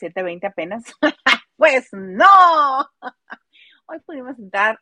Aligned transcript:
las 0.00 0.14
7.20 0.14 0.46
apenas. 0.46 0.84
pues 1.56 1.88
no. 1.92 2.26
Hoy 3.86 4.00
pudimos 4.04 4.38
entrar 4.38 4.78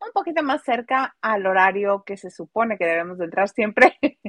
un 0.00 0.12
poquito 0.12 0.42
más 0.42 0.62
cerca 0.62 1.14
al 1.20 1.46
horario 1.46 2.02
que 2.04 2.16
se 2.16 2.30
supone 2.30 2.78
que 2.78 2.86
debemos 2.86 3.18
de 3.18 3.26
entrar 3.26 3.48
siempre. 3.48 3.98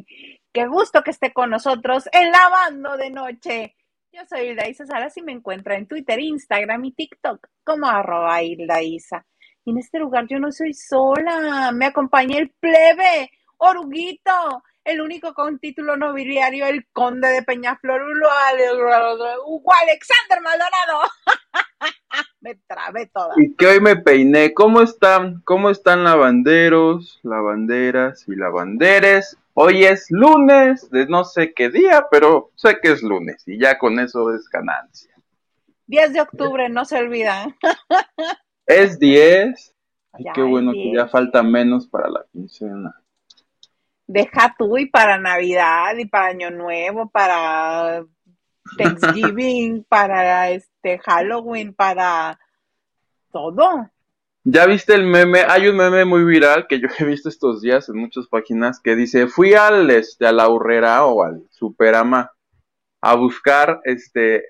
Qué 0.54 0.68
gusto 0.68 1.02
que 1.02 1.12
esté 1.12 1.32
con 1.32 1.50
nosotros 1.50 2.10
en 2.12 2.32
Lavando 2.32 2.98
de 2.98 3.10
Noche. 3.10 3.76
Yo 4.12 4.22
soy 4.28 4.50
Hilda 4.50 4.68
Isa 4.68 4.86
Salas 4.86 5.16
y 5.16 5.22
me 5.22 5.32
encuentra 5.32 5.76
en 5.76 5.88
Twitter, 5.88 6.20
Instagram 6.20 6.84
y 6.86 6.92
TikTok 6.92 7.48
como 7.64 7.88
arroba 7.88 8.44
Hilda 8.44 8.82
Isa. 8.82 9.26
En 9.66 9.78
este 9.78 10.00
lugar 10.00 10.28
yo 10.28 10.40
no 10.40 10.52
soy 10.52 10.74
sola, 10.74 11.72
me 11.72 11.86
acompaña 11.86 12.38
el 12.38 12.50
plebe, 12.50 13.32
Oruguito, 13.58 14.64
el 14.84 15.02
único 15.02 15.34
con 15.34 15.60
título 15.60 15.96
nobiliario, 15.98 16.66
el 16.66 16.88
conde 16.92 17.28
de 17.30 17.44
Peñaflor, 17.44 18.02
Hugo 19.46 19.72
Alexander 19.82 20.42
Maldonado. 20.42 21.02
me 22.42 22.56
trabé 22.68 23.08
toda. 23.08 23.34
Y 23.38 23.56
que 23.56 23.68
hoy 23.68 23.80
me 23.80 23.96
peiné. 23.96 24.54
¿Cómo 24.54 24.82
están? 24.82 25.42
¿Cómo 25.46 25.70
están 25.70 26.04
lavanderos, 26.04 27.20
lavanderas 27.24 28.28
y 28.28 28.36
lavanderes? 28.36 29.38
Hoy 29.54 29.84
es 29.84 30.08
lunes 30.10 30.90
de 30.90 31.06
no 31.08 31.26
sé 31.26 31.54
qué 31.54 31.70
día, 31.70 32.08
pero 32.10 32.52
sé 32.56 32.80
que 32.82 32.92
es 32.92 33.04
lunes 33.04 33.44
y 33.48 33.60
ya 33.60 33.78
con 33.78 34.00
eso 34.00 34.34
es 34.34 34.48
ganancia. 34.50 35.12
10 35.88 36.14
de 36.14 36.22
octubre, 36.22 36.70
no 36.70 36.86
se 36.86 36.98
olvida. 36.98 37.56
es 38.66 38.98
10. 38.98 39.76
Ay, 40.14 40.26
qué 40.34 40.42
bueno 40.42 40.72
que 40.72 40.94
ya 40.96 41.08
falta 41.08 41.44
menos 41.44 41.88
para 41.88 42.10
la 42.10 42.26
quincena. 42.32 43.01
Deja 44.12 44.54
tú 44.58 44.78
y 44.78 44.88
para 44.88 45.18
Navidad 45.18 45.96
y 45.98 46.06
para 46.06 46.28
Año 46.28 46.52
Nuevo, 46.52 47.10
para 47.10 48.04
Thanksgiving, 48.78 49.86
para 49.90 50.50
este 50.50 51.00
Halloween, 51.00 51.74
para 51.74 52.38
todo. 53.32 53.90
¿Ya 54.44 54.66
viste 54.66 54.96
el 54.96 55.06
meme? 55.06 55.46
Hay 55.48 55.70
un 55.70 55.78
meme 55.78 56.04
muy 56.04 56.26
viral 56.26 56.68
que 56.68 56.82
yo 56.82 56.90
he 57.00 57.06
visto 57.06 57.30
estos 57.30 57.62
días 57.62 57.88
en 57.88 58.00
muchas 58.00 58.28
páginas 58.28 58.82
que 58.82 58.98
dice, 58.98 59.28
fui 59.28 59.54
al, 59.54 59.90
este, 59.90 60.28
a 60.28 60.34
la 60.34 60.50
urrera 60.50 61.06
o 61.06 61.24
al 61.24 61.44
superama 61.50 62.34
a 63.00 63.16
buscar, 63.16 63.80
este, 63.86 64.44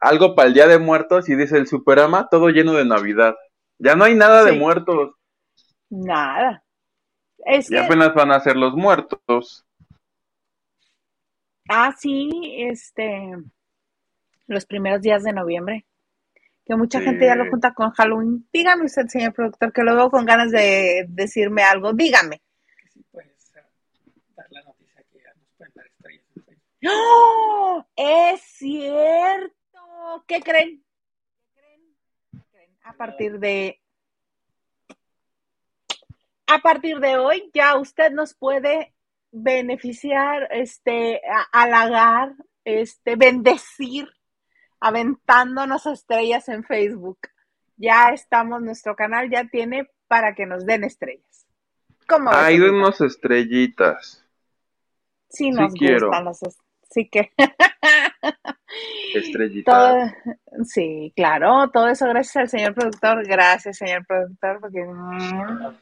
algo 0.00 0.34
para 0.34 0.48
el 0.48 0.54
Día 0.54 0.68
de 0.68 0.78
Muertos 0.78 1.28
y 1.28 1.34
dice 1.34 1.58
el 1.58 1.66
superama 1.66 2.28
todo 2.30 2.48
lleno 2.48 2.72
de 2.72 2.86
Navidad. 2.86 3.36
Ya 3.78 3.94
no 3.94 4.04
hay 4.04 4.14
nada 4.14 4.42
de 4.42 4.52
muertos. 4.52 5.12
Nada. 5.90 6.61
Es 7.44 7.70
y 7.70 7.76
apenas 7.76 8.14
van 8.14 8.32
a 8.32 8.40
ser 8.40 8.56
los 8.56 8.74
muertos. 8.74 9.66
Ah, 11.68 11.94
sí, 11.98 12.54
este, 12.58 13.36
los 14.46 14.66
primeros 14.66 15.00
días 15.00 15.22
de 15.22 15.32
noviembre 15.32 15.86
que 16.64 16.76
mucha 16.76 17.00
gente 17.00 17.26
ya 17.26 17.34
lo 17.34 17.50
junta 17.50 17.74
con 17.74 17.90
Halloween. 17.90 18.46
Dígame 18.52 18.84
usted, 18.84 19.06
señor 19.08 19.32
productor, 19.32 19.72
que 19.72 19.82
lo 19.82 19.96
veo 19.96 20.10
con 20.10 20.24
ganas 20.24 20.50
de 20.50 21.06
decirme 21.08 21.62
algo. 21.62 21.92
Dígame. 21.92 22.40
Sí, 22.92 23.04
puedes 23.10 23.52
dar 23.52 24.46
la 24.50 24.62
noticia 24.62 25.02
que 25.12 25.18
ya 25.18 25.34
nos 25.34 25.48
pueden 25.56 25.72
dar 25.74 25.86
estrellas. 25.86 26.24
¡Oh! 26.88 27.84
¡Es 27.96 28.40
cierto! 28.42 30.24
¿Qué 30.26 30.40
creen? 30.40 30.84
¿Qué 32.30 32.38
creen? 32.52 32.76
A 32.84 32.92
partir 32.94 33.38
de 33.38 33.81
a 36.46 36.58
partir 36.58 36.98
de 36.98 37.16
hoy 37.16 37.50
ya 37.54 37.76
usted 37.76 38.10
nos 38.10 38.34
puede 38.34 38.92
beneficiar, 39.30 40.48
este, 40.50 41.20
halagar, 41.52 42.34
este, 42.64 43.16
bendecir 43.16 44.08
aventándonos 44.80 45.86
estrellas 45.86 46.48
en 46.48 46.64
Facebook. 46.64 47.18
Ya 47.76 48.08
estamos, 48.10 48.60
nuestro 48.62 48.94
canal 48.94 49.30
ya 49.30 49.44
tiene 49.44 49.88
para 50.08 50.34
que 50.34 50.44
nos 50.44 50.66
den 50.66 50.84
estrellas. 50.84 51.46
¿Cómo 52.06 52.30
Hay 52.32 52.60
unas 52.60 53.00
estrellitas. 53.00 54.24
Sí, 55.28 55.50
nos 55.50 55.72
gustan 55.72 56.24
las 56.24 56.40
Sí 56.90 57.08
que. 57.08 57.32
Estrellitas. 59.14 60.12
sí, 60.66 61.12
claro, 61.16 61.70
todo 61.70 61.88
eso 61.88 62.06
gracias 62.06 62.36
al 62.36 62.48
señor 62.48 62.74
productor. 62.74 63.26
Gracias, 63.26 63.78
señor 63.78 64.04
productor, 64.06 64.60
porque 64.60 64.84
mm, 64.84 65.74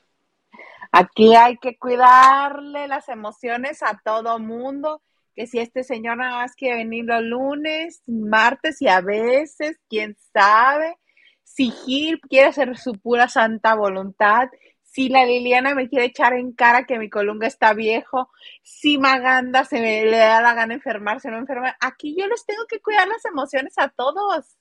aquí 0.93 1.35
hay 1.35 1.59
que 1.59 1.79
cuidarle 1.79 2.89
las 2.89 3.09
emociones 3.09 3.83
a 3.83 4.01
todo 4.05 4.39
mundo 4.39 5.03
que 5.35 5.47
si 5.47 5.59
este 5.59 5.85
señor 5.85 6.19
nada 6.19 6.39
más 6.39 6.55
quiere 6.55 6.79
venir 6.79 7.05
los 7.05 7.23
lunes, 7.23 8.03
martes 8.07 8.83
y 8.83 8.89
a 8.89 9.01
veces, 9.01 9.79
quién 9.89 10.17
sabe, 10.33 10.97
si 11.45 11.71
Gil 11.71 12.21
quiere 12.21 12.49
hacer 12.49 12.77
su 12.77 12.93
pura 12.95 13.29
santa 13.29 13.75
voluntad, 13.75 14.49
si 14.83 15.09
la 15.09 15.25
Liliana 15.25 15.75
me 15.75 15.89
quiere 15.89 16.07
echar 16.07 16.33
en 16.33 16.53
cara 16.53 16.85
que 16.85 16.99
mi 16.99 17.09
colunga 17.09 17.47
está 17.47 17.75
viejo, 17.75 18.29
si 18.63 18.99
Maganda 18.99 19.65
se 19.65 19.81
me, 19.81 20.05
le 20.05 20.17
da 20.17 20.41
la 20.41 20.55
gana 20.55 20.75
enfermarse, 20.75 21.31
no 21.31 21.39
enfermar, 21.39 21.77
aquí 21.81 22.17
yo 22.19 22.27
les 22.27 22.45
tengo 22.45 22.67
que 22.69 22.81
cuidar 22.81 23.07
las 23.07 23.25
emociones 23.25 23.75
a 23.79 23.89
todos. 23.89 24.57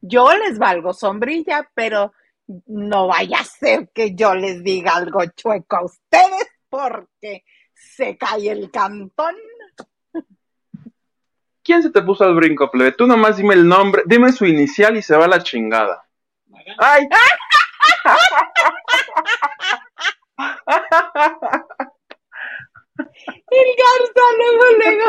Yo 0.00 0.32
les 0.36 0.58
valgo 0.58 0.94
sombrilla, 0.94 1.70
pero 1.74 2.12
no 2.66 3.06
vaya 3.08 3.40
a 3.40 3.44
ser 3.44 3.90
que 3.94 4.14
yo 4.14 4.34
les 4.34 4.62
diga 4.62 4.96
algo 4.96 5.24
chueco 5.36 5.76
a 5.76 5.84
ustedes 5.84 6.48
porque 6.68 7.44
se 7.74 8.16
cae 8.16 8.50
el 8.50 8.70
cantón. 8.70 9.36
¿Quién 11.62 11.82
se 11.82 11.90
te 11.90 12.00
puso 12.00 12.24
al 12.24 12.34
brinco, 12.34 12.70
plebe? 12.70 12.92
Tú 12.92 13.06
nomás 13.06 13.36
dime 13.36 13.54
el 13.54 13.68
nombre, 13.68 14.02
dime 14.06 14.32
su 14.32 14.46
inicial 14.46 14.96
y 14.96 15.02
se 15.02 15.16
va 15.16 15.28
la 15.28 15.42
chingada. 15.42 16.08
¡Ay! 16.78 17.06
El 23.50 23.68
Garza, 23.78 24.24
luego, 24.38 24.64
luego. 24.78 25.06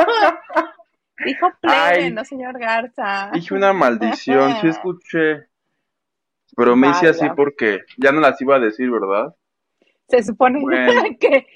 Dijo 1.26 1.48
plebe, 1.62 2.12
no 2.12 2.26
señor 2.26 2.60
Garza. 2.60 3.32
Dije 3.34 3.54
una 3.54 3.74
maldición, 3.74 4.60
sí 4.62 4.68
escuché. 4.68 5.48
Pero 6.60 6.76
me 6.76 6.90
hice 6.90 7.08
así 7.08 7.26
porque 7.38 7.86
ya 7.96 8.12
no 8.12 8.20
las 8.20 8.42
iba 8.42 8.58
a 8.58 8.60
decir, 8.60 8.92
¿verdad? 8.92 9.34
Se 10.10 10.22
supone 10.24 10.60
que 11.20 11.48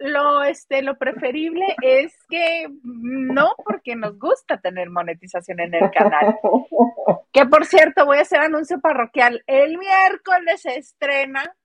lo, 0.00 0.42
este, 0.42 0.82
lo 0.82 0.98
preferible 0.98 1.64
es 1.80 2.14
que 2.28 2.66
no, 2.82 3.54
porque 3.64 3.96
nos 3.96 4.18
gusta 4.18 4.60
tener 4.60 4.90
monetización 4.90 5.60
en 5.60 5.74
el 5.74 5.90
canal. 5.90 6.38
Que 7.32 7.46
por 7.46 7.64
cierto, 7.64 8.04
voy 8.04 8.18
a 8.18 8.22
hacer 8.22 8.40
anuncio 8.40 8.80
parroquial. 8.80 9.42
El 9.46 9.78
miércoles 9.78 10.60
se 10.60 10.76
estrena. 10.76 11.56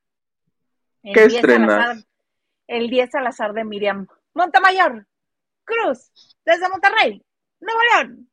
¿Qué 1.03 1.25
estrena? 1.25 1.95
El 2.67 2.89
10 2.89 3.15
al 3.15 3.27
azar 3.27 3.51
de 3.53 3.65
Miriam 3.65 4.07
Montemayor 4.35 5.07
Cruz, 5.63 6.37
desde 6.45 6.69
Monterrey, 6.69 7.21
Nuevo 7.59 7.79
León. 7.91 8.29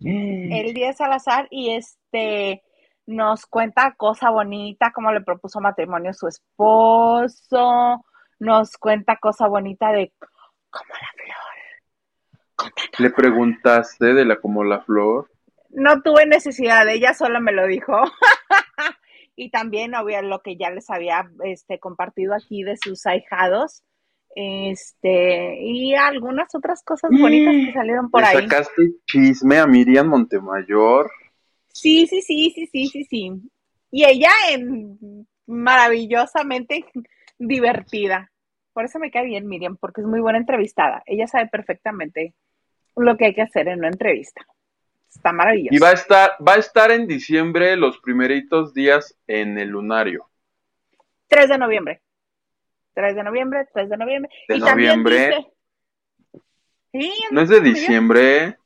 Mm. 0.00 0.52
El 0.52 0.74
10 0.74 1.00
al 1.00 1.12
azar 1.12 1.46
y 1.50 1.70
este 1.70 2.64
nos 3.06 3.46
cuenta 3.46 3.94
cosa 3.96 4.30
bonita, 4.30 4.92
cómo 4.94 5.12
le 5.12 5.20
propuso 5.20 5.60
matrimonio 5.60 6.12
su 6.12 6.26
esposo, 6.26 8.04
nos 8.38 8.76
cuenta 8.76 9.16
cosa 9.16 9.46
bonita 9.46 9.92
de 9.92 10.12
como 10.70 10.92
la 10.92 11.10
flor. 11.14 12.76
¿Le 12.98 13.10
preguntaste 13.10 14.14
de 14.14 14.24
la 14.24 14.36
como 14.36 14.64
la 14.64 14.80
flor? 14.80 15.30
No 15.70 16.02
tuve 16.02 16.26
necesidad, 16.26 16.88
ella 16.88 17.14
sola 17.14 17.40
me 17.40 17.52
lo 17.52 17.66
dijo. 17.66 17.92
y 19.36 19.50
también, 19.50 19.94
obvio, 19.94 20.22
lo 20.22 20.40
que 20.40 20.56
ya 20.56 20.70
les 20.70 20.90
había 20.90 21.30
este, 21.44 21.78
compartido 21.78 22.34
aquí 22.34 22.62
de 22.62 22.76
sus 22.76 23.06
ahijados. 23.06 23.82
Este, 24.34 25.56
y 25.62 25.94
algunas 25.94 26.54
otras 26.54 26.82
cosas 26.82 27.10
bonitas 27.10 27.54
que 27.54 27.72
salieron 27.72 28.10
por 28.10 28.22
ahí. 28.22 28.42
¿Sacaste 28.42 28.92
chisme 29.06 29.58
a 29.58 29.66
Miriam 29.66 30.08
Montemayor? 30.08 31.10
Sí, 31.76 32.06
sí, 32.06 32.22
sí, 32.22 32.50
sí, 32.54 32.66
sí, 32.72 32.86
sí, 32.88 33.04
sí. 33.04 33.32
Y 33.90 34.04
ella 34.06 34.30
maravillosamente 35.46 36.86
divertida. 37.38 38.32
Por 38.72 38.86
eso 38.86 38.98
me 38.98 39.10
cae 39.10 39.26
bien 39.26 39.46
Miriam, 39.46 39.76
porque 39.76 40.00
es 40.00 40.06
muy 40.06 40.20
buena 40.20 40.38
entrevistada. 40.38 41.02
Ella 41.04 41.26
sabe 41.26 41.48
perfectamente 41.48 42.34
lo 42.96 43.18
que 43.18 43.26
hay 43.26 43.34
que 43.34 43.42
hacer 43.42 43.68
en 43.68 43.80
una 43.80 43.88
entrevista. 43.88 44.46
Está 45.14 45.32
maravilloso. 45.32 45.74
Y 45.74 45.78
va 45.78 45.90
a 45.90 45.92
estar, 45.92 46.30
va 46.46 46.54
a 46.54 46.58
estar 46.58 46.90
en 46.90 47.06
diciembre 47.06 47.76
los 47.76 47.98
primeritos 47.98 48.72
días 48.72 49.14
en 49.26 49.58
el 49.58 49.68
lunario. 49.68 50.30
3 51.28 51.50
de 51.50 51.58
noviembre. 51.58 52.00
3 52.94 53.16
de 53.16 53.22
noviembre, 53.22 53.68
3 53.74 53.90
de 53.90 53.96
noviembre. 53.98 54.30
De 54.48 54.58
noviembre. 54.58 55.46
¿No 57.30 57.42
es 57.42 57.50
de 57.50 57.60
diciembre? 57.60 58.56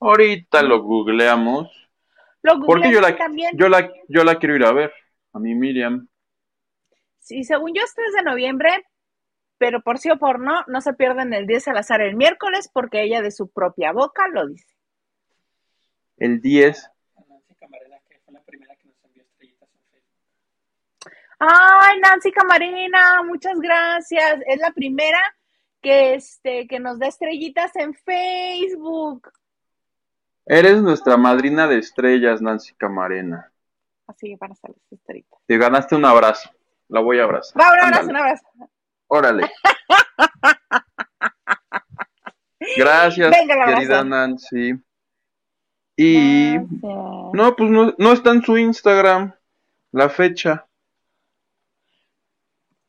Ahorita 0.00 0.62
lo 0.62 0.82
googleamos. 0.82 1.68
Lo 2.42 2.58
Porque 2.60 2.90
yo 2.90 3.00
la, 3.00 3.16
también. 3.16 3.56
Yo 3.56 3.68
la, 3.68 3.92
yo 4.08 4.24
la 4.24 4.38
quiero 4.38 4.56
ir 4.56 4.64
a 4.64 4.72
ver, 4.72 4.92
a 5.34 5.38
mi 5.38 5.54
Miriam. 5.54 6.08
Sí, 7.18 7.44
según 7.44 7.74
yo 7.74 7.82
es 7.82 7.94
3 7.94 8.12
de 8.14 8.22
noviembre, 8.22 8.70
pero 9.58 9.82
por 9.82 9.98
sí 9.98 10.10
o 10.10 10.18
por 10.18 10.40
no, 10.40 10.64
no 10.68 10.80
se 10.80 10.94
pierden 10.94 11.34
el 11.34 11.46
10 11.46 11.68
al 11.68 11.76
azar 11.76 12.00
el 12.00 12.16
miércoles 12.16 12.70
porque 12.72 13.02
ella 13.02 13.20
de 13.20 13.30
su 13.30 13.50
propia 13.50 13.92
boca 13.92 14.26
lo 14.32 14.48
dice. 14.48 14.74
el 16.16 16.40
10. 16.40 16.90
Nancy 17.28 17.54
Camarena, 17.60 17.98
que 18.08 18.18
fue 18.20 18.32
la 18.32 18.40
primera 18.40 18.76
que 18.76 18.88
nos 18.88 19.04
envió 19.04 19.22
estrellitas 19.22 19.68
en 19.74 19.84
Facebook. 19.90 20.02
Ay, 21.38 22.00
Nancy 22.00 22.32
Camarena, 22.32 23.22
muchas 23.22 23.60
gracias. 23.60 24.40
Es 24.46 24.58
la 24.60 24.70
primera 24.70 25.20
que 25.82 26.14
este 26.14 26.66
que 26.66 26.80
nos 26.80 26.98
da 26.98 27.08
estrellitas 27.08 27.76
en 27.76 27.94
Facebook. 27.94 29.30
Eres 30.46 30.82
nuestra 30.82 31.16
madrina 31.16 31.66
de 31.68 31.78
estrellas, 31.78 32.42
Nancy 32.42 32.74
Camarena. 32.74 33.52
Así 34.06 34.34
van 34.36 34.52
a 34.52 34.54
salir 34.56 34.76
estrellitas. 34.90 35.38
Te 35.46 35.56
ganaste 35.58 35.94
un 35.94 36.04
abrazo. 36.04 36.50
La 36.88 37.00
voy 37.00 37.20
a 37.20 37.24
abrazar. 37.24 37.60
Va, 37.62 37.72
un 37.72 37.78
abrazo, 37.80 38.00
Ándale. 38.00 38.10
un 38.10 38.16
abrazo. 38.16 38.46
Órale. 39.06 39.50
Gracias, 42.76 43.30
Venga, 43.30 43.54
abrazo. 43.54 43.74
querida 43.78 44.04
Nancy. 44.04 44.74
Y 45.96 46.52
Gracias. 46.52 46.80
no, 46.82 47.54
pues 47.56 47.70
no, 47.70 47.94
no 47.98 48.12
está 48.12 48.30
en 48.30 48.42
su 48.42 48.56
Instagram 48.58 49.34
la 49.92 50.08
fecha. 50.08 50.66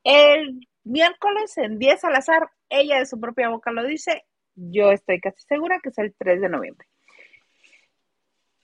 El 0.03 0.67
miércoles 0.83 1.57
en 1.57 1.77
10 1.77 2.03
al 2.05 2.15
azar, 2.15 2.49
ella 2.69 2.99
de 2.99 3.05
su 3.05 3.19
propia 3.19 3.49
boca 3.49 3.71
lo 3.71 3.83
dice. 3.83 4.25
Yo 4.55 4.91
estoy 4.91 5.19
casi 5.19 5.41
segura 5.43 5.79
que 5.81 5.89
es 5.89 5.97
el 5.97 6.13
3 6.17 6.41
de 6.41 6.49
noviembre. 6.49 6.87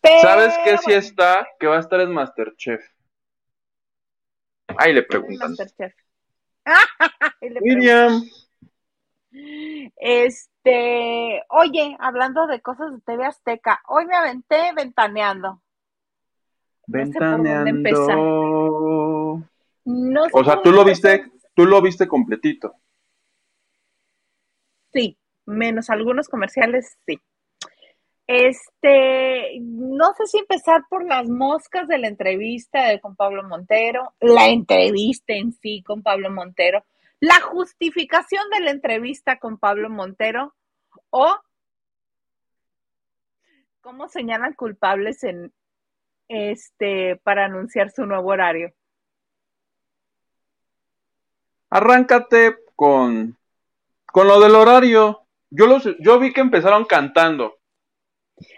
Pero, 0.08 0.22
¿Sabes 0.22 0.58
qué 0.64 0.78
sí 0.78 0.94
está? 0.94 1.46
Que 1.60 1.68
va 1.68 1.76
a 1.78 1.82
estar 1.82 2.00
en 2.00 2.14
Masterchef. 2.14 2.82
Ahí 4.78 4.94
le 4.94 5.04
preguntan. 5.04 5.50
Masterchef. 5.50 5.94
Le 7.42 7.62
Miriam, 7.62 8.24
Este, 9.98 11.44
oye, 11.50 11.98
hablando 12.00 12.48
de 12.48 12.62
cosas 12.62 12.94
de 12.94 13.02
TV 13.02 13.26
Azteca, 13.26 13.82
hoy 13.88 14.06
me 14.06 14.16
aventé 14.16 14.74
ventaneando. 14.76 15.62
Ventaneando. 16.88 17.72
No 19.86 20.26
sé 20.26 20.32
O 20.34 20.44
sea, 20.44 20.62
tú 20.62 20.72
lo 20.72 20.84
viste, 20.84 21.32
tú 21.54 21.66
lo 21.66 21.82
viste 21.82 22.08
completito. 22.08 22.76
Sí, 24.94 25.18
menos 25.46 25.90
algunos 25.90 26.28
comerciales, 26.30 26.98
sí. 27.06 27.22
Este, 28.28 29.58
no 29.62 30.14
sé 30.18 30.28
si 30.28 30.40
empezar 30.40 30.82
por 30.90 31.06
las 31.06 31.30
moscas 31.30 31.88
de 31.88 31.98
la 31.98 32.08
entrevista 32.08 32.88
de, 32.88 33.00
con 33.00 33.16
Pablo 33.16 33.44
Montero, 33.44 34.14
la 34.20 34.48
entrevista 34.48 35.34
en 35.34 35.54
sí 35.54 35.82
con 35.82 36.04
Pablo 36.04 36.30
Montero, 36.30 36.84
la 37.22 37.40
justificación 37.40 38.44
de 38.50 38.60
la 38.60 38.72
entrevista 38.72 39.40
con 39.40 39.58
Pablo 39.58 39.90
Montero 39.90 40.54
o 41.10 41.38
cómo 43.80 44.10
señalan 44.10 44.54
culpables 44.54 45.24
en 45.24 45.54
este 46.28 47.16
para 47.24 47.46
anunciar 47.46 47.92
su 47.92 48.06
nuevo 48.06 48.30
horario. 48.30 48.74
Arráncate 51.70 52.58
con, 52.76 53.38
con 54.06 54.28
lo 54.28 54.42
del 54.42 54.56
horario. 54.56 55.22
Yo, 55.50 55.68
los, 55.68 55.88
yo 56.00 56.20
vi 56.20 56.34
que 56.34 56.42
empezaron 56.42 56.84
cantando. 56.84 57.57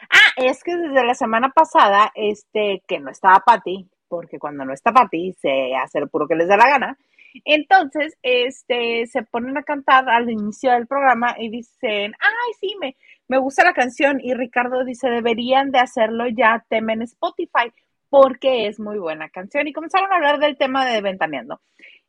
Ah, 0.09 0.33
es 0.37 0.63
que 0.63 0.75
desde 0.75 1.05
la 1.05 1.13
semana 1.13 1.49
pasada, 1.49 2.11
este, 2.15 2.83
que 2.87 2.99
no 2.99 3.11
estaba 3.11 3.39
Pati, 3.45 3.89
porque 4.07 4.39
cuando 4.39 4.65
no 4.65 4.73
está 4.73 4.91
Pati 4.91 5.33
se 5.33 5.75
hace 5.75 5.99
lo 5.99 6.07
puro 6.07 6.27
que 6.27 6.35
les 6.35 6.47
da 6.47 6.57
la 6.57 6.69
gana. 6.69 6.97
Entonces, 7.45 8.17
este, 8.23 9.05
se 9.05 9.23
ponen 9.23 9.57
a 9.57 9.63
cantar 9.63 10.09
al 10.09 10.29
inicio 10.29 10.71
del 10.71 10.87
programa 10.87 11.35
y 11.37 11.49
dicen, 11.49 12.13
ay, 12.19 12.53
sí, 12.59 12.75
me, 12.79 12.97
me 13.27 13.37
gusta 13.37 13.63
la 13.63 13.73
canción. 13.73 14.19
Y 14.21 14.33
Ricardo 14.33 14.83
dice, 14.83 15.09
deberían 15.09 15.71
de 15.71 15.79
hacerlo 15.79 16.27
ya, 16.27 16.65
temen 16.69 17.03
Spotify, 17.03 17.71
porque 18.09 18.67
es 18.67 18.79
muy 18.79 18.97
buena 18.97 19.29
canción. 19.29 19.67
Y 19.67 19.73
comenzaron 19.73 20.11
a 20.11 20.15
hablar 20.15 20.39
del 20.39 20.57
tema 20.57 20.85
de 20.85 21.01
Ventaneando. 21.01 21.61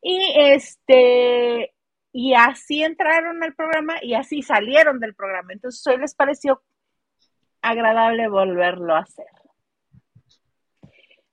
Y 0.03 0.33
este, 0.37 1.75
y 2.13 2.35
así 2.35 2.83
entraron 2.83 3.43
al 3.43 3.55
programa 3.55 3.97
y 4.03 4.15
así 4.15 4.43
salieron 4.43 4.99
del 5.01 5.15
programa. 5.15 5.53
Entonces, 5.53 5.87
hoy 5.87 5.99
les 5.99 6.15
pareció 6.15 6.63
agradable 7.63 8.29
volverlo 8.29 8.95
a 8.95 9.01
hacer. 9.01 9.27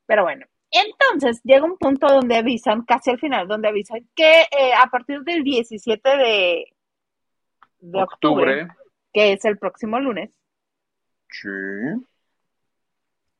Pero 0.05 0.23
bueno, 0.23 0.45
entonces 0.71 1.41
llega 1.43 1.65
un 1.65 1.77
punto 1.77 2.07
donde 2.07 2.37
avisan, 2.37 2.83
casi 2.85 3.11
al 3.11 3.19
final, 3.19 3.47
donde 3.47 3.67
avisan 3.67 4.07
que 4.15 4.41
eh, 4.43 4.73
a 4.81 4.87
partir 4.89 5.21
del 5.21 5.43
17 5.43 6.09
de, 6.17 6.73
de 7.79 8.01
octubre, 8.01 8.63
Octubre. 8.63 8.67
que 9.13 9.33
es 9.33 9.45
el 9.45 9.57
próximo 9.57 9.99
lunes, 9.99 10.31
Sí. 11.29 11.49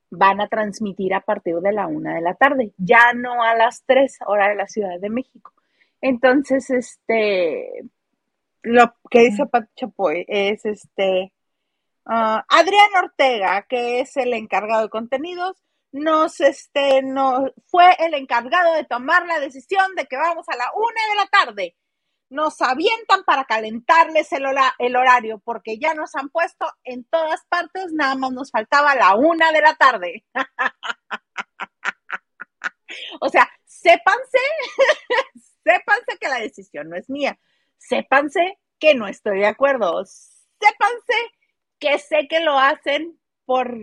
van 0.09 0.41
a 0.41 0.47
transmitir 0.49 1.13
a 1.13 1.21
partir 1.21 1.55
de 1.55 1.71
la 1.71 1.87
una 1.87 2.15
de 2.15 2.21
la 2.21 2.33
tarde, 2.35 2.73
ya 2.77 3.13
no 3.13 3.43
a 3.43 3.55
las 3.55 3.83
3 3.85 4.19
hora 4.25 4.49
de 4.49 4.55
la 4.55 4.67
Ciudad 4.67 4.99
de 4.99 5.09
México. 5.09 5.53
Entonces, 6.01 6.69
este, 6.69 7.83
lo 8.61 8.93
que 9.09 9.19
dice 9.21 9.45
Pat 9.47 9.69
Chapoy 9.75 10.25
es 10.27 10.65
este, 10.65 11.31
ah, 12.09 12.45
Adrián 12.49 12.89
Ortega, 13.03 13.65
que 13.67 13.99
es 13.99 14.15
el 14.17 14.33
encargado 14.33 14.83
de 14.83 14.89
contenidos, 14.89 15.57
nos, 15.91 16.39
este, 16.41 17.01
fue 17.67 17.95
el 17.99 18.13
encargado 18.13 18.73
de 18.73 18.83
tomar 18.83 19.25
la 19.25 19.39
decisión 19.39 19.95
de 19.95 20.05
que 20.05 20.17
vamos 20.17 20.47
a 20.49 20.55
la 20.55 20.71
una 20.75 21.07
de 21.09 21.15
la 21.15 21.27
tarde. 21.27 21.75
Nos 22.29 22.61
avientan 22.61 23.23
para 23.23 23.45
calentarles 23.45 24.31
el, 24.33 24.43
el 24.79 24.95
horario, 24.95 25.39
porque 25.39 25.79
ya 25.79 25.93
nos 25.93 26.13
han 26.15 26.29
puesto 26.29 26.67
en 26.83 27.05
todas 27.05 27.45
partes, 27.47 27.93
nada 27.93 28.15
más 28.15 28.31
nos 28.31 28.51
faltaba 28.51 28.95
la 28.95 29.15
una 29.15 29.51
de 29.51 29.61
la 29.61 29.75
tarde. 29.75 30.25
o 33.21 33.29
sea, 33.29 33.49
sépanse, 33.65 34.39
sépanse 35.63 36.17
que 36.19 36.27
la 36.27 36.39
decisión 36.39 36.89
no 36.89 36.97
es 36.97 37.09
mía, 37.09 37.39
sépanse 37.77 38.59
que 38.79 38.93
no 38.93 39.07
estoy 39.07 39.39
de 39.39 39.47
acuerdo, 39.47 40.03
sépanse 40.05 41.31
que 41.79 41.97
sé 41.99 42.27
que 42.27 42.39
lo 42.39 42.57
hacen 42.57 43.17
por 43.45 43.73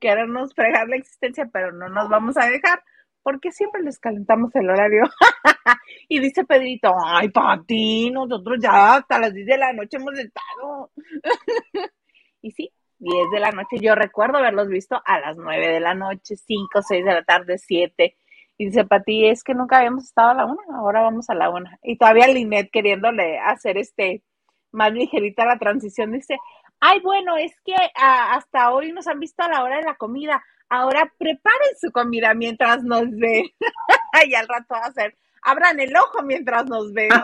querernos 0.00 0.54
fregar 0.54 0.88
la 0.88 0.96
existencia, 0.96 1.48
pero 1.52 1.72
no 1.72 1.88
nos 1.88 2.08
vamos 2.08 2.36
a 2.36 2.46
dejar, 2.46 2.82
porque 3.22 3.52
siempre 3.52 3.82
les 3.82 3.98
calentamos 3.98 4.54
el 4.54 4.70
horario. 4.70 5.02
y 6.08 6.20
dice 6.20 6.44
Pedrito, 6.44 6.94
ay, 7.04 7.28
Pati, 7.30 8.10
nosotros 8.10 8.58
ya 8.60 8.96
hasta 8.96 9.18
las 9.18 9.34
10 9.34 9.46
de 9.46 9.58
la 9.58 9.72
noche 9.72 9.96
hemos 9.96 10.18
estado. 10.18 10.90
y 12.42 12.50
sí, 12.52 12.70
10 12.98 13.30
de 13.32 13.40
la 13.40 13.52
noche, 13.52 13.78
yo 13.80 13.94
recuerdo 13.94 14.38
haberlos 14.38 14.68
visto 14.68 15.00
a 15.04 15.20
las 15.20 15.36
9 15.36 15.68
de 15.68 15.80
la 15.80 15.94
noche, 15.94 16.36
5, 16.36 16.82
6 16.82 17.04
de 17.04 17.12
la 17.12 17.24
tarde, 17.24 17.58
7. 17.58 18.16
Y 18.60 18.66
dice 18.66 18.84
Pati, 18.84 19.28
es 19.28 19.44
que 19.44 19.54
nunca 19.54 19.78
habíamos 19.78 20.04
estado 20.04 20.30
a 20.30 20.34
la 20.34 20.44
una, 20.44 20.78
ahora 20.78 21.02
vamos 21.02 21.30
a 21.30 21.34
la 21.34 21.50
una. 21.50 21.78
Y 21.82 21.96
todavía 21.96 22.26
Linet 22.26 22.70
queriéndole 22.72 23.38
hacer 23.38 23.78
este 23.78 24.22
más 24.72 24.92
ligerita 24.92 25.44
la 25.46 25.58
transición, 25.58 26.12
dice, 26.12 26.38
ay, 26.80 27.00
bueno, 27.00 27.36
es 27.36 27.52
que 27.64 27.74
ah, 27.96 28.34
hasta 28.34 28.72
hoy 28.72 28.92
nos 28.92 29.06
han 29.06 29.20
visto 29.20 29.42
a 29.42 29.48
la 29.48 29.62
hora 29.62 29.76
de 29.76 29.82
la 29.82 29.96
comida, 29.96 30.42
ahora 30.68 31.12
preparen 31.18 31.76
su 31.80 31.90
comida 31.90 32.34
mientras 32.34 32.82
nos 32.82 33.10
ven. 33.10 33.46
y 34.26 34.34
al 34.34 34.48
rato 34.48 34.74
va 34.74 34.86
a 34.86 34.92
ser, 34.92 35.16
abran 35.42 35.80
el 35.80 35.94
ojo 35.96 36.22
mientras 36.22 36.66
nos 36.66 36.92
ven. 36.92 37.10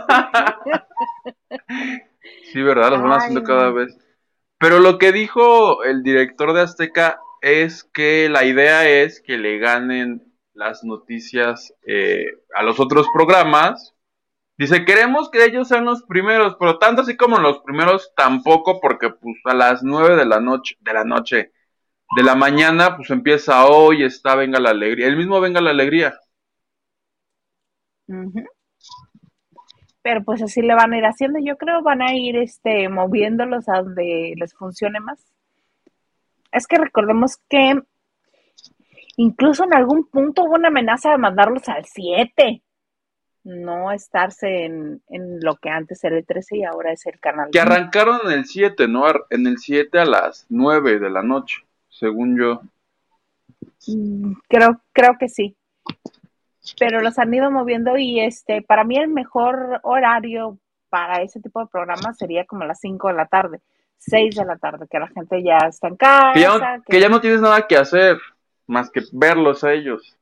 Sí, 2.53 2.63
¿verdad? 2.63 2.91
Los 2.91 3.03
van 3.03 3.13
haciendo 3.13 3.41
no. 3.43 3.47
cada 3.47 3.71
vez. 3.71 3.99
Pero 4.59 4.79
lo 4.79 4.99
que 4.99 5.13
dijo 5.13 5.85
el 5.85 6.03
director 6.03 6.55
de 6.55 6.63
Azteca 6.63 7.21
es 7.43 7.85
que 7.85 8.31
la 8.31 8.45
idea 8.45 8.89
es 8.89 9.21
que 9.21 9.37
le 9.37 9.59
ganen 9.59 10.33
las 10.55 10.85
noticias 10.85 11.75
eh, 11.87 12.39
a 12.55 12.63
los 12.63 12.81
otros 12.81 13.07
programas. 13.13 13.94
Dice, 14.57 14.85
queremos 14.85 15.31
que 15.31 15.45
ellos 15.45 15.67
sean 15.67 15.85
los 15.85 16.05
primeros, 16.05 16.57
pero 16.61 16.79
tanto 16.79 17.03
así 17.03 17.17
como 17.17 17.39
los 17.39 17.59
primeros 17.61 18.13
tampoco, 18.17 18.81
porque 18.81 19.11
pues 19.11 19.37
a 19.45 19.55
las 19.55 19.83
nueve 19.83 20.15
de 20.17 20.25
la 20.25 20.41
noche, 20.41 20.77
de 20.81 20.93
la 20.93 21.05
noche, 21.05 21.53
de 22.17 22.23
la 22.23 22.37
mañana, 22.37 22.97
pues 22.97 23.11
empieza 23.11 23.67
hoy, 23.67 24.05
está 24.05 24.37
Venga 24.37 24.61
la 24.61 24.71
Alegría, 24.71 25.09
el 25.09 25.17
mismo 25.17 25.41
Venga 25.41 25.61
la 25.61 25.71
Alegría. 25.71 26.15
Pero 30.03 30.23
pues 30.23 30.43
así 30.43 30.63
le 30.63 30.75
van 30.75 30.93
a 30.93 30.99
ir 30.99 31.05
haciendo, 31.05 31.41
yo 31.41 31.57
creo 31.57 31.83
van 31.83 32.03
a 32.03 32.15
ir 32.15 32.37
este 32.37 32.89
moviéndolos 32.89 33.69
a 33.69 33.83
donde 33.83 34.35
les 34.37 34.55
funcione 34.55 35.01
más. 35.01 35.19
Es 36.53 36.69
que 36.69 36.77
recordemos 36.77 37.39
que 37.49 37.81
incluso 39.17 39.65
en 39.65 39.75
algún 39.75 40.07
punto 40.09 40.45
hubo 40.45 40.55
una 40.55 40.69
amenaza 40.69 41.11
de 41.11 41.19
mandarlos 41.19 41.69
al 41.69 41.85
7, 41.87 42.63
no 43.45 43.93
estarse 43.93 44.65
en, 44.65 45.03
en 45.09 45.39
lo 45.41 45.57
que 45.57 45.69
antes 45.69 46.03
era 46.03 46.17
el 46.17 46.27
13 46.27 46.57
y 46.59 46.65
ahora 46.65 46.93
es 46.93 47.07
el 47.07 47.21
canal. 47.21 47.51
Que 47.53 47.61
arrancaron 47.61 48.21
en 48.25 48.33
el 48.33 48.47
7, 48.47 48.89
¿no? 48.89 49.05
En 49.31 49.47
el 49.47 49.59
7 49.59 49.99
a 49.99 50.07
las 50.07 50.47
9 50.49 50.99
de 50.99 51.11
la 51.11 51.23
noche, 51.23 51.63
según 51.89 52.39
yo. 52.39 52.63
Mm, 53.87 54.33
Creo, 54.49 54.81
creo 54.93 55.17
que 55.19 55.29
sí. 55.29 55.57
Pero 56.79 57.03
los 57.03 57.19
han 57.19 57.33
ido 57.35 57.51
moviendo 57.51 57.99
y 57.99 58.21
este, 58.21 58.63
para 58.63 58.85
mí 58.85 58.97
el 58.97 59.09
mejor 59.09 59.81
horario 59.83 60.59
para 60.89 61.23
ese 61.23 61.41
tipo 61.41 61.61
de 61.61 61.67
programas 61.67 62.17
sería 62.17 62.47
como 62.47 62.65
las 62.65 62.81
5 62.81 63.09
de 63.09 63.15
la 63.15 63.27
tarde. 63.27 63.61
6 63.99 64.37
de 64.37 64.45
la 64.45 64.57
tarde, 64.57 64.87
que 64.91 64.99
la 64.99 65.09
gente 65.09 65.43
ya 65.43 65.59
está 65.69 65.89
en 65.89 65.97
casa. 65.97 66.33
Que 66.33 66.41
ya, 66.41 66.59
no, 66.59 66.83
que 66.83 67.01
ya 67.01 67.09
no 67.09 67.21
tienes 67.21 67.41
nada 67.41 67.67
que 67.67 67.77
hacer 67.77 68.19
más 68.67 68.91
que 68.91 69.03
verlos 69.13 69.65
a 69.65 69.73
ellos. 69.73 70.17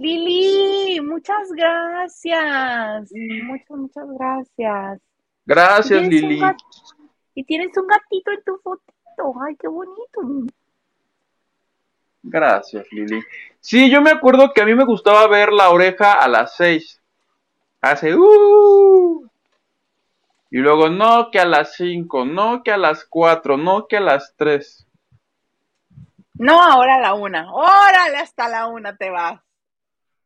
Lili, 0.00 0.98
muchas 1.02 1.52
gracias. 1.52 3.12
Muchas, 3.12 3.68
muchas 3.68 4.08
gracias. 4.18 5.00
Gracias, 5.44 5.90
Y 5.90 6.08
tienes 6.08 6.22
un 6.22 6.28
Lili. 6.30 6.56
Y 7.34 7.44
tienes 7.44 7.76
un 7.76 7.86
gatito 7.86 8.30
en 8.30 8.42
tu 8.42 8.56
fotito. 8.64 9.34
Ay, 9.46 9.56
qué 9.56 9.68
bonito. 9.68 10.54
Gracias, 12.22 12.86
Lili. 12.92 13.22
Sí, 13.60 13.90
yo 13.90 14.00
me 14.00 14.10
acuerdo 14.10 14.54
que 14.54 14.62
a 14.62 14.64
mí 14.64 14.74
me 14.74 14.86
gustaba 14.86 15.26
ver 15.26 15.52
la 15.52 15.68
oreja 15.68 16.14
a 16.14 16.28
las 16.28 16.56
seis. 16.56 16.98
Hace 17.82 18.16
uh. 18.16 19.28
Y 20.50 20.58
luego 20.60 20.88
no 20.88 21.30
que 21.30 21.40
a 21.40 21.44
las 21.44 21.74
cinco, 21.74 22.24
no 22.24 22.62
que 22.62 22.72
a 22.72 22.78
las 22.78 23.04
cuatro, 23.04 23.58
no 23.58 23.86
que 23.86 23.98
a 23.98 24.00
las 24.00 24.32
tres. 24.34 24.86
No, 26.32 26.62
ahora 26.62 26.94
a 26.94 27.00
la 27.00 27.12
una. 27.12 27.52
Órale, 27.52 28.16
hasta 28.16 28.48
la 28.48 28.66
una 28.66 28.96
te 28.96 29.10
vas. 29.10 29.42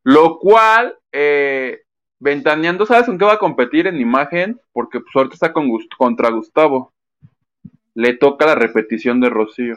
Lo 0.05 0.39
cual, 0.39 0.97
eh, 1.13 1.81
Ventaneando, 2.21 2.87
¿sabes 2.87 3.05
con 3.07 3.19
qué 3.19 3.25
va 3.27 3.35
a 3.35 3.39
competir 3.39 3.87
en 3.87 4.01
imagen? 4.01 4.59
Porque 4.73 5.01
pues 5.01 5.11
ahorita 5.15 5.35
está 5.35 5.53
con 5.53 5.69
Gust- 5.69 5.95
contra 5.99 6.31
Gustavo. 6.31 6.95
Le 7.95 8.15
toca 8.15 8.47
la 8.47 8.55
repetición 8.55 9.21
de 9.21 9.29
Rocío. 9.29 9.77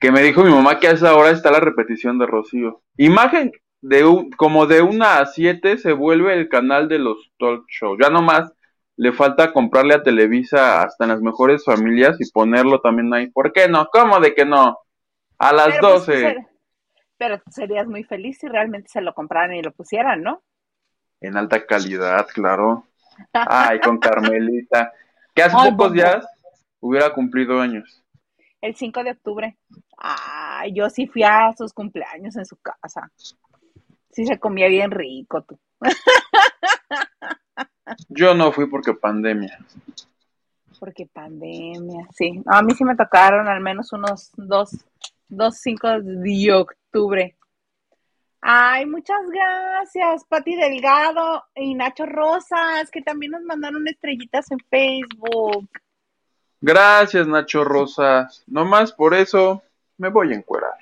Que 0.00 0.12
me 0.12 0.22
dijo 0.22 0.44
mi 0.44 0.50
mamá 0.50 0.78
que 0.78 0.86
a 0.88 0.92
esa 0.92 1.16
hora 1.16 1.30
está 1.30 1.50
la 1.50 1.58
repetición 1.60 2.18
de 2.18 2.26
Rocío. 2.26 2.82
Imagen 2.96 3.50
de 3.80 4.04
un, 4.04 4.30
como 4.30 4.66
de 4.66 4.80
una 4.82 5.18
a 5.18 5.26
siete 5.26 5.76
se 5.76 5.92
vuelve 5.92 6.34
el 6.34 6.48
canal 6.48 6.88
de 6.88 6.98
los 7.00 7.32
talk 7.38 7.64
shows. 7.68 7.98
Ya 8.00 8.08
nomás 8.10 8.52
le 8.96 9.12
falta 9.12 9.52
comprarle 9.52 9.94
a 9.94 10.02
Televisa 10.02 10.82
hasta 10.82 11.04
en 11.04 11.10
las 11.10 11.20
mejores 11.20 11.64
familias 11.64 12.16
y 12.20 12.30
ponerlo 12.30 12.80
también 12.80 13.12
ahí. 13.12 13.28
¿Por 13.30 13.52
qué 13.52 13.68
no? 13.68 13.88
¿Cómo 13.92 14.20
de 14.20 14.34
que 14.34 14.44
no? 14.44 14.78
A 15.38 15.52
las 15.52 15.78
pues, 15.80 15.80
12. 15.80 16.20
ser- 16.20 16.36
pero 17.18 17.42
serías 17.50 17.86
muy 17.86 18.04
feliz 18.04 18.38
si 18.38 18.48
realmente 18.48 18.88
se 18.88 19.00
lo 19.00 19.12
compraran 19.12 19.54
y 19.54 19.62
lo 19.62 19.72
pusieran, 19.72 20.22
¿no? 20.22 20.42
En 21.20 21.36
alta 21.36 21.66
calidad, 21.66 22.26
claro. 22.32 22.86
Ay, 23.32 23.80
con 23.80 23.98
Carmelita. 23.98 24.92
Que 25.34 25.42
hace 25.42 25.56
Ay, 25.58 25.70
pocos 25.72 25.92
días 25.92 26.26
hubiera 26.80 27.12
cumplido 27.12 27.60
años. 27.60 28.02
El 28.60 28.74
5 28.74 29.04
de 29.04 29.10
octubre. 29.10 29.58
Ay, 29.96 30.72
yo 30.72 30.88
sí 30.90 31.06
fui 31.06 31.22
a 31.24 31.52
sus 31.56 31.72
cumpleaños 31.72 32.36
en 32.36 32.46
su 32.46 32.56
casa. 32.56 33.10
Sí 34.10 34.24
se 34.24 34.38
comía 34.38 34.68
bien 34.68 34.90
rico 34.90 35.42
tú. 35.42 35.58
Yo 38.08 38.34
no 38.34 38.52
fui 38.52 38.66
porque 38.68 38.94
pandemia. 38.94 39.58
Porque 40.78 41.06
pandemia, 41.06 42.06
sí. 42.12 42.42
A 42.46 42.62
mí 42.62 42.74
sí 42.74 42.84
me 42.84 42.96
tocaron 42.96 43.48
al 43.48 43.60
menos 43.60 43.92
unos 43.92 44.30
dos, 44.36 44.84
dos 45.28 45.58
cinco 45.58 45.88
de 46.00 46.52
octubre. 46.52 47.36
Ay, 48.40 48.86
muchas 48.86 49.18
gracias, 49.28 50.24
Pati 50.24 50.54
Delgado 50.54 51.44
y 51.56 51.74
Nacho 51.74 52.06
Rosas, 52.06 52.90
que 52.90 53.02
también 53.02 53.32
nos 53.32 53.42
mandaron 53.42 53.86
estrellitas 53.88 54.50
en 54.52 54.58
Facebook. 54.70 55.68
Gracias, 56.60 57.26
Nacho 57.26 57.64
Rosas. 57.64 58.44
No 58.46 58.64
más 58.64 58.92
por 58.92 59.14
eso 59.14 59.62
me 59.96 60.08
voy 60.08 60.32
a 60.32 60.36
encuerar. 60.36 60.74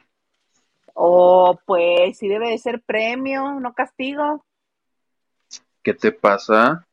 Oh, 0.94 1.58
pues 1.66 2.18
sí 2.18 2.28
debe 2.28 2.50
de 2.50 2.58
ser 2.58 2.80
premio, 2.82 3.58
no 3.60 3.74
castigo. 3.74 4.44
¿Qué 5.82 5.94
te 5.94 6.12
pasa? 6.12 6.86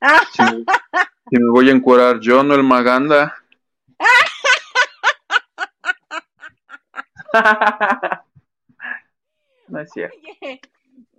Ah, 0.00 0.20
Si 0.32 0.42
me, 0.42 0.64
si 1.30 1.36
me 1.38 1.50
voy 1.50 1.68
a 1.68 1.72
encuerar 1.72 2.20
yo, 2.20 2.42
no 2.42 2.54
el 2.54 2.62
Maganda. 2.62 3.34
No 9.68 9.80
es 9.80 9.90
cierto. 9.90 10.16
Oye, 10.40 10.60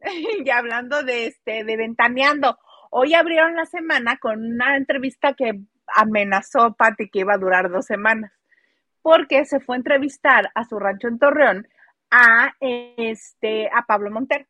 y 0.45 0.49
hablando 0.49 1.03
de 1.03 1.27
este, 1.27 1.63
de 1.63 1.77
ventaneando, 1.77 2.57
hoy 2.89 3.13
abrieron 3.13 3.55
la 3.55 3.65
semana 3.65 4.17
con 4.17 4.43
una 4.43 4.75
entrevista 4.75 5.33
que 5.33 5.59
amenazó 5.87 6.73
Pati 6.73 7.09
que 7.09 7.19
iba 7.19 7.33
a 7.33 7.39
durar 7.39 7.69
dos 7.69 7.85
semanas, 7.85 8.31
porque 9.01 9.45
se 9.45 9.59
fue 9.59 9.75
a 9.75 9.77
entrevistar 9.77 10.51
a 10.55 10.63
su 10.65 10.79
rancho 10.79 11.07
en 11.07 11.19
Torreón 11.19 11.67
a 12.11 12.53
este 12.59 13.67
a 13.67 13.85
Pablo 13.85 14.11
Montero. 14.11 14.45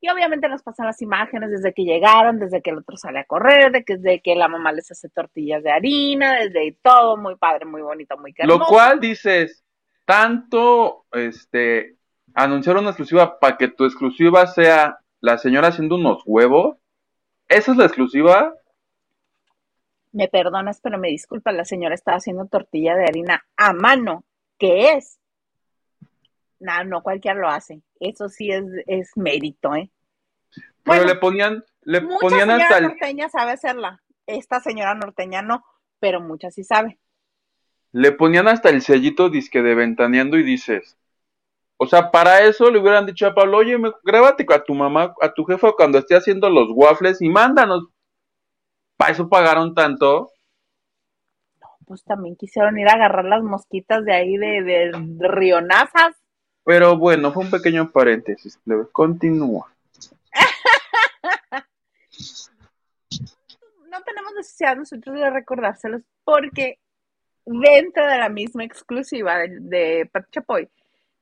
Y 0.00 0.10
obviamente 0.10 0.50
nos 0.50 0.62
pasan 0.62 0.84
las 0.84 1.00
imágenes 1.00 1.50
desde 1.50 1.72
que 1.72 1.84
llegaron, 1.84 2.38
desde 2.38 2.60
que 2.60 2.70
el 2.70 2.78
otro 2.78 2.94
sale 2.98 3.20
a 3.20 3.24
correr, 3.24 3.72
de 3.72 3.84
que 3.84 3.96
desde 3.96 4.20
que 4.20 4.34
la 4.34 4.48
mamá 4.48 4.70
les 4.70 4.90
hace 4.90 5.08
tortillas 5.08 5.62
de 5.62 5.70
harina, 5.70 6.40
desde 6.40 6.76
todo 6.82 7.16
muy 7.16 7.36
padre, 7.36 7.64
muy 7.64 7.80
bonito, 7.80 8.18
muy 8.18 8.34
hermoso. 8.36 8.58
Lo 8.58 8.66
cual 8.66 9.00
dices, 9.00 9.63
tanto 10.04 11.06
este 11.12 11.96
anunciar 12.34 12.76
una 12.76 12.90
exclusiva 12.90 13.38
para 13.38 13.56
que 13.56 13.68
tu 13.68 13.84
exclusiva 13.84 14.46
sea 14.46 14.98
la 15.20 15.38
señora 15.38 15.68
haciendo 15.68 15.94
unos 15.94 16.22
huevos. 16.26 16.76
¿Esa 17.48 17.72
es 17.72 17.78
la 17.78 17.86
exclusiva? 17.86 18.54
Me 20.12 20.28
perdonas, 20.28 20.80
pero 20.80 20.98
me 20.98 21.08
disculpa, 21.08 21.52
la 21.52 21.64
señora 21.64 21.94
estaba 21.94 22.18
haciendo 22.18 22.46
tortilla 22.46 22.94
de 22.94 23.04
harina 23.04 23.44
a 23.56 23.72
mano, 23.72 24.24
que 24.58 24.92
es. 24.92 25.18
No, 26.60 26.84
no 26.84 27.02
cualquiera 27.02 27.38
lo 27.38 27.48
hace. 27.48 27.82
Eso 28.00 28.28
sí 28.28 28.50
es, 28.50 28.64
es 28.86 29.16
mérito, 29.16 29.74
¿eh? 29.74 29.90
Pero 30.82 30.98
Bueno, 30.98 31.04
le 31.04 31.14
ponían, 31.16 31.64
le 31.82 32.00
Mucha 32.00 32.18
ponían 32.20 32.48
señora 32.48 32.64
hasta 32.64 32.80
norteña 32.80 33.28
sabe 33.28 33.52
hacerla. 33.52 34.02
Esta 34.26 34.60
señora 34.60 34.94
norteña 34.94 35.42
no, 35.42 35.64
pero 35.98 36.20
mucha 36.20 36.50
sí 36.50 36.64
sabe. 36.64 36.98
Le 37.94 38.10
ponían 38.10 38.48
hasta 38.48 38.70
el 38.70 38.82
sellito 38.82 39.30
disque 39.30 39.62
de 39.62 39.76
ventaneando 39.76 40.36
y 40.36 40.42
dices, 40.42 40.96
o 41.76 41.86
sea, 41.86 42.10
para 42.10 42.40
eso 42.42 42.68
le 42.68 42.80
hubieran 42.80 43.06
dicho 43.06 43.24
a 43.24 43.34
Pablo, 43.36 43.58
oye, 43.58 43.78
me- 43.78 43.92
grábate 44.02 44.44
a 44.52 44.64
tu 44.64 44.74
mamá, 44.74 45.14
a 45.22 45.32
tu 45.32 45.44
jefa 45.44 45.70
cuando 45.76 45.98
esté 45.98 46.16
haciendo 46.16 46.50
los 46.50 46.68
waffles 46.72 47.22
y 47.22 47.28
mándanos. 47.28 47.84
Para 48.96 49.12
eso 49.12 49.28
pagaron 49.28 49.74
tanto. 49.76 50.32
Pues 51.86 52.02
también 52.02 52.34
quisieron 52.34 52.76
ir 52.80 52.88
a 52.88 52.94
agarrar 52.94 53.26
las 53.26 53.44
mosquitas 53.44 54.04
de 54.04 54.12
ahí 54.12 54.36
de, 54.38 54.62
de, 54.64 54.92
de 54.96 55.28
rionazas. 55.28 56.16
Pero 56.64 56.96
bueno, 56.98 57.30
fue 57.30 57.44
un 57.44 57.50
pequeño 57.52 57.92
paréntesis. 57.92 58.58
Continúa. 58.90 59.72
No 63.90 64.02
tenemos 64.02 64.32
necesidad 64.34 64.76
nosotros 64.76 65.14
de 65.14 65.30
recordárselos 65.30 66.02
porque 66.24 66.80
dentro 67.44 68.06
de 68.06 68.18
la 68.18 68.28
misma 68.28 68.64
exclusiva 68.64 69.38
de, 69.38 69.60
de 69.60 70.10
Pat 70.10 70.30
Chapoy, 70.30 70.68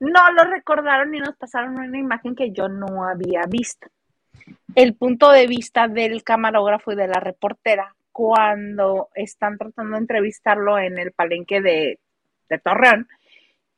no 0.00 0.32
lo 0.32 0.44
recordaron 0.44 1.14
y 1.14 1.20
nos 1.20 1.36
pasaron 1.36 1.78
una 1.78 1.98
imagen 1.98 2.34
que 2.34 2.50
yo 2.50 2.68
no 2.68 3.04
había 3.04 3.42
visto. 3.48 3.88
El 4.74 4.94
punto 4.94 5.30
de 5.30 5.46
vista 5.46 5.86
del 5.86 6.24
camarógrafo 6.24 6.92
y 6.92 6.96
de 6.96 7.06
la 7.06 7.20
reportera 7.20 7.94
cuando 8.10 9.08
están 9.14 9.58
tratando 9.58 9.92
de 9.92 10.02
entrevistarlo 10.02 10.78
en 10.78 10.98
el 10.98 11.12
palenque 11.12 11.60
de, 11.60 11.98
de 12.48 12.58
Torreón 12.58 13.08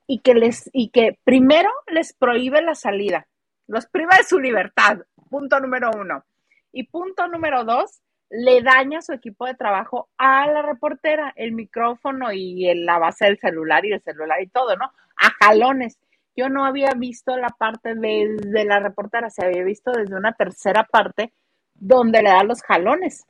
y 0.07 0.21
que 0.21 0.35
les 0.35 0.69
y 0.73 0.91
que 0.91 1.19
primero 1.25 1.71
les 1.87 2.13
prohíbe 2.13 2.61
la 2.63 2.75
salida, 2.75 3.27
los 3.67 3.87
priva 3.87 4.17
de 4.17 4.25
su 4.25 4.39
libertad, 4.39 4.99
punto 5.31 5.61
número 5.61 5.91
uno. 5.95 6.25
Y 6.73 6.85
punto 6.85 7.29
número 7.29 7.65
dos, 7.65 8.01
le 8.37 8.63
daña 8.63 9.01
su 9.03 9.13
equipo 9.13 9.47
de 9.47 9.55
trabajo 9.55 10.09
a 10.19 10.47
la 10.49 10.63
reportera, 10.63 11.33
el 11.37 11.53
micrófono 11.53 12.33
y 12.33 12.69
el- 12.69 12.85
la 12.85 12.99
base 12.99 13.27
del 13.27 13.39
celular 13.39 13.85
y 13.85 13.93
el 13.93 14.03
celular 14.03 14.43
y 14.43 14.49
todo, 14.49 14.77
¿no? 14.77 14.87
A 15.17 15.31
jalones. 15.45 15.99
Yo 16.37 16.49
no 16.49 16.65
había 16.65 16.91
visto 16.97 17.37
la 17.37 17.49
parte 17.51 17.95
de, 17.95 18.37
de 18.45 18.65
la 18.65 18.81
reportera, 18.81 19.31
se 19.31 19.45
había 19.45 19.63
visto 19.63 19.93
desde 19.93 20.17
una 20.17 20.33
tercera 20.33 20.83
parte 20.85 21.33
donde 21.75 22.23
le 22.23 22.31
da 22.31 22.43
los 22.43 22.63
jalones. 22.63 23.25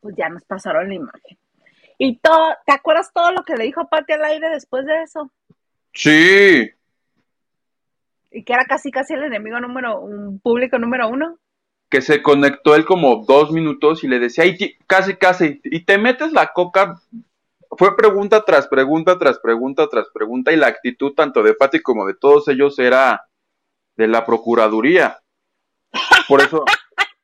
Pues 0.00 0.14
ya 0.16 0.28
nos 0.28 0.44
pasaron 0.44 0.88
la 0.88 0.94
imagen. 0.94 1.38
Y 1.96 2.18
todo, 2.18 2.54
¿te 2.66 2.72
acuerdas 2.72 3.10
todo 3.12 3.32
lo 3.32 3.42
que 3.42 3.56
le 3.56 3.64
dijo 3.64 3.88
Pati 3.88 4.12
al 4.12 4.24
aire 4.24 4.50
después 4.50 4.84
de 4.86 5.02
eso? 5.02 5.30
Sí, 5.94 6.70
Y 8.30 8.44
que 8.44 8.52
era 8.52 8.66
casi 8.66 8.90
casi 8.90 9.14
el 9.14 9.24
enemigo 9.24 9.58
número, 9.58 9.98
un 10.00 10.38
público 10.40 10.78
número 10.78 11.08
uno. 11.08 11.38
Que 11.90 12.02
se 12.02 12.22
conectó 12.22 12.74
él 12.74 12.84
como 12.84 13.24
dos 13.24 13.50
minutos 13.50 14.04
y 14.04 14.08
le 14.08 14.18
decía, 14.18 14.44
"Ay, 14.44 14.56
ti- 14.56 14.76
casi, 14.86 15.16
casi, 15.16 15.60
y 15.64 15.84
te 15.84 15.96
metes 15.98 16.32
la 16.32 16.52
coca. 16.52 17.00
Fue 17.76 17.96
pregunta 17.96 18.44
tras 18.44 18.66
pregunta, 18.66 19.18
tras 19.18 19.38
pregunta, 19.38 19.88
tras 19.88 20.08
pregunta, 20.12 20.52
y 20.52 20.56
la 20.56 20.66
actitud 20.68 21.14
tanto 21.14 21.42
de 21.42 21.54
Pati 21.54 21.80
como 21.80 22.06
de 22.06 22.14
todos 22.14 22.48
ellos 22.48 22.78
era 22.78 23.26
de 23.96 24.08
la 24.08 24.24
Procuraduría. 24.24 25.18
Por 26.28 26.40
eso 26.40 26.64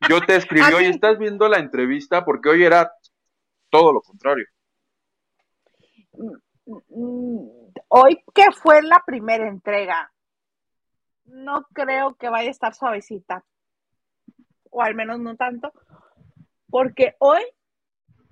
yo 0.09 0.21
te 0.21 0.37
escribí, 0.37 0.65
mí- 0.79 0.87
¿estás 0.87 1.19
viendo 1.19 1.49
la 1.49 1.59
entrevista? 1.59 2.25
Porque 2.25 2.49
hoy 2.49 2.65
era 2.65 2.93
todo 3.71 3.93
lo 3.93 4.01
contrario. 4.01 4.47
Hoy 7.89 8.23
que 8.35 8.51
fue 8.53 8.83
la 8.83 9.03
primera 9.05 9.49
entrega, 9.49 10.13
no 11.25 11.67
creo 11.73 12.15
que 12.17 12.29
vaya 12.29 12.49
a 12.49 12.53
estar 12.53 12.75
suavecita, 12.75 13.45
o 14.75 14.83
al 14.83 14.95
menos 14.95 15.21
no 15.21 15.37
tanto, 15.37 15.73
porque 16.69 17.15
hoy, 17.21 17.43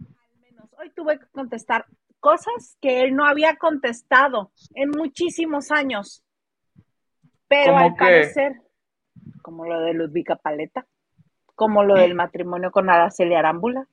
al 0.01 0.41
menos, 0.41 0.69
hoy 0.79 0.91
tuve 0.91 1.19
que 1.21 1.27
contestar 1.27 1.87
cosas 2.19 2.77
que 2.81 3.03
él 3.03 3.15
no 3.15 3.25
había 3.25 3.57
contestado 3.57 4.53
en 4.75 4.91
muchísimos 4.91 5.71
años. 5.71 6.25
Pero 7.47 7.73
¿Cómo 7.73 7.85
al 7.85 7.95
parecer, 7.95 8.61
como 9.41 9.67
lo 9.67 9.81
de 9.81 9.95
Ludvica 9.95 10.37
Paleta, 10.37 10.87
como 11.55 11.85
lo 11.85 11.95
del 11.95 12.15
matrimonio 12.15 12.73
con 12.73 12.91
Araceli 12.91 13.35
Arámbula, 13.35 13.87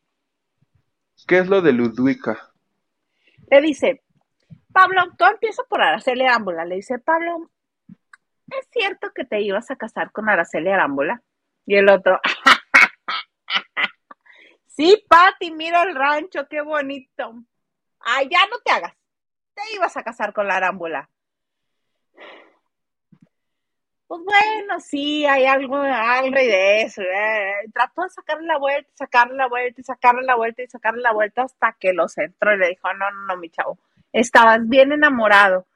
¿Qué 1.28 1.40
es 1.40 1.48
lo 1.48 1.62
de 1.62 1.74
Ludwika? 1.74 2.54
le 3.52 3.62
dice, 3.62 4.04
Pablo, 4.72 5.02
todo 5.18 5.32
empieza 5.32 5.64
por 5.68 5.82
Araceli 5.82 6.24
Arámbula. 6.24 6.66
Le 6.66 6.76
dice, 6.76 7.00
Pablo, 7.00 7.50
¿es 7.88 8.68
cierto 8.72 9.12
que 9.14 9.26
te 9.26 9.42
ibas 9.42 9.70
a 9.72 9.76
casar 9.76 10.12
con 10.12 10.30
Araceli 10.30 10.70
Arámbula? 10.70 11.22
Y 11.66 11.76
el 11.76 11.90
otro, 11.90 12.20
sí, 14.80 15.04
Pati, 15.10 15.52
mira 15.52 15.84
el 15.84 15.94
rancho, 15.94 16.48
qué 16.50 16.62
bonito. 16.62 17.34
Ay, 18.00 18.30
ya 18.32 18.40
no 18.50 18.60
te 18.64 18.72
hagas. 18.72 18.94
Te 19.54 19.62
ibas 19.76 19.98
a 19.98 20.04
casar 20.04 20.32
con 20.32 20.48
la 20.48 20.56
Arámbula. 20.56 21.10
Pues 24.08 24.22
bueno, 24.24 24.80
sí, 24.80 25.26
hay 25.26 25.46
algo, 25.46 25.76
algo 25.76 26.36
de 26.36 26.82
eso. 26.84 27.02
eh. 27.02 27.54
Trató 27.74 28.04
de 28.04 28.10
sacarle 28.10 28.48
la 28.48 28.58
vuelta, 28.58 28.90
sacarle 28.96 29.36
la 29.36 29.48
vuelta, 29.48 29.84
sacarle 29.84 30.24
la 30.24 30.36
vuelta 30.36 30.64
y 30.64 30.68
sacarle 30.68 31.02
la 31.02 31.12
vuelta 31.14 31.44
hasta 31.44 31.74
que 31.80 31.92
lo 31.94 32.08
centró 32.08 32.56
y 32.56 32.58
le 32.58 32.70
dijo, 32.70 32.92
no, 32.94 33.12
no, 33.12 33.26
no, 33.28 33.38
mi 33.38 33.50
chavo, 33.50 33.78
estabas 34.14 34.68
bien 34.68 34.94
enamorado. 34.94 35.68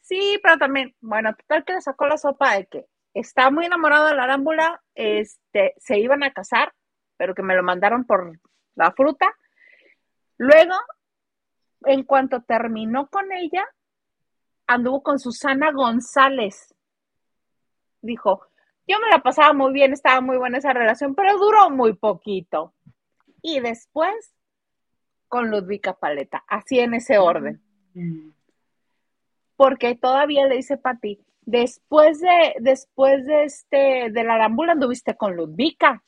Sí, 0.00 0.40
pero 0.42 0.56
también, 0.58 0.96
bueno, 1.00 1.34
total 1.36 1.64
que 1.66 1.74
le 1.74 1.82
sacó 1.82 2.06
la 2.06 2.16
sopa 2.18 2.54
de 2.56 2.66
que 2.66 2.86
está 3.14 3.50
muy 3.50 3.66
enamorado 3.66 4.06
de 4.08 4.14
la 4.16 4.24
arámbula, 4.24 4.82
este, 4.94 5.74
se 5.78 5.98
iban 5.98 6.22
a 6.24 6.32
casar, 6.32 6.72
pero 7.18 7.34
que 7.34 7.42
me 7.42 7.54
lo 7.54 7.62
mandaron 7.62 8.04
por 8.04 8.40
la 8.74 8.92
fruta. 8.92 9.26
Luego, 10.38 10.74
en 11.84 12.04
cuanto 12.04 12.40
terminó 12.42 13.08
con 13.08 13.30
ella, 13.32 13.66
anduvo 14.66 15.02
con 15.02 15.18
Susana 15.18 15.72
González. 15.72 16.74
Dijo, 18.00 18.46
yo 18.86 18.98
me 19.00 19.10
la 19.10 19.22
pasaba 19.22 19.52
muy 19.52 19.72
bien, 19.72 19.92
estaba 19.92 20.20
muy 20.20 20.38
buena 20.38 20.58
esa 20.58 20.72
relación, 20.72 21.14
pero 21.14 21.36
duró 21.36 21.68
muy 21.68 21.94
poquito. 21.94 22.72
Y 23.42 23.60
después, 23.60 24.34
con 25.26 25.50
Ludvika 25.50 25.94
Paleta, 25.94 26.44
así 26.48 26.78
en 26.78 26.94
ese 26.94 27.18
orden. 27.18 27.60
Porque 29.56 29.96
todavía 29.96 30.46
le 30.46 30.56
dice 30.56 30.76
Pati, 30.76 31.20
después 31.42 32.20
de, 32.20 32.54
después 32.60 33.26
de 33.26 33.44
este, 33.44 34.10
de 34.10 34.24
la 34.24 34.34
arámbula 34.34 34.72
anduviste 34.72 35.16
con 35.16 35.34
Ludvika. 35.34 36.04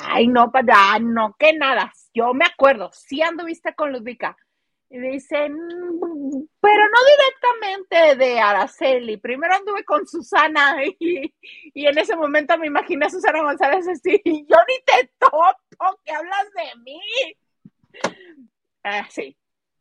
Ay, 0.00 0.28
no, 0.28 0.50
pa- 0.50 0.62
ah, 0.72 0.98
no, 1.00 1.34
que 1.38 1.52
nada. 1.52 1.92
Yo 2.14 2.32
me 2.34 2.44
acuerdo, 2.44 2.90
sí 2.92 3.22
anduviste 3.22 3.74
con 3.74 3.92
Ludvika. 3.92 4.36
Y 4.90 4.98
dicen, 4.98 5.52
"Mm, 5.54 6.46
pero 6.60 6.82
no 6.84 6.98
directamente 7.14 8.24
de 8.24 8.40
Araceli. 8.40 9.18
Primero 9.18 9.54
anduve 9.54 9.84
con 9.84 10.06
Susana 10.06 10.76
y, 11.00 11.34
y 11.74 11.86
en 11.86 11.98
ese 11.98 12.16
momento 12.16 12.56
me 12.58 12.68
imaginé 12.68 13.06
a 13.06 13.10
Susana 13.10 13.42
González 13.42 13.86
así, 13.88 14.20
yo 14.24 14.56
ni 14.66 14.84
te 14.86 15.10
topo, 15.18 16.00
que 16.04 16.12
hablas 16.12 16.46
de 16.54 16.80
mí. 16.82 17.00
Ah, 18.82 19.06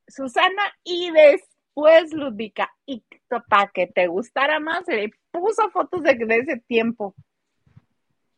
Susana 0.07 0.63
y 0.83 1.11
después 1.11 2.13
Ludvika. 2.13 2.73
Y 2.85 3.03
para 3.49 3.67
que 3.73 3.87
te 3.87 4.07
gustara 4.07 4.59
más, 4.59 4.83
le 4.87 5.11
puso 5.31 5.69
fotos 5.69 6.01
de, 6.03 6.15
de 6.15 6.37
ese 6.37 6.57
tiempo 6.67 7.15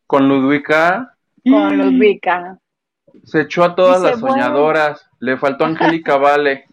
Con 0.06 0.28
Ludwika. 0.28 1.15
Con 1.43 1.78
Ludvika. 1.78 2.58
Se 3.23 3.41
echó 3.41 3.63
a 3.63 3.75
todas 3.75 4.02
Dice, 4.02 4.12
las 4.12 4.21
bueno. 4.21 4.36
soñadoras. 4.36 5.10
Le 5.19 5.38
faltó 5.38 5.65
Angélica 5.65 6.17
Vale 6.17 6.65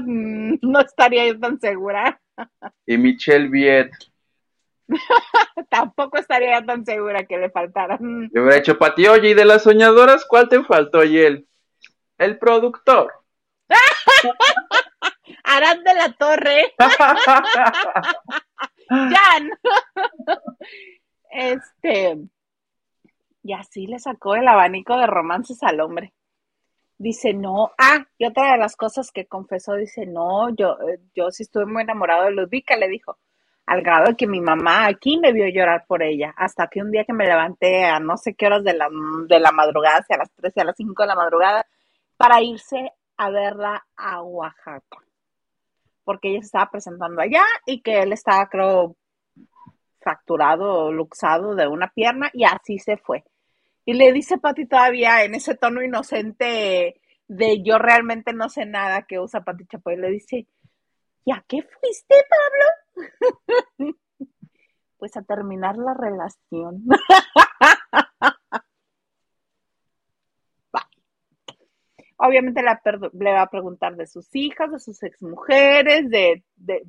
Mm, 0.00 0.54
no 0.62 0.80
estaría 0.80 1.26
yo 1.26 1.38
tan 1.40 1.58
segura. 1.58 2.20
y 2.86 2.96
Michelle 2.96 3.48
Viet. 3.48 3.90
Tampoco 5.70 6.18
estaría 6.18 6.60
yo 6.60 6.66
tan 6.66 6.84
segura 6.84 7.24
que 7.24 7.38
le 7.38 7.50
faltaran. 7.50 8.28
Le 8.32 8.40
hubiera 8.40 8.58
hecho 8.58 8.78
Pati, 8.78 9.06
oye, 9.08 9.30
¿y 9.30 9.34
de 9.34 9.44
las 9.44 9.64
soñadoras 9.64 10.24
cuál 10.26 10.48
te 10.48 10.62
faltó? 10.62 11.02
Y 11.02 11.18
él, 11.18 11.48
el 12.18 12.38
productor. 12.38 13.12
Arad 15.44 15.78
de 15.84 15.94
la 15.94 16.12
Torre, 16.12 16.72
Jan. 18.88 19.50
Este, 21.30 22.16
y 23.42 23.52
así 23.52 23.86
le 23.86 23.98
sacó 23.98 24.34
el 24.34 24.48
abanico 24.48 24.96
de 24.96 25.06
romances 25.06 25.62
al 25.62 25.80
hombre. 25.80 26.12
Dice, 26.98 27.32
no, 27.32 27.72
ah, 27.78 28.06
y 28.18 28.26
otra 28.26 28.52
de 28.52 28.58
las 28.58 28.76
cosas 28.76 29.12
que 29.12 29.26
confesó, 29.26 29.74
dice, 29.74 30.04
no, 30.06 30.54
yo, 30.54 30.76
eh, 30.88 30.98
yo 31.14 31.30
sí 31.30 31.44
estuve 31.44 31.64
muy 31.66 31.82
enamorado 31.82 32.24
de 32.24 32.32
Ludvika, 32.32 32.76
le 32.76 32.88
dijo, 32.88 33.18
al 33.66 33.82
grado 33.82 34.06
de 34.06 34.16
que 34.16 34.26
mi 34.26 34.40
mamá 34.40 34.86
aquí 34.86 35.18
me 35.18 35.32
vio 35.32 35.46
llorar 35.48 35.84
por 35.86 36.02
ella, 36.02 36.34
hasta 36.36 36.66
que 36.68 36.80
un 36.80 36.90
día 36.90 37.04
que 37.04 37.12
me 37.12 37.26
levanté 37.26 37.84
a 37.84 38.00
no 38.00 38.16
sé 38.16 38.34
qué 38.34 38.46
horas 38.46 38.64
de 38.64 38.74
la, 38.74 38.88
de 39.28 39.38
la 39.38 39.52
madrugada, 39.52 40.02
si 40.02 40.14
a 40.14 40.18
las 40.18 40.30
3 40.32 40.52
y 40.56 40.60
a 40.60 40.64
las 40.64 40.76
5 40.76 41.02
de 41.02 41.06
la 41.06 41.14
madrugada, 41.14 41.66
para 42.16 42.42
irse 42.42 42.92
a 43.16 43.30
verla 43.30 43.86
a 43.96 44.22
Oaxaca, 44.22 44.98
porque 46.02 46.30
ella 46.30 46.40
se 46.40 46.46
estaba 46.46 46.70
presentando 46.70 47.20
allá 47.20 47.44
y 47.66 47.80
que 47.82 48.02
él 48.02 48.12
estaba, 48.12 48.48
creo, 48.48 48.96
fracturado 50.00 50.92
luxado 50.92 51.54
de 51.54 51.66
una 51.66 51.92
pierna 51.92 52.30
y 52.32 52.44
así 52.44 52.78
se 52.78 52.96
fue. 52.96 53.24
Y 53.84 53.94
le 53.94 54.12
dice 54.12 54.38
Pati 54.38 54.66
todavía 54.66 55.24
en 55.24 55.34
ese 55.34 55.54
tono 55.54 55.82
inocente 55.82 57.00
de 57.26 57.62
yo 57.62 57.78
realmente 57.78 58.32
no 58.32 58.48
sé 58.48 58.66
nada 58.66 59.02
que 59.02 59.18
usa 59.18 59.44
Pati 59.44 59.66
Chapoy, 59.66 59.96
le 59.96 60.10
dice, 60.10 60.46
¿y 61.24 61.32
a 61.32 61.44
qué 61.46 61.62
fuiste, 61.62 62.14
Pablo? 62.28 62.66
pues 64.98 65.16
a 65.16 65.22
terminar 65.22 65.76
la 65.76 65.94
relación. 65.94 66.84
Obviamente 72.20 72.62
le, 72.62 73.32
va 73.32 73.42
a 73.42 73.50
preguntar 73.50 73.94
de 73.94 74.08
sus 74.08 74.28
hijas, 74.34 74.72
de 74.72 74.80
sus 74.80 75.00
exmujeres, 75.04 76.10
de, 76.10 76.42
de 76.56 76.84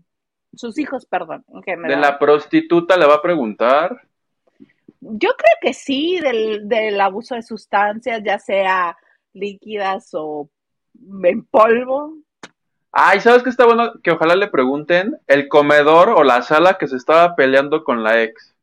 sus 0.59 0.77
hijos, 0.77 1.05
perdón, 1.05 1.45
en 1.53 1.63
general. 1.63 1.89
De 1.89 1.97
la 1.97 2.19
prostituta 2.19 2.97
le 2.97 3.05
va 3.05 3.15
a 3.15 3.21
preguntar. 3.21 4.01
Yo 4.99 5.29
creo 5.29 5.55
que 5.61 5.73
sí, 5.73 6.19
del, 6.19 6.67
del 6.67 6.99
abuso 6.99 7.35
de 7.35 7.43
sustancias, 7.43 8.21
ya 8.23 8.37
sea 8.37 8.97
líquidas 9.33 10.09
o 10.13 10.49
en 11.23 11.45
polvo. 11.45 12.17
Ay, 12.91 13.21
¿sabes 13.21 13.43
qué 13.43 13.49
está 13.49 13.65
bueno? 13.65 13.93
Que 14.03 14.11
ojalá 14.11 14.35
le 14.35 14.47
pregunten 14.47 15.17
el 15.27 15.47
comedor 15.47 16.09
o 16.09 16.23
la 16.23 16.41
sala 16.41 16.77
que 16.77 16.87
se 16.87 16.97
estaba 16.97 17.35
peleando 17.35 17.85
con 17.85 18.03
la 18.03 18.21
ex. 18.21 18.53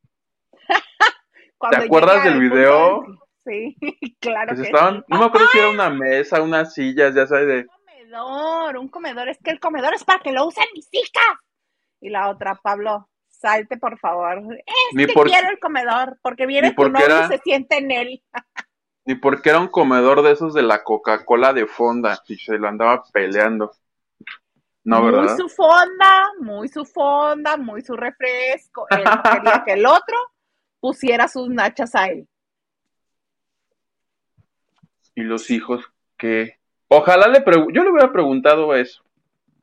¿Te 1.71 1.77
acuerdas 1.77 2.25
del 2.25 2.41
video? 2.41 3.05
De... 3.07 3.17
Sí, 3.47 3.77
claro. 4.21 4.55
Que, 4.55 4.63
que 4.63 4.67
estaban, 4.69 4.97
sí. 4.99 5.05
no 5.09 5.19
me 5.21 5.25
acuerdo 5.27 5.47
si 5.51 5.59
era 5.59 5.71
una 5.71 5.89
mesa, 5.89 6.43
unas 6.43 6.75
sillas, 6.75 7.15
ya 7.15 7.27
sabes, 7.27 7.47
de... 7.47 7.59
Un 7.61 7.69
comedor, 7.69 8.77
un 8.77 8.89
comedor, 8.89 9.29
es 9.31 9.39
que 9.39 9.51
el 9.51 9.61
comedor 9.61 9.95
es 9.95 10.05
para 10.05 10.21
que 10.21 10.33
lo 10.33 10.47
usen 10.47 10.67
mis 10.75 10.89
hijas. 10.93 11.39
Y 12.01 12.11
la 12.11 12.29
otra, 12.29 12.55
Pablo, 12.57 13.09
salte 13.29 13.77
por 13.77 13.99
favor. 13.99 14.39
Es 14.67 14.75
ni 14.95 15.07
que 15.07 15.13
por... 15.13 15.29
quiero 15.29 15.51
el 15.51 15.59
comedor, 15.59 16.19
porque 16.23 16.47
viene 16.47 16.73
tu 16.73 16.89
novio 16.89 17.07
era... 17.07 17.27
y 17.27 17.29
se 17.29 17.39
siente 17.39 17.79
en 17.79 17.91
él. 17.91 18.23
Ni 19.05 19.15
porque 19.15 19.51
era 19.51 19.61
un 19.61 19.69
comedor 19.69 20.23
de 20.23 20.33
esos 20.33 20.53
de 20.53 20.63
la 20.63 20.83
Coca-Cola 20.83 21.53
de 21.53 21.67
fonda 21.67 22.21
y 22.27 22.37
se 22.37 22.59
lo 22.59 22.69
andaba 22.69 23.05
peleando. 23.13 23.73
No, 24.83 25.03
muy 25.03 25.13
¿verdad? 25.13 25.37
su 25.37 25.49
fonda, 25.49 26.33
muy 26.41 26.69
su 26.69 26.85
fonda, 26.85 27.57
muy 27.57 27.83
su 27.83 27.97
refresco. 27.97 28.87
Él 28.91 29.05
quería 29.23 29.63
que 29.67 29.73
el 29.73 29.87
otro 29.87 30.17
pusiera 30.81 31.29
sus 31.29 31.49
nachas 31.49 31.95
ahí. 31.95 32.27
Y 35.15 35.23
los 35.23 35.51
hijos 35.51 35.85
que... 36.17 36.59
Ojalá 36.89 37.27
le 37.27 37.41
pregunte... 37.41 37.75
Yo 37.75 37.83
le 37.83 37.91
hubiera 37.91 38.13
preguntado 38.13 38.75
eso. 38.75 39.03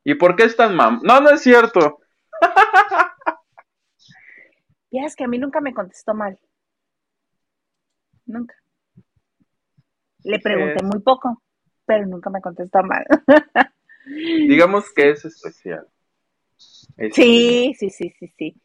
¿Y 0.03 0.15
por 0.15 0.35
qué 0.35 0.43
están 0.43 0.75
mam? 0.75 0.99
No, 1.03 1.21
no 1.21 1.29
es 1.29 1.41
cierto. 1.41 1.99
Ya 4.91 5.05
es 5.05 5.15
que 5.15 5.23
a 5.23 5.27
mí 5.27 5.39
nunca 5.39 5.59
me 5.59 5.73
contestó 5.73 6.13
mal. 6.13 6.39
Nunca. 8.27 8.55
Le 10.23 10.39
pregunté 10.39 10.83
muy 10.83 10.99
poco, 10.99 11.41
pero 11.85 12.05
nunca 12.05 12.29
me 12.29 12.41
contestó 12.41 12.83
mal. 12.83 13.03
Digamos 14.05 14.93
que 14.93 15.09
es 15.09 15.25
especial. 15.25 15.87
Es 16.97 17.15
sí, 17.15 17.73
sí, 17.75 17.89
sí, 17.89 18.13
sí, 18.19 18.27
sí. 18.37 18.55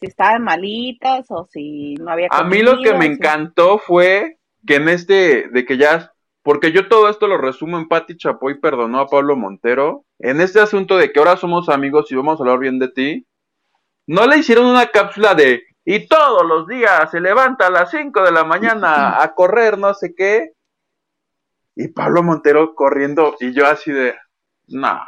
Si 0.00 0.06
estaban 0.06 0.42
malitas 0.42 1.26
o 1.30 1.44
si 1.44 1.94
no 1.96 2.10
había 2.10 2.28
A 2.30 2.44
mí 2.44 2.62
lo 2.62 2.80
que 2.82 2.94
me 2.94 3.04
encantó 3.04 3.78
fue 3.78 4.38
que 4.66 4.76
en 4.76 4.88
este, 4.88 5.48
de 5.50 5.66
que 5.66 5.76
ya, 5.76 6.13
porque 6.44 6.72
yo 6.72 6.88
todo 6.88 7.08
esto 7.08 7.26
lo 7.26 7.38
resumo 7.38 7.78
en 7.78 7.88
Pati 7.88 8.18
Chapoy 8.18 8.60
perdonó 8.60 9.00
a 9.00 9.08
Pablo 9.08 9.34
Montero, 9.34 10.04
en 10.18 10.42
este 10.42 10.60
asunto 10.60 10.98
de 10.98 11.10
que 11.10 11.18
ahora 11.18 11.38
somos 11.38 11.70
amigos 11.70 12.12
y 12.12 12.16
vamos 12.16 12.38
a 12.38 12.42
hablar 12.42 12.58
bien 12.58 12.78
de 12.78 12.88
ti, 12.88 13.26
no 14.06 14.26
le 14.26 14.36
hicieron 14.36 14.66
una 14.66 14.88
cápsula 14.88 15.34
de, 15.34 15.62
y 15.86 16.06
todos 16.06 16.46
los 16.46 16.68
días 16.68 17.10
se 17.10 17.20
levanta 17.20 17.66
a 17.66 17.70
las 17.70 17.90
5 17.90 18.22
de 18.22 18.30
la 18.30 18.44
mañana 18.44 19.22
a 19.22 19.34
correr 19.34 19.78
no 19.78 19.94
sé 19.94 20.14
qué, 20.14 20.52
y 21.74 21.88
Pablo 21.88 22.22
Montero 22.22 22.74
corriendo 22.74 23.36
y 23.40 23.54
yo 23.54 23.66
así 23.66 23.90
de, 23.90 24.14
nah. 24.68 25.02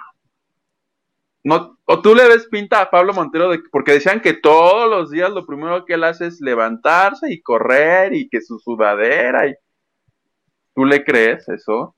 No, 1.44 1.78
o 1.84 2.00
tú 2.00 2.14
le 2.14 2.26
ves 2.28 2.48
pinta 2.50 2.80
a 2.80 2.90
Pablo 2.90 3.12
Montero 3.12 3.50
de, 3.50 3.60
porque 3.70 3.92
decían 3.92 4.22
que 4.22 4.32
todos 4.32 4.88
los 4.88 5.10
días 5.10 5.30
lo 5.30 5.44
primero 5.44 5.84
que 5.84 5.94
él 5.94 6.04
hace 6.04 6.28
es 6.28 6.40
levantarse 6.40 7.30
y 7.30 7.42
correr 7.42 8.14
y 8.14 8.26
que 8.30 8.40
su 8.40 8.58
sudadera 8.58 9.46
y 9.46 9.54
¿tú 10.76 10.84
le 10.84 11.02
crees 11.04 11.48
eso? 11.48 11.96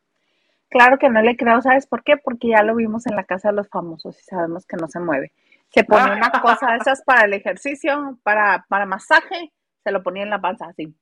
Claro 0.71 0.99
que 0.99 1.11
no 1.11 1.21
le 1.21 1.37
creo, 1.37 1.61
¿sabes 1.61 1.87
por 1.87 2.05
qué? 2.05 2.17
Porque 2.17 2.49
ya 2.49 2.63
lo 2.63 2.77
vimos 2.77 3.07
en 3.07 3.17
la 3.17 3.25
casa 3.25 3.49
de 3.51 3.57
los 3.57 3.69
famosos 3.69 4.19
y 4.21 4.23
sabemos 4.25 4.65
que 4.67 4.77
no 4.77 4.87
se 4.87 5.01
mueve. 5.01 5.33
Se 5.71 5.83
pone 5.85 6.13
una 6.13 6.31
cosa 6.43 6.73
de 6.73 6.79
esas 6.79 7.03
para 7.03 7.25
el 7.25 7.35
ejercicio, 7.35 8.19
para, 8.23 8.65
para 8.69 8.87
masaje, 8.87 9.53
se 9.83 9.91
lo 9.91 10.03
ponía 10.03 10.23
en 10.23 10.31
la 10.31 10.41
panza 10.41 10.67
así. 10.67 10.95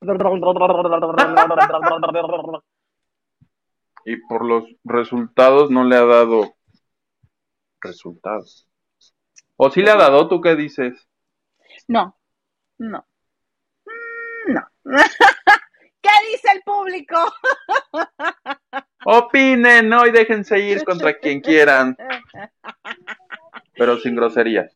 Y 4.05 4.15
por 4.27 4.45
los 4.45 4.63
resultados 4.83 5.69
no 5.69 5.83
le 5.83 5.95
ha 5.97 6.05
dado 6.05 6.55
resultados. 7.81 8.67
¿O 9.57 9.69
sí 9.69 9.81
le 9.81 9.91
ha 9.91 9.97
dado? 9.97 10.27
¿Tú 10.27 10.41
qué 10.41 10.55
dices? 10.55 11.07
No, 11.87 12.17
no, 12.77 13.05
Mm, 14.47 14.53
no. 14.53 14.67
¿Qué 16.27 16.31
dice 16.31 16.47
el 16.53 16.61
público? 16.63 17.15
Opinen, 19.05 19.87
¿no? 19.87 20.05
Y 20.05 20.11
déjense 20.11 20.59
ir 20.59 20.83
contra 20.83 21.17
quien 21.17 21.41
quieran, 21.41 21.95
pero 23.75 23.97
sin 23.97 24.15
groserías. 24.15 24.75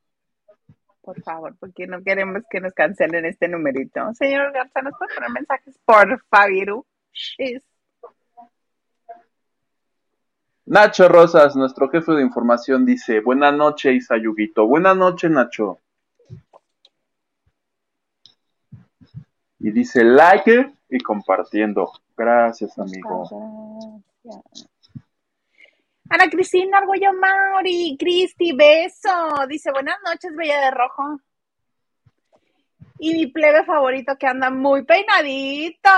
Por 1.01 1.21
favor, 1.23 1.55
porque 1.59 1.87
no 1.87 2.01
queremos 2.03 2.43
que 2.49 2.61
nos 2.61 2.73
cancelen 2.73 3.25
este 3.25 3.47
numerito. 3.47 4.13
Señor 4.13 4.53
Garza, 4.53 4.81
¿nos 4.81 4.97
puede 4.97 5.13
poner 5.13 5.31
mensajes 5.31 5.77
por 5.83 6.23
Fabiru? 6.29 6.85
Shis. 7.11 7.63
Nacho 10.65 11.09
Rosas, 11.09 11.55
nuestro 11.55 11.89
jefe 11.89 12.13
de 12.13 12.21
información, 12.21 12.85
dice, 12.85 13.19
buena 13.19 13.51
noche, 13.51 13.93
Isayuguito. 13.93 14.65
Buena 14.67 14.93
noche, 14.93 15.27
Nacho. 15.27 15.79
Y 19.59 19.71
dice 19.71 20.03
like 20.03 20.71
y 20.91 20.99
compartiendo. 20.99 21.91
Gracias, 22.15 22.77
amigo. 22.77 24.01
Gracias. 24.23 24.69
Ana 26.09 26.29
Cristina 26.29 26.79
Argüello 26.79 27.13
Mauri, 27.13 27.95
Cristi, 27.97 28.51
beso. 28.53 29.09
Dice, 29.47 29.71
buenas 29.71 29.95
noches, 30.05 30.35
Bella 30.35 30.59
de 30.65 30.71
Rojo. 30.71 31.19
Y 32.99 33.13
mi 33.13 33.27
plebe 33.27 33.63
favorito 33.63 34.15
que 34.19 34.27
anda 34.27 34.51
muy 34.51 34.83
peinadito. 34.83 35.89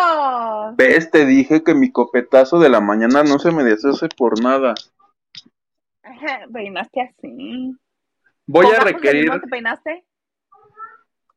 ¿Ves? 0.77 1.10
Te 1.12 1.25
dije 1.25 1.63
que 1.63 1.73
mi 1.73 1.91
copetazo 1.91 2.60
de 2.60 2.69
la 2.69 2.79
mañana 2.79 3.23
no 3.23 3.39
se 3.39 3.51
me 3.51 3.63
deshace 3.63 4.08
por 4.15 4.41
nada. 4.41 4.73
Peinaste 6.53 7.01
así. 7.01 7.75
Voy 8.45 8.67
¿Con 8.67 8.75
a 8.75 8.79
requerir 8.79 9.32
te 9.32 9.47
peinaste? 9.47 10.06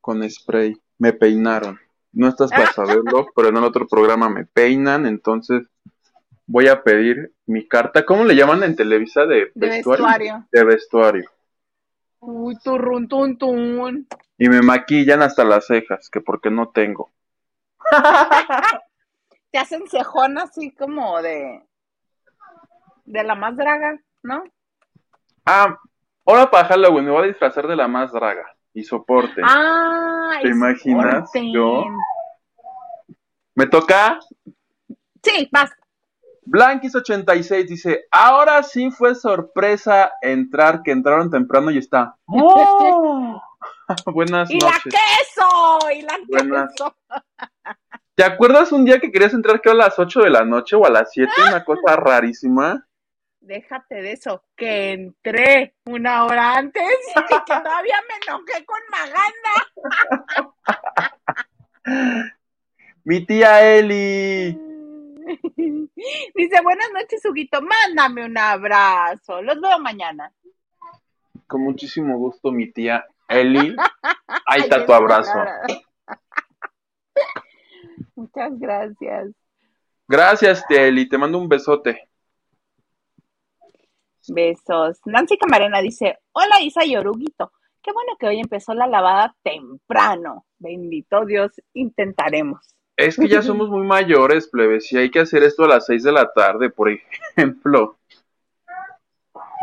con 0.00 0.28
spray. 0.30 0.76
Me 0.98 1.12
peinaron. 1.12 1.80
No 2.16 2.28
estás 2.28 2.50
para 2.50 2.72
saberlo, 2.72 3.26
pero 3.36 3.48
en 3.48 3.58
el 3.58 3.64
otro 3.64 3.86
programa 3.86 4.30
me 4.30 4.46
peinan, 4.46 5.04
entonces 5.04 5.68
voy 6.46 6.66
a 6.68 6.82
pedir 6.82 7.34
mi 7.44 7.68
carta. 7.68 8.06
¿Cómo 8.06 8.24
le 8.24 8.34
llaman 8.34 8.62
en 8.62 8.74
Televisa 8.74 9.26
de 9.26 9.52
De 9.54 9.68
vestuario? 9.68 10.06
vestuario. 10.06 10.48
De 10.50 10.64
vestuario. 10.64 11.30
Uy, 12.20 12.56
turrun, 12.64 13.06
tun, 13.06 13.36
tun. 13.36 14.08
Y 14.38 14.48
me 14.48 14.62
maquillan 14.62 15.20
hasta 15.20 15.44
las 15.44 15.66
cejas, 15.66 16.08
que 16.08 16.22
porque 16.22 16.50
no 16.50 16.70
tengo. 16.70 17.12
Te 19.50 19.58
hacen 19.58 19.86
cejón 19.86 20.38
así 20.38 20.74
como 20.74 21.20
de. 21.20 21.68
De 23.04 23.24
la 23.24 23.34
más 23.34 23.58
draga, 23.58 24.00
¿no? 24.22 24.42
Ah, 25.44 25.78
ahora 26.24 26.50
para 26.50 26.66
Halloween 26.68 27.04
me 27.04 27.10
voy 27.10 27.24
a 27.24 27.28
disfrazar 27.28 27.66
de 27.66 27.76
la 27.76 27.88
más 27.88 28.10
draga 28.10 28.55
y 28.76 28.84
soporte. 28.84 29.40
Ah, 29.42 30.38
¿Te 30.42 30.48
imaginas? 30.48 31.30
Yo. 31.52 31.86
Me 33.54 33.66
toca 33.66 34.18
Sí, 35.22 35.48
vas. 35.50 35.70
Blanquis86 36.46 37.66
dice, 37.66 38.04
ahora 38.12 38.62
sí 38.62 38.90
fue 38.90 39.14
sorpresa 39.16 40.12
entrar, 40.20 40.82
que 40.84 40.92
entraron 40.92 41.30
temprano 41.30 41.70
y 41.72 41.78
está. 41.78 42.16
¡Oh! 42.26 43.42
Buenas 44.12 44.50
Y 44.50 44.60
la 44.60 44.66
noches. 44.70 44.94
queso, 44.94 45.90
y 45.92 46.02
la 46.02 46.18
Buenas. 46.28 46.72
queso. 46.72 46.94
¿Te 48.14 48.24
acuerdas 48.24 48.72
un 48.72 48.84
día 48.84 49.00
que 49.00 49.10
querías 49.10 49.34
entrar 49.34 49.60
que 49.60 49.70
a 49.70 49.74
las 49.74 49.98
8 49.98 50.20
de 50.20 50.30
la 50.30 50.44
noche 50.44 50.76
o 50.76 50.86
a 50.86 50.90
las 50.90 51.10
7? 51.12 51.32
Una 51.48 51.64
cosa 51.64 51.96
rarísima. 51.96 52.85
Déjate 53.46 54.02
de 54.02 54.12
eso, 54.12 54.42
que 54.56 54.92
entré 54.92 55.76
una 55.84 56.24
hora 56.24 56.56
antes 56.56 56.82
y 57.14 57.20
que 57.28 57.38
todavía 57.46 57.94
me 58.08 58.14
enojé 58.26 58.66
con 58.66 58.80
Maganda. 58.90 59.54
Mi 63.04 63.24
tía 63.24 63.62
Eli. 63.62 64.50
Dice, 66.34 66.60
buenas 66.60 66.88
noches, 66.92 67.24
Huguito, 67.24 67.60
mándame 67.62 68.24
un 68.26 68.36
abrazo. 68.36 69.40
Los 69.42 69.60
veo 69.60 69.78
mañana. 69.78 70.32
Con 71.46 71.62
muchísimo 71.62 72.18
gusto, 72.18 72.50
mi 72.50 72.72
tía 72.72 73.06
Eli. 73.28 73.76
Ahí 74.44 74.62
está 74.62 74.84
tu 74.84 74.92
abrazo. 74.92 75.38
Muchas 78.16 78.58
gracias. 78.58 79.28
Gracias, 80.08 80.66
tía 80.66 80.82
Eli. 80.82 81.08
Te 81.08 81.16
mando 81.16 81.38
un 81.38 81.48
besote. 81.48 82.08
Besos. 84.28 85.00
Nancy 85.04 85.36
Camarena 85.38 85.80
dice, 85.80 86.18
hola 86.32 86.60
Isa 86.60 86.84
y 86.84 86.96
Oruguito. 86.96 87.52
Qué 87.82 87.92
bueno 87.92 88.16
que 88.18 88.26
hoy 88.26 88.40
empezó 88.40 88.74
la 88.74 88.86
lavada 88.86 89.34
temprano. 89.42 90.44
Bendito 90.58 91.24
Dios, 91.24 91.52
intentaremos. 91.72 92.74
Es 92.96 93.16
que 93.16 93.28
ya 93.28 93.42
somos 93.42 93.68
muy 93.68 93.86
mayores, 93.86 94.48
plebes, 94.48 94.90
y 94.92 94.98
hay 94.98 95.10
que 95.10 95.20
hacer 95.20 95.42
esto 95.42 95.64
a 95.64 95.68
las 95.68 95.86
6 95.86 96.02
de 96.02 96.12
la 96.12 96.32
tarde, 96.32 96.70
por 96.70 96.88
ejemplo. 97.36 97.98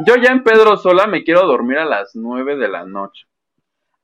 Yo 0.06 0.16
ya 0.16 0.32
en 0.32 0.44
Pedro 0.44 0.78
Sola 0.78 1.06
me 1.08 1.24
quiero 1.24 1.46
dormir 1.46 1.78
a 1.80 1.86
las 1.86 2.16
9 2.16 2.58
de 2.58 2.68
la 2.68 2.86
noche. 2.86 3.28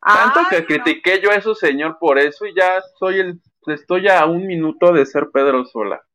Tanto 0.02 0.39
Ay, 0.39 0.45
que 0.50 0.60
no. 0.62 0.65
critiqué 0.67 1.22
yo 1.22 1.32
a 1.32 1.36
eso, 1.36 1.56
señor, 1.56 1.98
por 2.00 2.19
eso 2.19 2.45
y 2.45 2.54
ya 2.54 2.82
soy 2.98 3.19
el, 3.19 3.41
estoy 3.67 4.08
a 4.08 4.26
un 4.26 4.45
minuto 4.48 4.91
de 4.93 5.06
ser 5.06 5.30
Pedro 5.32 5.65
Sola. 5.65 6.02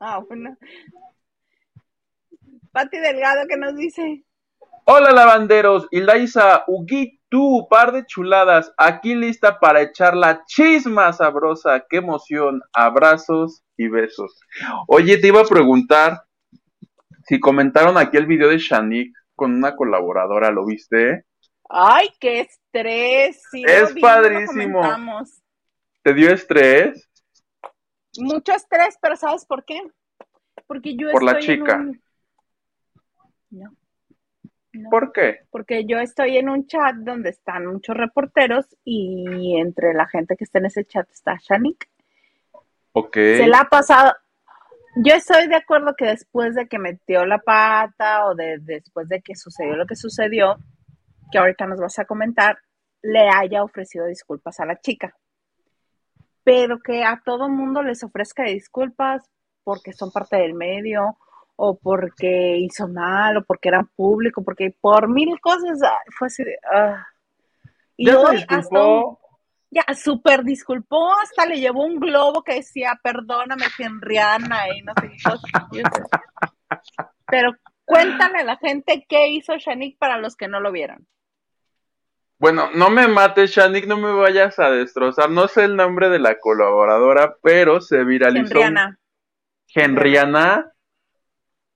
Ah, 0.00 0.18
bueno. 0.18 0.56
Pati 2.72 2.98
Delgado 2.98 3.46
que 3.48 3.56
nos 3.56 3.74
dice, 3.76 4.24
Hola 4.84 5.10
lavanderos, 5.10 5.88
y 5.90 6.00
Laisa, 6.00 6.62
Ugi, 6.68 7.20
tú, 7.28 7.66
par 7.68 7.90
de 7.92 8.06
chuladas, 8.06 8.72
aquí 8.76 9.14
lista 9.16 9.58
para 9.58 9.82
echar 9.82 10.16
la 10.16 10.44
chisma 10.46 11.12
sabrosa, 11.12 11.84
qué 11.88 11.96
emoción, 11.96 12.62
abrazos 12.72 13.64
y 13.76 13.88
besos. 13.88 14.38
Oye, 14.86 15.18
te 15.18 15.26
iba 15.28 15.40
a 15.40 15.44
preguntar 15.44 16.22
si 17.24 17.40
comentaron 17.40 17.98
aquí 17.98 18.16
el 18.16 18.26
video 18.26 18.48
de 18.48 18.58
Shanik 18.58 19.12
con 19.34 19.54
una 19.54 19.74
colaboradora, 19.74 20.50
¿lo 20.50 20.64
viste? 20.64 21.24
ay, 21.68 22.08
qué 22.20 22.40
estrés. 22.40 23.42
sí 23.50 23.64
Es 23.66 23.92
vi, 23.92 24.00
padrísimo. 24.00 24.82
¿Te 26.04 26.14
dio 26.14 26.30
estrés? 26.30 27.10
Mucho 28.18 28.52
estrés, 28.52 28.96
pero 29.02 29.16
¿sabes 29.16 29.44
por 29.44 29.64
qué? 29.64 29.82
Porque 30.68 30.96
yo 30.96 31.10
Por 31.10 31.24
la 31.24 31.32
en 31.32 31.40
chica. 31.40 31.76
un- 31.78 32.02
No. 33.56 33.74
No. 34.72 34.90
¿Por 34.90 35.12
qué? 35.12 35.40
Porque 35.50 35.86
yo 35.86 35.98
estoy 35.98 36.36
en 36.36 36.48
un 36.50 36.66
chat 36.66 36.94
donde 36.96 37.30
están 37.30 37.66
muchos 37.66 37.96
reporteros 37.96 38.66
y 38.84 39.56
entre 39.58 39.94
la 39.94 40.06
gente 40.06 40.36
que 40.36 40.44
está 40.44 40.58
en 40.58 40.66
ese 40.66 40.84
chat 40.84 41.10
está 41.10 41.38
Shanik. 41.40 41.88
Ok. 42.92 43.14
Se 43.14 43.46
la 43.46 43.60
ha 43.60 43.68
pasado. 43.68 44.14
Yo 44.96 45.14
estoy 45.14 45.48
de 45.48 45.56
acuerdo 45.56 45.94
que 45.96 46.06
después 46.06 46.54
de 46.54 46.68
que 46.68 46.78
metió 46.78 47.24
la 47.26 47.38
pata 47.38 48.26
o 48.26 48.34
de 48.34 48.58
después 48.60 49.08
de 49.08 49.20
que 49.20 49.34
sucedió 49.34 49.76
lo 49.76 49.86
que 49.86 49.96
sucedió, 49.96 50.56
que 51.30 51.38
ahorita 51.38 51.66
nos 51.66 51.80
vas 51.80 51.98
a 51.98 52.04
comentar, 52.04 52.58
le 53.02 53.28
haya 53.28 53.62
ofrecido 53.62 54.06
disculpas 54.06 54.60
a 54.60 54.66
la 54.66 54.80
chica. 54.80 55.14
Pero 56.44 56.80
que 56.80 57.04
a 57.04 57.20
todo 57.24 57.48
mundo 57.48 57.82
les 57.82 58.02
ofrezca 58.04 58.44
disculpas 58.44 59.30
porque 59.64 59.92
son 59.92 60.12
parte 60.12 60.36
del 60.36 60.54
medio 60.54 61.18
o 61.56 61.78
porque 61.78 62.58
hizo 62.58 62.86
mal 62.88 63.38
o 63.38 63.44
porque 63.44 63.68
eran 63.68 63.88
público, 63.96 64.44
porque 64.44 64.74
por 64.80 65.08
mil 65.08 65.40
cosas 65.40 65.82
ah, 65.82 66.00
fue 66.16 66.28
así 66.28 66.44
de... 66.44 66.58
ah. 66.72 67.06
Y 67.96 68.06
¿Ya 68.06 68.18
hoy 68.18 68.44
hasta 68.48 68.82
un- 68.82 69.16
ya, 69.70 69.84
súper 69.94 70.44
disculpó, 70.44 71.12
hasta 71.20 71.44
le 71.46 71.58
llevó 71.58 71.84
un 71.84 71.98
globo 71.98 72.42
que 72.42 72.54
decía, 72.54 72.98
perdóname, 73.02 73.64
Henriana, 73.78 74.68
y 74.74 74.82
no 74.82 74.92
sé 75.00 75.08
qué 75.10 75.82
cosas. 75.82 76.08
Pero 77.26 77.52
cuéntale 77.84 78.38
a 78.40 78.44
la 78.44 78.56
gente 78.58 79.04
qué 79.08 79.28
hizo 79.28 79.56
Shanik 79.56 79.98
para 79.98 80.18
los 80.18 80.36
que 80.36 80.46
no 80.48 80.60
lo 80.60 80.70
vieron. 80.72 81.06
Bueno, 82.38 82.68
no 82.74 82.90
me 82.90 83.08
mates, 83.08 83.50
Shanik, 83.50 83.86
no 83.86 83.96
me 83.96 84.12
vayas 84.12 84.58
a 84.58 84.70
destrozar. 84.70 85.30
No 85.30 85.48
sé 85.48 85.64
el 85.64 85.74
nombre 85.74 86.10
de 86.10 86.18
la 86.18 86.38
colaboradora, 86.38 87.36
pero 87.42 87.80
se 87.80 88.04
viralizó. 88.04 88.60
un- 88.60 88.98
Henriana. 89.74 90.72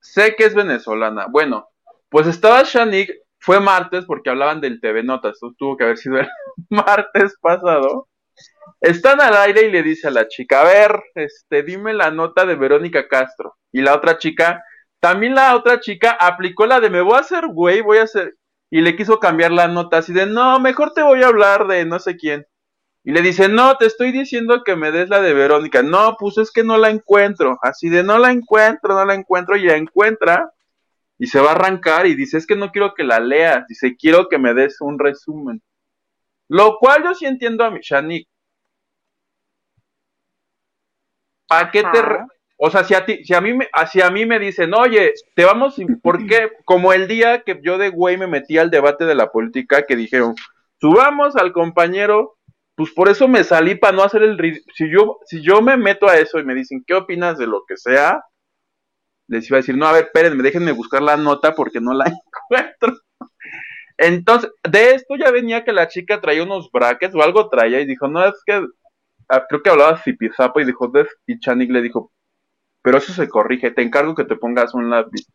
Sé 0.01 0.35
que 0.35 0.45
es 0.45 0.55
venezolana. 0.55 1.27
Bueno, 1.29 1.69
pues 2.09 2.27
estaba 2.27 2.63
Shanik, 2.63 3.11
fue 3.39 3.59
martes 3.59 4.05
porque 4.05 4.29
hablaban 4.29 4.59
del 4.59 4.81
TV 4.81 5.03
Notas, 5.03 5.33
esto 5.33 5.53
tuvo 5.57 5.77
que 5.77 5.83
haber 5.85 5.97
sido 5.97 6.19
el 6.19 6.27
martes 6.69 7.37
pasado. 7.39 8.07
Están 8.81 9.21
al 9.21 9.35
aire 9.35 9.67
y 9.67 9.71
le 9.71 9.83
dice 9.83 10.07
a 10.07 10.11
la 10.11 10.27
chica, 10.27 10.61
a 10.61 10.65
ver, 10.65 11.03
este, 11.15 11.63
dime 11.63 11.93
la 11.93 12.11
nota 12.11 12.45
de 12.45 12.55
Verónica 12.55 13.07
Castro. 13.07 13.55
Y 13.71 13.81
la 13.81 13.95
otra 13.95 14.17
chica, 14.17 14.63
también 14.99 15.35
la 15.35 15.55
otra 15.55 15.79
chica 15.79 16.17
aplicó 16.19 16.65
la 16.65 16.79
de 16.79 16.89
me 16.89 17.01
voy 17.01 17.15
a 17.15 17.19
hacer 17.19 17.47
güey, 17.47 17.81
voy 17.81 17.99
a 17.99 18.03
hacer, 18.03 18.35
y 18.71 18.81
le 18.81 18.95
quiso 18.95 19.19
cambiar 19.19 19.51
la 19.51 19.67
nota 19.67 19.97
así 19.97 20.13
de, 20.13 20.25
no, 20.25 20.59
mejor 20.59 20.93
te 20.93 21.03
voy 21.03 21.21
a 21.23 21.27
hablar 21.27 21.67
de 21.67 21.85
no 21.85 21.99
sé 21.99 22.17
quién. 22.17 22.45
Y 23.03 23.11
le 23.11 23.21
dice, 23.21 23.49
no, 23.49 23.77
te 23.77 23.87
estoy 23.87 24.11
diciendo 24.11 24.63
que 24.63 24.75
me 24.75 24.91
des 24.91 25.09
la 25.09 25.21
de 25.21 25.33
Verónica. 25.33 25.81
No, 25.81 26.17
pues 26.19 26.37
es 26.37 26.51
que 26.51 26.63
no 26.63 26.77
la 26.77 26.89
encuentro. 26.89 27.57
Así 27.61 27.89
de, 27.89 28.03
no 28.03 28.19
la 28.19 28.31
encuentro, 28.31 28.93
no 28.93 29.05
la 29.05 29.15
encuentro. 29.15 29.57
Y 29.57 29.63
la 29.63 29.77
encuentra 29.77 30.51
y 31.17 31.27
se 31.27 31.39
va 31.39 31.49
a 31.49 31.55
arrancar 31.55 32.05
y 32.05 32.15
dice, 32.15 32.37
es 32.37 32.45
que 32.45 32.55
no 32.55 32.71
quiero 32.71 32.93
que 32.93 33.03
la 33.03 33.19
leas. 33.19 33.65
Dice, 33.67 33.95
quiero 33.95 34.29
que 34.29 34.37
me 34.37 34.53
des 34.53 34.81
un 34.81 34.99
resumen. 34.99 35.61
Lo 36.47 36.77
cual 36.77 37.03
yo 37.03 37.15
sí 37.15 37.25
entiendo 37.25 37.63
a 37.63 37.71
mi 37.71 37.79
Shanik. 37.81 38.27
¿Para 41.47 41.71
qué 41.71 41.81
te... 41.81 41.99
Ajá. 41.99 42.27
O 42.63 42.69
sea, 42.69 42.83
si 42.83 42.93
a, 42.93 43.03
ti, 43.03 43.25
si, 43.25 43.33
a 43.33 43.41
mí 43.41 43.55
me, 43.55 43.67
si 43.91 44.01
a 44.01 44.11
mí 44.11 44.27
me 44.27 44.37
dicen, 44.37 44.71
oye, 44.75 45.13
te 45.35 45.45
vamos, 45.45 45.77
¿por 46.03 46.27
qué? 46.27 46.51
Como 46.63 46.93
el 46.93 47.07
día 47.07 47.41
que 47.41 47.59
yo 47.63 47.79
de 47.79 47.89
güey 47.89 48.17
me 48.17 48.27
metí 48.27 48.59
al 48.59 48.69
debate 48.69 49.05
de 49.05 49.15
la 49.15 49.31
política, 49.31 49.81
que 49.87 49.95
dijeron, 49.95 50.35
subamos 50.79 51.35
al 51.35 51.53
compañero, 51.53 52.37
pues 52.81 52.93
por 52.93 53.09
eso 53.09 53.27
me 53.27 53.43
salí 53.43 53.75
para 53.75 53.95
no 53.95 54.01
hacer 54.01 54.23
el 54.23 54.63
si 54.73 54.89
yo 54.89 55.19
si 55.25 55.43
yo 55.43 55.61
me 55.61 55.77
meto 55.77 56.07
a 56.09 56.17
eso 56.17 56.39
y 56.39 56.43
me 56.43 56.55
dicen 56.55 56.83
qué 56.87 56.95
opinas 56.95 57.37
de 57.37 57.45
lo 57.45 57.63
que 57.67 57.77
sea 57.77 58.23
les 59.27 59.47
iba 59.47 59.57
a 59.57 59.61
decir 59.61 59.77
no 59.77 59.85
a 59.85 59.91
ver 59.91 60.05
espérenme 60.05 60.41
déjenme 60.41 60.71
buscar 60.71 61.03
la 61.03 61.15
nota 61.15 61.53
porque 61.53 61.79
no 61.79 61.93
la 61.93 62.05
encuentro. 62.49 62.99
Entonces 63.97 64.51
de 64.67 64.95
esto 64.95 65.15
ya 65.15 65.29
venía 65.29 65.63
que 65.63 65.73
la 65.73 65.89
chica 65.89 66.21
traía 66.21 66.41
unos 66.41 66.71
brackets 66.71 67.13
o 67.13 67.21
algo 67.21 67.49
traía 67.49 67.81
y 67.81 67.85
dijo 67.85 68.07
no 68.07 68.25
es 68.25 68.33
que 68.47 68.65
ah, 69.29 69.45
creo 69.47 69.61
que 69.61 69.69
hablaba 69.69 70.01
Zipizapo 70.01 70.59
y 70.59 70.65
dijo 70.65 70.91
y 71.27 71.39
Chanik 71.39 71.69
le 71.69 71.83
dijo 71.83 72.11
pero 72.81 72.97
eso 72.97 73.13
se 73.13 73.29
corrige 73.29 73.69
te 73.69 73.83
encargo 73.83 74.15
que 74.15 74.25
te 74.25 74.37
pongas 74.37 74.73
un 74.73 74.89
lápiz 74.89 75.27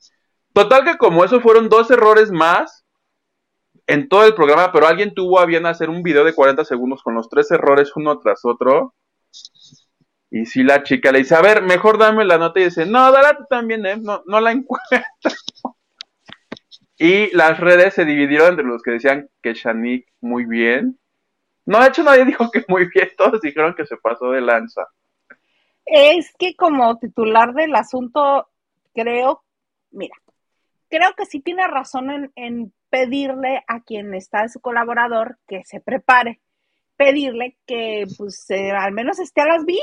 total 0.52 0.84
que 0.84 0.98
como 0.98 1.24
eso 1.24 1.40
fueron 1.40 1.68
dos 1.68 1.92
errores 1.92 2.32
más 2.32 2.85
en 3.86 4.08
todo 4.08 4.26
el 4.26 4.34
programa, 4.34 4.72
pero 4.72 4.86
alguien 4.86 5.14
tuvo 5.14 5.38
a 5.38 5.46
bien 5.46 5.66
hacer 5.66 5.90
un 5.90 6.02
video 6.02 6.24
de 6.24 6.34
40 6.34 6.64
segundos 6.64 7.02
con 7.02 7.14
los 7.14 7.28
tres 7.28 7.50
errores 7.50 7.92
uno 7.94 8.18
tras 8.18 8.44
otro. 8.44 8.94
Y 10.30 10.46
si 10.46 10.64
la 10.64 10.82
chica 10.82 11.12
le 11.12 11.20
dice, 11.20 11.36
a 11.36 11.40
ver, 11.40 11.62
mejor 11.62 11.98
dame 11.98 12.24
la 12.24 12.38
nota 12.38 12.60
y 12.60 12.64
dice, 12.64 12.84
no, 12.84 13.12
dala 13.12 13.36
tú 13.36 13.44
también, 13.48 13.86
¿eh? 13.86 13.96
No, 13.96 14.22
no 14.26 14.40
la 14.40 14.52
encuentro. 14.52 15.00
y 16.98 17.34
las 17.34 17.60
redes 17.60 17.94
se 17.94 18.04
dividieron 18.04 18.50
entre 18.50 18.64
los 18.64 18.82
que 18.82 18.92
decían 18.92 19.28
que 19.40 19.54
Shanik 19.54 20.06
muy 20.20 20.44
bien. 20.46 20.98
No, 21.64 21.80
de 21.80 21.88
hecho 21.88 22.02
nadie 22.02 22.24
dijo 22.24 22.50
que 22.50 22.64
muy 22.68 22.88
bien, 22.92 23.10
todos 23.16 23.40
dijeron 23.40 23.74
que 23.74 23.86
se 23.86 23.96
pasó 23.96 24.30
de 24.30 24.40
lanza. 24.40 24.86
Es 25.84 26.32
que 26.36 26.56
como 26.56 26.98
titular 26.98 27.54
del 27.54 27.74
asunto, 27.76 28.48
creo, 28.92 29.44
mira, 29.92 30.16
creo 30.88 31.12
que 31.16 31.26
sí 31.26 31.40
tiene 31.40 31.66
razón 31.68 32.10
en, 32.10 32.32
en 32.34 32.72
pedirle 32.90 33.64
a 33.66 33.80
quien 33.80 34.14
está 34.14 34.42
de 34.42 34.48
su 34.48 34.60
colaborador 34.60 35.38
que 35.46 35.64
se 35.64 35.80
prepare, 35.80 36.40
pedirle 36.96 37.58
que 37.66 38.06
pues 38.16 38.48
eh, 38.50 38.70
al 38.70 38.92
menos 38.92 39.18
esté 39.18 39.42
a 39.42 39.46
las 39.46 39.64
vivas. 39.64 39.82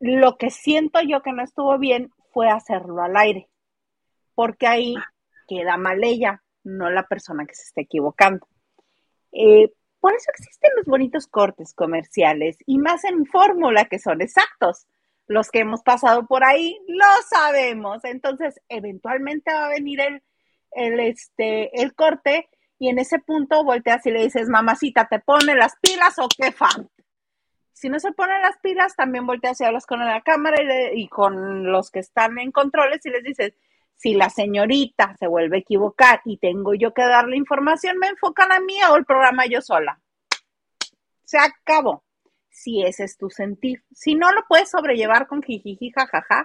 Lo 0.00 0.36
que 0.36 0.50
siento 0.50 1.00
yo 1.02 1.22
que 1.22 1.32
no 1.32 1.42
estuvo 1.42 1.78
bien 1.78 2.12
fue 2.32 2.48
hacerlo 2.48 3.02
al 3.02 3.16
aire, 3.16 3.48
porque 4.34 4.66
ahí 4.66 4.94
queda 5.48 5.76
mal 5.76 6.04
ella, 6.04 6.42
no 6.62 6.90
la 6.90 7.06
persona 7.06 7.46
que 7.46 7.54
se 7.54 7.64
está 7.64 7.80
equivocando. 7.80 8.46
Eh, 9.32 9.72
por 10.00 10.14
eso 10.14 10.30
existen 10.30 10.70
los 10.76 10.86
bonitos 10.86 11.26
cortes 11.26 11.74
comerciales 11.74 12.58
y 12.66 12.78
más 12.78 13.04
en 13.04 13.26
fórmula 13.26 13.86
que 13.86 13.98
son 13.98 14.20
exactos. 14.20 14.86
Los 15.26 15.50
que 15.50 15.58
hemos 15.58 15.82
pasado 15.82 16.26
por 16.26 16.44
ahí 16.44 16.78
lo 16.86 17.04
sabemos. 17.28 18.04
Entonces, 18.04 18.60
eventualmente 18.68 19.52
va 19.52 19.66
a 19.66 19.70
venir 19.70 20.00
el, 20.00 20.22
el, 20.72 21.00
este, 21.00 21.82
el 21.82 21.94
corte 21.94 22.48
y 22.78 22.88
en 22.88 22.98
ese 22.98 23.18
punto 23.18 23.64
volteas 23.64 24.06
y 24.06 24.10
le 24.10 24.22
dices, 24.22 24.48
mamacita, 24.48 25.08
¿te 25.08 25.18
pone 25.18 25.54
las 25.54 25.74
pilas 25.80 26.18
o 26.18 26.28
qué 26.28 26.52
fan? 26.52 26.88
Si 27.72 27.88
no 27.88 27.98
se 28.00 28.12
ponen 28.12 28.42
las 28.42 28.58
pilas, 28.58 28.96
también 28.96 29.26
volteas 29.26 29.60
y 29.60 29.64
hablas 29.64 29.86
con 29.86 30.00
la 30.00 30.20
cámara 30.22 30.58
y, 30.92 31.08
con 31.08 31.70
los 31.70 31.90
que 31.90 32.00
están 32.00 32.38
en 32.38 32.50
controles 32.50 33.04
y 33.06 33.10
les 33.10 33.22
dices, 33.22 33.54
si 33.94 34.14
la 34.14 34.30
señorita 34.30 35.16
se 35.18 35.26
vuelve 35.26 35.56
a 35.56 35.60
equivocar 35.60 36.20
y 36.24 36.38
tengo 36.38 36.74
yo 36.74 36.92
que 36.92 37.02
darle 37.02 37.36
información, 37.36 37.98
me 37.98 38.08
enfocan 38.08 38.52
a 38.52 38.60
mí 38.60 38.76
o 38.90 38.96
el 38.96 39.04
programa 39.04 39.46
yo 39.46 39.60
sola. 39.60 40.00
Se 41.24 41.38
acabó. 41.38 42.04
Si 42.50 42.82
ese 42.82 43.04
es 43.04 43.16
tu 43.16 43.30
sentir. 43.30 43.84
Si 43.92 44.16
no, 44.16 44.32
lo 44.32 44.44
puedes 44.48 44.70
sobrellevar 44.70 45.28
con 45.28 45.42
jijiji, 45.42 45.92
jajaja, 45.92 46.44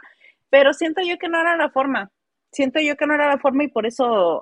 pero 0.52 0.74
siento 0.74 1.02
yo 1.02 1.18
que 1.18 1.30
no 1.30 1.42
era 1.42 1.58
la 1.58 1.72
forma. 1.72 2.12
Siento 2.54 2.80
yo 2.80 2.96
que 2.96 3.06
no 3.06 3.16
era 3.16 3.28
la 3.28 3.40
forma 3.40 3.64
y 3.66 3.68
por 3.68 3.86
eso, 3.86 4.42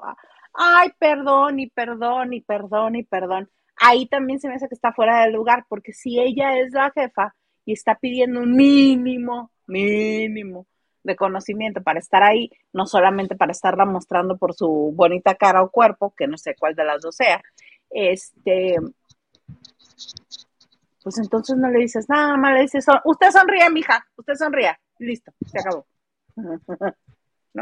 ay, 0.54 0.90
perdón 1.00 1.60
y 1.60 1.68
perdón 1.70 2.34
y 2.34 2.42
perdón 2.42 2.96
y 2.98 3.04
perdón. 3.04 3.50
Ahí 3.78 4.06
también 4.08 4.40
se 4.40 4.48
me 4.48 4.56
hace 4.56 4.68
que 4.68 4.76
está 4.76 4.94
fuera 4.94 5.24
del 5.24 5.34
lugar, 5.34 5.66
porque 5.68 5.94
si 5.94 6.20
ella 6.20 6.60
es 6.60 6.72
la 6.74 6.92
jefa 6.92 7.34
y 7.66 7.74
está 7.74 7.96
pidiendo 7.96 8.42
un 8.42 8.56
mínimo, 8.56 9.50
mínimo 9.66 10.68
de 11.04 11.16
conocimiento 11.16 11.82
para 11.82 11.98
estar 12.00 12.22
ahí, 12.22 12.52
no 12.74 12.86
solamente 12.86 13.36
para 13.36 13.54
estarla 13.54 13.86
mostrando 13.86 14.38
por 14.38 14.54
su 14.54 14.94
bonita 14.94 15.34
cara 15.36 15.64
o 15.64 15.72
cuerpo, 15.72 16.14
que 16.16 16.28
no 16.28 16.38
sé 16.38 16.56
cuál 16.60 16.76
de 16.76 16.84
las 16.84 17.02
dos 17.02 17.16
sea, 17.16 17.42
este, 17.90 18.76
pues 21.04 21.18
entonces 21.18 21.58
no 21.58 21.70
le 21.70 21.80
dices 21.80 22.08
nada 22.08 22.38
más, 22.38 22.54
le 22.54 22.62
dices, 22.62 22.86
"Son- 22.86 23.00
usted 23.06 23.32
sonríe, 23.32 23.68
mija, 23.72 24.06
usted 24.16 24.36
sonría, 24.36 24.80
listo, 25.00 25.32
se 25.48 25.60
acabó. 25.60 25.86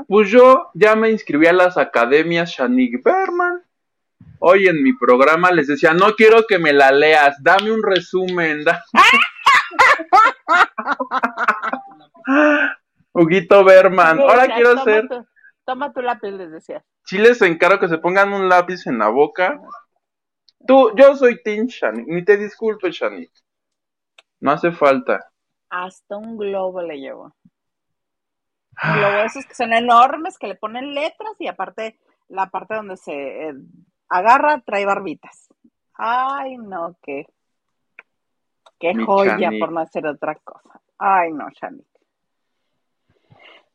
Pues 0.08 0.30
yo 0.30 0.70
ya 0.74 0.96
me 0.96 1.10
inscribí 1.12 1.48
a 1.48 1.54
las 1.54 1.78
academias 1.78 2.52
Shanik 2.52 3.04
Berman. 3.04 3.62
Hoy 4.40 4.68
en 4.68 4.82
mi 4.84 4.94
programa 4.94 5.52
les 5.52 5.68
decía, 5.68 5.94
no 5.94 6.14
quiero 6.16 6.46
que 6.48 6.60
me 6.60 6.74
la 6.74 6.92
leas, 6.92 7.42
dame 7.44 7.72
un 7.72 7.82
resumen. 7.84 8.64
da- 8.64 8.84
Huguito 13.14 13.64
Berman, 13.64 14.20
ahora 14.20 14.46
quiero 14.56 14.70
toma 14.72 14.84
ser... 14.84 15.08
tu- 15.08 15.26
toma 15.66 15.94
tu 15.94 16.02
lápiz, 16.02 16.32
les 16.32 16.52
decía. 16.52 16.84
Sí 17.06 17.18
les 17.18 17.42
encargo 17.42 17.80
que 17.80 17.88
se 17.90 17.98
pongan 17.98 18.34
un 18.34 18.50
lápiz 18.50 18.86
en 18.88 19.00
la 19.00 19.10
boca. 19.10 19.60
Tú, 20.68 20.92
yo 20.96 21.16
soy 21.16 21.42
Tim 21.44 21.66
Shanik, 21.68 22.08
ni 22.08 22.24
te 22.24 22.38
disculpes 22.38 22.96
Shanik. 22.96 23.32
No 24.42 24.52
hace 24.52 24.72
falta. 24.72 25.32
Hasta 25.70 26.18
un 26.18 26.38
globo 26.38 26.82
le 26.82 27.00
llevó. 27.00 27.34
Globo 28.82 29.18
de 29.18 29.26
esos 29.26 29.46
que 29.46 29.56
son 29.56 29.74
enormes, 29.74 30.38
que 30.38 30.48
le 30.48 30.56
ponen 30.56 30.94
letras 30.94 31.34
y 31.40 31.48
aparte 31.48 32.00
la 32.30 32.50
parte 32.50 32.76
donde 32.76 32.98
se 32.98 33.14
eh, 33.50 33.54
agarra 34.08 34.62
trae 34.62 34.86
barbitas. 34.86 35.50
Ay, 35.96 36.58
no, 36.58 36.96
qué, 37.02 37.26
qué 38.80 38.94
Mi 38.94 39.06
joya 39.06 39.50
por 39.60 39.72
no 39.72 39.82
hacer 39.82 40.08
otra 40.08 40.36
cosa. 40.36 40.80
Ay, 40.98 41.34
no, 41.34 41.48
Shanique. 41.50 41.88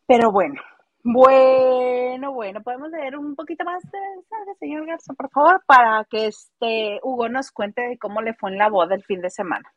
Pero 0.07 0.31
bueno, 0.31 0.61
bueno, 1.03 2.33
bueno, 2.33 2.63
podemos 2.63 2.91
leer 2.91 3.17
un 3.17 3.35
poquito 3.35 3.65
más 3.65 3.83
de 3.83 3.99
mensaje, 4.01 4.55
señor 4.59 4.87
Garza, 4.87 5.13
por 5.15 5.31
favor, 5.31 5.63
para 5.67 6.05
que 6.11 6.27
este 6.27 6.99
Hugo 7.03 7.29
nos 7.29 7.51
cuente 7.51 7.83
de 7.83 7.99
cómo 7.99 8.23
le 8.23 8.35
fue 8.35 8.51
en 8.51 8.59
la 8.59 8.71
boda 8.71 8.95
el 8.95 9.05
fin 9.05 9.21
de 9.21 9.31
semana. 9.31 9.71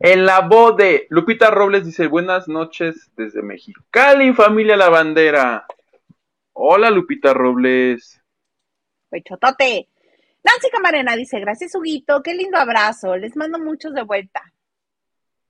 En 0.00 0.24
la 0.24 0.42
voz 0.42 0.76
de 0.76 1.08
Lupita 1.10 1.50
Robles 1.50 1.84
dice 1.84 2.06
buenas 2.06 2.46
noches 2.46 3.10
desde 3.16 3.42
Mexicali, 3.42 4.32
familia 4.32 4.76
La 4.76 4.88
Bandera. 4.88 5.66
Hola 6.52 6.88
Lupita 6.88 7.34
Robles. 7.34 8.22
Pechotote. 9.10 9.88
Nancy 10.44 10.70
Camarena 10.70 11.16
dice, 11.16 11.40
gracias, 11.40 11.74
Huguito, 11.74 12.22
qué 12.22 12.32
lindo 12.32 12.58
abrazo, 12.58 13.16
les 13.16 13.36
mando 13.36 13.58
muchos 13.58 13.92
de 13.92 14.04
vuelta. 14.04 14.40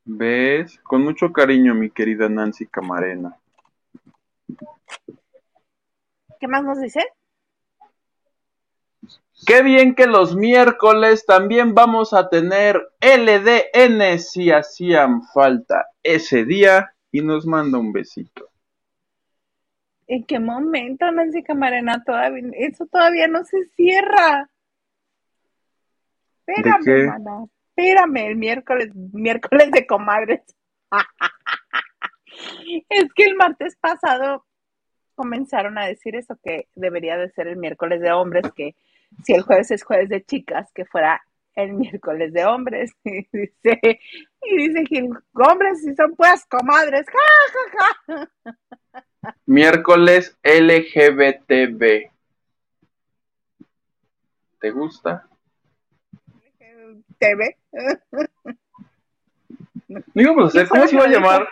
¿Ves? 0.06 0.80
Con 0.82 1.04
mucho 1.04 1.30
cariño, 1.30 1.74
mi 1.74 1.90
querida 1.90 2.30
Nancy 2.30 2.66
Camarena. 2.66 3.36
¿Qué 6.40 6.48
más 6.48 6.64
nos 6.64 6.80
dice? 6.80 7.04
Qué 9.46 9.62
bien 9.62 9.94
que 9.94 10.06
los 10.06 10.36
miércoles 10.36 11.24
también 11.24 11.74
vamos 11.74 12.12
a 12.12 12.28
tener 12.28 12.90
LDN 13.00 14.18
si 14.18 14.50
hacían 14.50 15.22
falta 15.22 15.86
ese 16.02 16.44
día 16.44 16.92
y 17.12 17.22
nos 17.22 17.46
manda 17.46 17.78
un 17.78 17.92
besito. 17.92 18.50
¿En 20.06 20.24
qué 20.24 20.40
momento, 20.40 21.10
Nancy 21.10 21.42
Camarena? 21.42 22.02
Todavía, 22.02 22.42
eso 22.54 22.86
todavía 22.86 23.28
no 23.28 23.44
se 23.44 23.64
cierra. 23.76 24.48
Espérame, 26.46 26.84
qué? 26.84 27.04
mana. 27.04 27.44
Espérame, 27.76 28.26
el 28.26 28.36
miércoles, 28.36 28.94
miércoles 28.94 29.70
de 29.70 29.86
comadres. 29.86 30.40
Es 32.88 33.12
que 33.14 33.24
el 33.24 33.34
martes 33.34 33.76
pasado 33.76 34.46
comenzaron 35.16 35.76
a 35.76 35.86
decir 35.86 36.14
eso 36.14 36.38
que 36.42 36.68
debería 36.76 37.16
de 37.16 37.30
ser 37.30 37.48
el 37.48 37.56
miércoles 37.56 38.00
de 38.00 38.12
hombres, 38.12 38.44
que 38.54 38.76
si 39.24 39.34
el 39.34 39.42
jueves 39.42 39.70
es 39.70 39.82
jueves 39.82 40.08
de 40.08 40.24
chicas, 40.24 40.70
que 40.72 40.84
fuera 40.84 41.22
el 41.54 41.74
miércoles 41.74 42.32
de 42.32 42.44
hombres. 42.44 42.92
Y 43.04 43.26
dice, 43.32 44.00
y 44.42 44.68
dice 44.68 44.86
Gil, 44.86 45.10
hombres 45.34 45.82
si 45.82 45.94
son 45.94 46.14
pues 46.16 46.44
comadres. 46.46 47.06
Ja, 48.06 48.14
ja, 48.14 48.28
ja. 48.42 49.36
Miércoles 49.46 50.38
LGBTB. 50.42 52.10
¿Te 54.60 54.70
gusta? 54.70 55.28
TV. 57.18 57.56
No 59.88 60.22
íbamos 60.22 60.44
a 60.44 60.48
hacer, 60.48 60.62
¿Qué 60.64 60.68
fue 60.68 60.78
¿cómo 60.80 60.88
se 60.88 60.94
iba 60.96 61.04
a 61.04 61.08
llamar? 61.08 61.48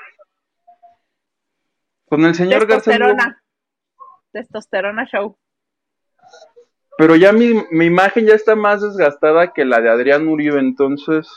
Con 2.05 2.23
el 2.25 2.35
señor 2.35 2.67
García. 2.67 2.93
Testosterona. 2.93 3.43
Testosterona 4.31 5.07
Show. 5.07 5.39
Pero 6.99 7.15
ya 7.17 7.33
mi, 7.33 7.63
mi 7.71 7.87
imagen 7.87 8.27
ya 8.27 8.35
está 8.35 8.57
más 8.57 8.81
desgastada 8.81 9.53
que 9.53 9.65
la 9.65 9.81
de 9.81 9.91
Adrián 9.91 10.27
Uribe, 10.29 10.59
entonces. 10.59 11.29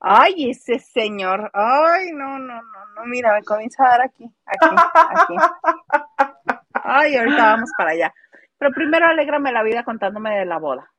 Ay, 0.00 0.50
ese 0.50 0.78
señor. 0.78 1.50
Ay, 1.52 2.12
no, 2.12 2.38
no, 2.38 2.62
no, 2.62 2.86
no. 2.94 3.04
Mira, 3.06 3.34
me 3.34 3.42
comienza 3.42 3.84
a 3.84 3.90
dar 3.90 4.02
aquí, 4.02 4.24
aquí, 4.46 4.76
aquí. 5.10 5.34
Ay, 6.72 7.16
ahorita 7.16 7.42
vamos 7.42 7.70
para 7.76 7.90
allá. 7.90 8.14
Pero 8.58 8.70
primero 8.72 9.06
alégrame 9.06 9.52
la 9.52 9.62
vida 9.62 9.84
contándome 9.84 10.38
de 10.38 10.46
la 10.46 10.58
boda. 10.58 10.90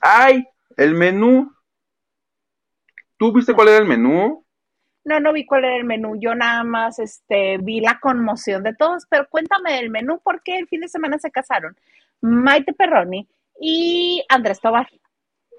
¡Ay! 0.00 0.46
El 0.76 0.94
menú. 0.94 1.52
¿Tú 3.16 3.32
viste 3.32 3.54
cuál 3.54 3.68
era 3.68 3.78
el 3.78 3.86
menú? 3.86 4.44
No, 5.10 5.18
no 5.18 5.32
vi 5.32 5.44
cuál 5.44 5.64
era 5.64 5.74
el 5.74 5.82
menú. 5.82 6.14
Yo 6.20 6.36
nada 6.36 6.62
más 6.62 7.00
este, 7.00 7.58
vi 7.58 7.80
la 7.80 7.98
conmoción 7.98 8.62
de 8.62 8.76
todos, 8.76 9.06
pero 9.10 9.26
cuéntame 9.28 9.72
del 9.72 9.90
menú 9.90 10.20
porque 10.22 10.56
el 10.56 10.68
fin 10.68 10.82
de 10.82 10.88
semana 10.88 11.18
se 11.18 11.32
casaron 11.32 11.76
Maite 12.20 12.72
Perroni 12.72 13.28
y 13.60 14.24
Andrés 14.28 14.60
Tobar. 14.60 14.88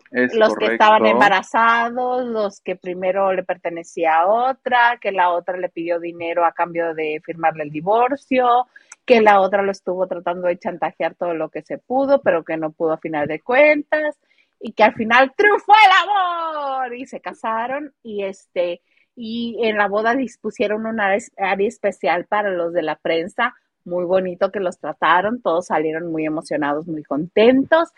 Es 0.10 0.34
los 0.36 0.56
que 0.56 0.68
estaban 0.68 1.06
embarazados, 1.06 2.26
los 2.26 2.62
que 2.62 2.78
primero 2.78 3.34
le 3.34 3.44
pertenecía 3.44 4.20
a 4.20 4.28
otra, 4.28 4.98
que 5.02 5.12
la 5.12 5.32
otra 5.32 5.58
le 5.58 5.68
pidió 5.68 6.00
dinero 6.00 6.46
a 6.46 6.54
cambio 6.54 6.94
de 6.94 7.22
firmarle 7.26 7.64
el 7.64 7.72
divorcio, 7.72 8.68
que 9.06 9.20
la 9.20 9.42
otra 9.42 9.64
lo 9.64 9.72
estuvo 9.72 10.08
tratando 10.08 10.48
de 10.48 10.60
chantajear 10.60 11.16
todo 11.16 11.34
lo 11.34 11.50
que 11.50 11.62
se 11.62 11.78
pudo, 11.78 12.22
pero 12.22 12.46
que 12.46 12.56
no 12.56 12.72
pudo 12.72 12.94
a 12.94 12.98
final 13.00 13.28
de 13.28 13.42
cuentas, 13.42 14.18
y 14.62 14.72
que 14.72 14.84
al 14.84 14.94
final 14.94 15.34
triunfó 15.36 15.74
el 15.74 16.10
amor 16.10 16.96
y 16.96 17.06
se 17.06 17.20
casaron 17.20 17.94
y 18.02 18.24
este 18.24 18.82
y 19.15 19.58
en 19.63 19.78
la 19.78 19.88
boda 19.88 20.15
dispusieron 20.15 20.86
un 20.86 21.00
área, 21.00 21.19
área 21.38 21.67
especial 21.67 22.26
para 22.26 22.50
los 22.50 22.74
de 22.74 22.82
la 22.82 22.95
prensa, 22.95 23.56
muy 23.84 24.06
bonito 24.06 24.52
que 24.52 24.60
los 24.60 24.80
trataron, 24.80 25.41
todos 25.41 25.67
salieron 25.67 26.12
muy 26.12 26.26
emocionados, 26.26 26.88
muy 26.88 27.04
contentos. 27.04 27.89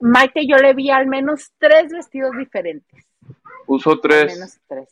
Maite, 0.00 0.46
yo 0.46 0.56
le 0.56 0.74
vi 0.74 0.90
al 0.90 1.06
menos 1.06 1.52
tres 1.58 1.92
vestidos 1.92 2.32
diferentes. 2.36 3.06
Al 3.68 4.00
tres. 4.00 4.34
menos 4.34 4.58
tres. 4.68 4.88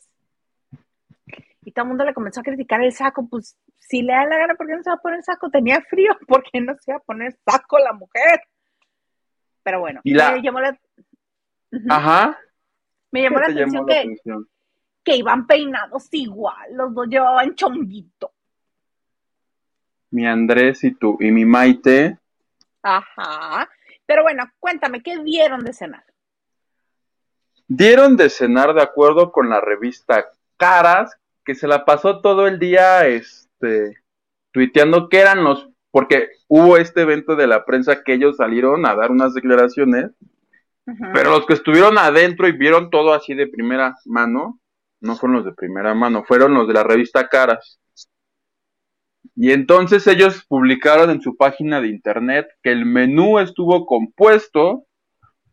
Y 1.63 1.71
todo 1.73 1.83
el 1.83 1.89
mundo 1.89 2.05
le 2.05 2.13
comenzó 2.13 2.39
a 2.39 2.43
criticar 2.43 2.81
el 2.81 2.91
saco. 2.91 3.27
Pues 3.29 3.55
si 3.77 4.01
le 4.01 4.13
da 4.13 4.25
la 4.25 4.37
gana, 4.37 4.55
¿por 4.55 4.67
qué 4.67 4.75
no 4.75 4.83
se 4.83 4.89
va 4.89 4.95
a 4.95 5.01
poner 5.01 5.21
saco? 5.23 5.49
Tenía 5.49 5.81
frío, 5.81 6.11
¿por 6.27 6.43
qué 6.43 6.59
no 6.61 6.73
se 6.79 6.91
va 6.91 6.97
a 6.97 7.01
poner 7.01 7.37
saco 7.45 7.77
la 7.79 7.93
mujer? 7.93 8.41
Pero 9.63 9.79
bueno, 9.79 10.01
Y 10.03 10.13
la- 10.13 10.31
me 10.31 10.41
llamó 10.41 10.59
la. 10.59 10.79
Ajá. 11.89 12.37
me 13.11 13.21
llamó 13.21 13.39
la 13.39 13.47
¿Qué 13.47 13.53
te 13.53 13.59
atención 13.61 13.81
llamó 13.81 13.87
la 13.87 13.93
que, 13.93 13.99
atención? 13.99 14.47
Que 15.03 15.15
iban 15.15 15.47
peinados 15.47 16.07
igual, 16.11 16.73
los 16.73 16.93
dos 16.93 17.07
llevaban 17.07 17.55
chonguito. 17.55 18.31
Mi 20.11 20.27
Andrés 20.27 20.83
y 20.83 20.91
tú. 20.91 21.17
Y 21.19 21.31
mi 21.31 21.45
Maite. 21.45 22.19
Ajá. 22.83 23.69
Pero 24.05 24.23
bueno, 24.23 24.43
cuéntame, 24.59 25.01
¿qué 25.01 25.17
dieron 25.23 25.63
de 25.63 25.73
cenar? 25.73 26.03
Dieron 27.67 28.17
de 28.17 28.29
cenar 28.29 28.73
de 28.73 28.81
acuerdo 28.81 29.31
con 29.31 29.49
la 29.49 29.61
revista 29.61 30.25
Caras, 30.57 31.15
que 31.45 31.55
se 31.55 31.67
la 31.67 31.85
pasó 31.85 32.19
todo 32.19 32.45
el 32.45 32.59
día 32.59 33.07
este, 33.07 33.97
tuiteando 34.51 35.07
que 35.07 35.19
eran 35.19 35.43
los, 35.43 35.69
porque 35.89 36.29
hubo 36.47 36.77
este 36.77 37.01
evento 37.01 37.35
de 37.35 37.47
la 37.47 37.63
prensa 37.63 38.03
que 38.03 38.13
ellos 38.13 38.37
salieron 38.37 38.85
a 38.85 38.95
dar 38.95 39.11
unas 39.11 39.33
declaraciones, 39.33 40.11
pero 41.13 41.31
los 41.31 41.45
que 41.45 41.53
estuvieron 41.53 41.97
adentro 41.97 42.47
y 42.47 42.51
vieron 42.51 42.89
todo 42.89 43.13
así 43.13 43.33
de 43.33 43.47
primera 43.47 43.95
mano, 44.05 44.59
no 45.01 45.15
fueron 45.15 45.37
los 45.37 45.45
de 45.45 45.53
primera 45.53 45.93
mano, 45.93 46.23
fueron 46.23 46.53
los 46.53 46.67
de 46.67 46.73
la 46.73 46.83
revista 46.83 47.27
Caras. 47.27 47.79
Y 49.35 49.51
entonces 49.51 50.07
ellos 50.07 50.45
publicaron 50.47 51.09
en 51.09 51.21
su 51.21 51.35
página 51.35 51.81
de 51.81 51.87
internet 51.87 52.47
que 52.63 52.71
el 52.71 52.85
menú 52.85 53.39
estuvo 53.39 53.85
compuesto 53.85 54.85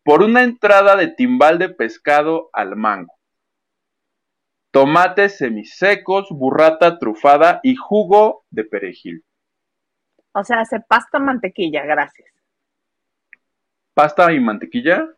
por 0.05 0.23
una 0.23 0.43
entrada 0.43 0.97
de 0.97 1.09
timbal 1.09 1.59
de 1.59 1.69
pescado 1.71 2.51
al 2.53 2.77
mango, 2.77 3.15
tomates 4.71 5.39
semisecos, 5.39 6.29
burrata 6.31 6.99
trufada 6.99 7.61
y 7.63 7.77
jugo 7.77 8.45
de 8.51 8.65
perejil. 8.65 9.25
O 10.33 10.45
sea, 10.45 10.61
hace 10.61 10.81
pasta 10.81 11.19
mantequilla, 11.19 11.85
gracias. 11.85 12.29
Pasta 13.95 14.33
y 14.33 14.41
mantequilla. 14.41 15.09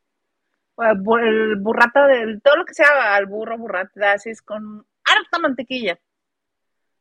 O 0.80 0.84
el 0.84 0.98
bu- 0.98 1.20
el 1.20 1.56
burrata 1.56 2.06
del, 2.06 2.40
todo 2.40 2.56
lo 2.56 2.64
que 2.64 2.72
sea 2.74 3.14
al 3.14 3.26
burro, 3.26 3.58
burrata, 3.58 4.12
así 4.12 4.30
es 4.30 4.40
con 4.40 4.86
harta 5.04 5.38
mantequilla. 5.38 5.98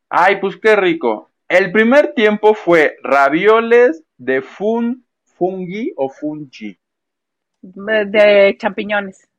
Ay, 0.10 0.42
pues 0.42 0.58
qué 0.58 0.76
rico. 0.76 1.30
El 1.48 1.72
primer 1.72 2.14
tiempo 2.14 2.54
fue 2.54 2.98
ravioles 3.04 4.04
de 4.18 4.42
fun, 4.42 5.06
fungi 5.24 5.94
o 5.96 6.10
fungi, 6.10 6.78
De, 7.62 8.06
de 8.06 8.58
champiñones. 8.60 9.30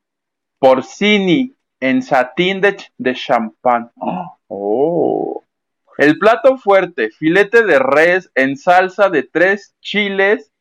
porcini 0.59 1.55
en 1.79 2.01
satín 2.01 2.61
de, 2.61 2.77
de 2.97 3.13
champán. 3.13 3.91
Oh. 4.47 5.43
El 5.97 6.17
plato 6.17 6.57
fuerte, 6.57 7.11
filete 7.11 7.63
de 7.63 7.77
res 7.77 8.31
en 8.33 8.57
salsa 8.57 9.09
de 9.09 9.23
tres 9.23 9.75
chiles 9.81 10.51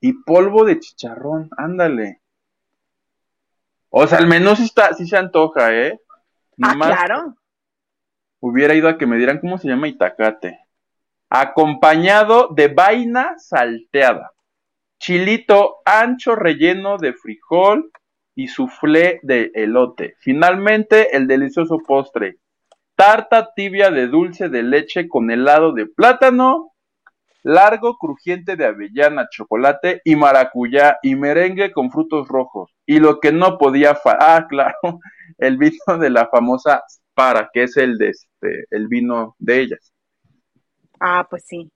y 0.00 0.12
polvo 0.24 0.64
de 0.64 0.78
chicharrón. 0.80 1.50
Ándale. 1.58 2.20
O 3.90 4.06
sea, 4.06 4.18
el 4.18 4.26
menú 4.26 4.54
sí, 4.56 4.64
está, 4.64 4.92
sí 4.94 5.06
se 5.06 5.16
antoja, 5.16 5.74
¿eh? 5.74 6.00
Ah, 6.62 6.72
Nomás 6.72 6.88
claro. 6.88 7.36
hubiera 8.40 8.74
ido 8.74 8.88
a 8.88 8.98
que 8.98 9.06
me 9.06 9.16
dieran 9.16 9.40
cómo 9.40 9.58
se 9.58 9.68
llama 9.68 9.88
itacate. 9.88 10.58
Acompañado 11.30 12.48
de 12.54 12.68
vaina 12.68 13.34
salteada, 13.38 14.32
chilito 14.98 15.76
ancho 15.84 16.34
relleno 16.34 16.96
de 16.98 17.12
frijol 17.12 17.90
y 18.34 18.48
soufflé 18.48 19.20
de 19.22 19.50
elote. 19.54 20.14
Finalmente, 20.20 21.16
el 21.16 21.26
delicioso 21.26 21.78
postre, 21.86 22.38
tarta 22.94 23.52
tibia 23.54 23.90
de 23.90 24.08
dulce 24.08 24.48
de 24.48 24.62
leche 24.62 25.08
con 25.08 25.30
helado 25.30 25.72
de 25.72 25.86
plátano, 25.86 26.72
largo 27.48 27.96
crujiente 27.96 28.56
de 28.56 28.66
avellana, 28.66 29.28
chocolate 29.30 30.02
y 30.04 30.16
maracuyá 30.16 30.98
y 31.02 31.14
merengue 31.14 31.72
con 31.72 31.90
frutos 31.90 32.28
rojos. 32.28 32.70
Y 32.84 32.98
lo 33.00 33.20
que 33.20 33.32
no 33.32 33.56
podía 33.56 33.94
fa 33.94 34.18
ah, 34.20 34.46
claro, 34.46 35.00
el 35.38 35.56
vino 35.56 35.98
de 35.98 36.10
la 36.10 36.28
famosa 36.28 36.82
para, 37.14 37.48
que 37.52 37.62
es 37.62 37.76
el 37.78 37.96
de 37.96 38.10
este, 38.10 38.66
el 38.70 38.86
vino 38.88 39.34
de 39.38 39.60
ellas. 39.60 39.92
Ah, 41.00 41.26
pues 41.28 41.44
sí. 41.46 41.70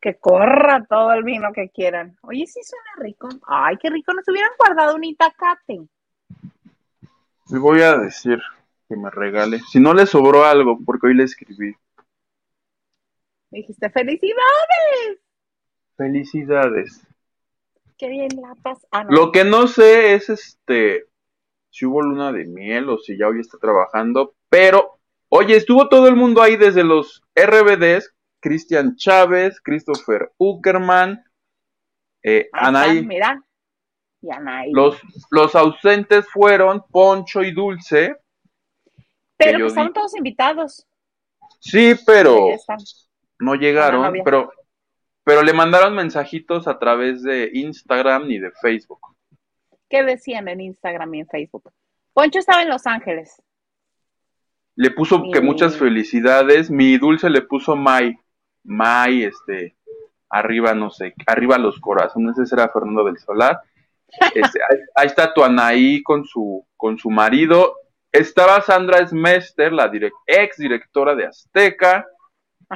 Que 0.00 0.18
corra 0.18 0.84
todo 0.88 1.12
el 1.12 1.22
vino 1.22 1.52
que 1.52 1.68
quieran. 1.68 2.16
Oye, 2.22 2.46
sí 2.46 2.60
suena 2.62 3.06
rico. 3.06 3.28
Ay, 3.46 3.76
qué 3.80 3.90
rico. 3.90 4.14
Nos 4.14 4.26
hubieran 4.28 4.52
guardado 4.58 4.96
un 4.96 5.04
itacate. 5.04 5.82
Le 7.50 7.58
voy 7.58 7.82
a 7.82 7.98
decir 7.98 8.40
que 8.88 8.96
me 8.96 9.10
regale. 9.10 9.60
Si 9.70 9.80
no 9.80 9.92
le 9.92 10.06
sobró 10.06 10.44
algo, 10.44 10.78
porque 10.84 11.08
hoy 11.08 11.14
le 11.14 11.24
escribí. 11.24 11.74
Me 13.54 13.60
dijiste, 13.60 13.88
felicidades. 13.88 15.20
Felicidades. 15.96 17.06
Qué 17.96 18.08
bien 18.08 18.30
la 18.42 18.56
paz. 18.56 18.84
Ah, 18.90 19.04
no. 19.04 19.10
Lo 19.12 19.30
que 19.30 19.44
no 19.44 19.68
sé 19.68 20.14
es 20.14 20.28
este 20.28 21.04
si 21.70 21.86
hubo 21.86 22.02
luna 22.02 22.32
de 22.32 22.46
miel 22.46 22.90
o 22.90 22.98
si 22.98 23.16
ya 23.16 23.28
hoy 23.28 23.38
está 23.38 23.56
trabajando, 23.58 24.34
pero 24.48 24.98
oye, 25.28 25.54
estuvo 25.54 25.88
todo 25.88 26.08
el 26.08 26.16
mundo 26.16 26.42
ahí 26.42 26.56
desde 26.56 26.82
los 26.82 27.22
RBDs, 27.36 28.12
Cristian 28.40 28.96
Chávez, 28.96 29.60
Christopher 29.60 30.32
Uckerman, 30.36 31.22
eh, 32.24 32.48
Ahí 32.52 32.66
Anaí. 32.66 32.90
están, 32.90 33.06
mira. 33.06 33.44
Y 34.20 34.32
Anaí. 34.32 34.72
Los, 34.72 35.00
los 35.30 35.54
ausentes 35.54 36.28
fueron 36.28 36.82
Poncho 36.90 37.40
y 37.40 37.52
Dulce. 37.52 38.16
Pero 39.36 39.60
yo 39.60 39.72
pues 39.72 39.92
todos 39.92 40.16
invitados. 40.16 40.88
Sí, 41.60 41.94
pero. 42.04 42.48
No 43.44 43.54
llegaron, 43.54 44.12
pero, 44.24 44.50
pero 45.22 45.42
le 45.42 45.52
mandaron 45.52 45.94
mensajitos 45.94 46.66
a 46.68 46.78
través 46.78 47.22
de 47.22 47.50
Instagram 47.52 48.30
y 48.30 48.38
de 48.38 48.50
Facebook. 48.52 49.00
¿Qué 49.88 50.02
decían 50.02 50.48
en 50.48 50.60
Instagram 50.60 51.14
y 51.14 51.20
en 51.20 51.26
Facebook? 51.28 51.70
Poncho 52.12 52.38
estaba 52.38 52.62
en 52.62 52.68
Los 52.68 52.86
Ángeles. 52.86 53.42
Le 54.76 54.90
puso 54.90 55.22
que 55.32 55.40
muchas 55.40 55.76
felicidades. 55.76 56.70
Mi 56.70 56.98
dulce 56.98 57.30
le 57.30 57.42
puso 57.42 57.76
May. 57.76 58.16
May, 58.64 59.24
este, 59.24 59.76
arriba, 60.30 60.74
no 60.74 60.90
sé, 60.90 61.14
arriba 61.26 61.58
los 61.58 61.78
corazones. 61.78 62.38
Ese 62.38 62.54
era 62.54 62.68
Fernando 62.68 63.04
del 63.04 63.18
Solar. 63.18 63.60
Este, 64.34 64.60
ahí, 64.62 64.78
ahí 64.94 65.06
está 65.08 65.34
tu 65.34 65.42
Anaí 65.42 66.00
con 66.04 66.24
su, 66.24 66.64
con 66.76 66.96
su 66.98 67.10
marido. 67.10 67.74
Estaba 68.12 68.60
Sandra 68.60 69.04
Smester, 69.04 69.72
la 69.72 69.90
direc- 69.90 70.12
ex 70.24 70.56
directora 70.56 71.16
de 71.16 71.26
Azteca, 71.26 72.06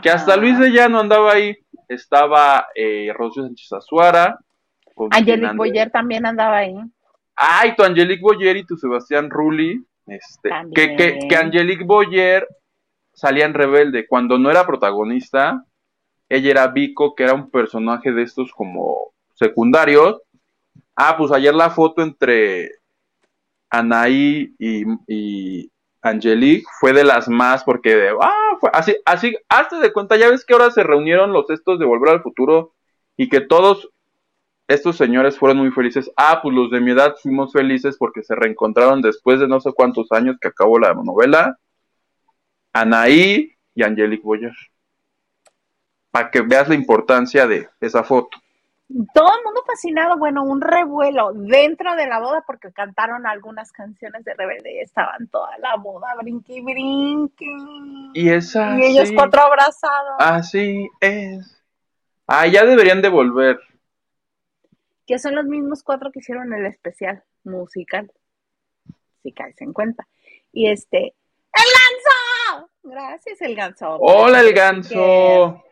que 0.02 0.10
hasta. 0.10 0.36
Luis 0.36 0.58
de 0.58 0.70
Llano 0.70 1.00
andaba 1.00 1.32
ahí. 1.32 1.56
Estaba 1.88 2.66
eh, 2.74 3.12
Rocío 3.14 3.44
Sánchez 3.44 3.72
Azuara. 3.72 4.38
Angelique 5.10 5.56
Boyer 5.56 5.90
también 5.90 6.26
andaba 6.26 6.58
ahí. 6.58 6.74
Ay, 7.34 7.74
tu 7.76 7.82
Angelique 7.82 8.22
Boyer 8.22 8.56
y 8.56 8.66
tu 8.66 8.76
Sebastián 8.76 9.30
Rulli. 9.30 9.84
Este, 10.06 10.50
que, 10.74 10.96
que, 10.96 11.18
que 11.28 11.36
Angelique 11.36 11.84
Boyer 11.84 12.46
salía 13.12 13.44
en 13.44 13.54
Rebelde. 13.54 14.06
Cuando 14.06 14.38
no 14.38 14.50
era 14.50 14.66
protagonista, 14.66 15.64
ella 16.28 16.50
era 16.50 16.66
Vico, 16.68 17.14
que 17.14 17.24
era 17.24 17.34
un 17.34 17.50
personaje 17.50 18.12
de 18.12 18.22
estos 18.22 18.52
como 18.52 19.12
secundarios. 19.34 20.20
Ah, 20.94 21.16
pues 21.16 21.32
ayer 21.32 21.54
la 21.54 21.70
foto 21.70 22.02
entre 22.02 22.70
Anaí 23.70 24.54
y, 24.58 24.84
y 25.06 25.70
Angelique 26.02 26.66
fue 26.80 26.92
de 26.92 27.04
las 27.04 27.28
más, 27.28 27.64
porque 27.64 28.10
ah, 28.20 28.56
fue 28.60 28.70
así, 28.72 28.96
así, 29.04 29.36
hazte 29.48 29.76
de 29.76 29.92
cuenta, 29.92 30.16
ya 30.16 30.30
ves 30.30 30.44
que 30.44 30.52
ahora 30.52 30.70
se 30.70 30.82
reunieron 30.82 31.32
los 31.32 31.50
estos 31.50 31.78
de 31.78 31.86
Volver 31.86 32.10
al 32.10 32.22
Futuro 32.22 32.74
y 33.16 33.28
que 33.28 33.40
todos 33.40 33.90
estos 34.68 34.96
señores 34.96 35.38
fueron 35.38 35.58
muy 35.58 35.70
felices. 35.70 36.10
Ah, 36.16 36.40
pues 36.42 36.54
los 36.54 36.70
de 36.70 36.80
mi 36.80 36.92
edad 36.92 37.16
fuimos 37.20 37.52
felices 37.52 37.96
porque 37.98 38.22
se 38.22 38.34
reencontraron 38.34 39.00
después 39.00 39.40
de 39.40 39.48
no 39.48 39.60
sé 39.60 39.72
cuántos 39.72 40.12
años 40.12 40.36
que 40.40 40.48
acabó 40.48 40.78
la 40.78 40.94
novela. 40.94 41.58
Anaí 42.72 43.52
y 43.74 43.82
Angelique 43.82 44.22
Boyer. 44.22 44.54
Para 46.10 46.30
que 46.30 46.42
veas 46.42 46.68
la 46.68 46.74
importancia 46.74 47.46
de 47.46 47.68
esa 47.80 48.04
foto. 48.04 48.38
Todo 49.12 49.30
el 49.36 49.44
mundo 49.44 49.62
fascinado, 49.66 50.16
bueno, 50.16 50.42
un 50.44 50.62
revuelo 50.62 51.32
dentro 51.34 51.94
de 51.94 52.06
la 52.06 52.20
boda 52.20 52.42
porque 52.46 52.72
cantaron 52.72 53.26
algunas 53.26 53.70
canciones 53.70 54.24
de 54.24 54.32
Rebelde 54.32 54.76
y 54.76 54.78
estaban 54.78 55.28
toda 55.28 55.58
la 55.58 55.76
boda 55.76 56.14
brinqui 56.16 56.62
brinqui. 56.62 57.46
Y 58.14 58.30
esa. 58.30 58.78
Y 58.78 58.84
ellos 58.84 59.10
cuatro 59.14 59.42
abrazados. 59.42 60.16
Así 60.18 60.88
es. 61.00 61.62
Ah, 62.26 62.46
ya 62.46 62.64
deberían 62.64 63.02
de 63.02 63.10
volver. 63.10 63.60
Que 65.06 65.18
son 65.18 65.34
los 65.34 65.44
mismos 65.44 65.82
cuatro 65.82 66.10
que 66.10 66.20
hicieron 66.20 66.54
el 66.54 66.64
especial 66.64 67.22
musical. 67.44 68.10
Si 69.22 69.32
caes 69.32 69.60
en 69.60 69.74
cuenta. 69.74 70.08
Y 70.50 70.68
este. 70.68 71.14
¡El 71.52 72.56
ganso! 72.56 72.70
Gracias, 72.84 73.42
el 73.42 73.54
ganso. 73.54 73.98
Hola, 74.00 74.40
el 74.40 74.54
ganso. 74.54 75.62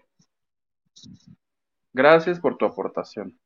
Gracias 1.96 2.38
por 2.38 2.58
tu 2.58 2.66
aportación. 2.66 3.40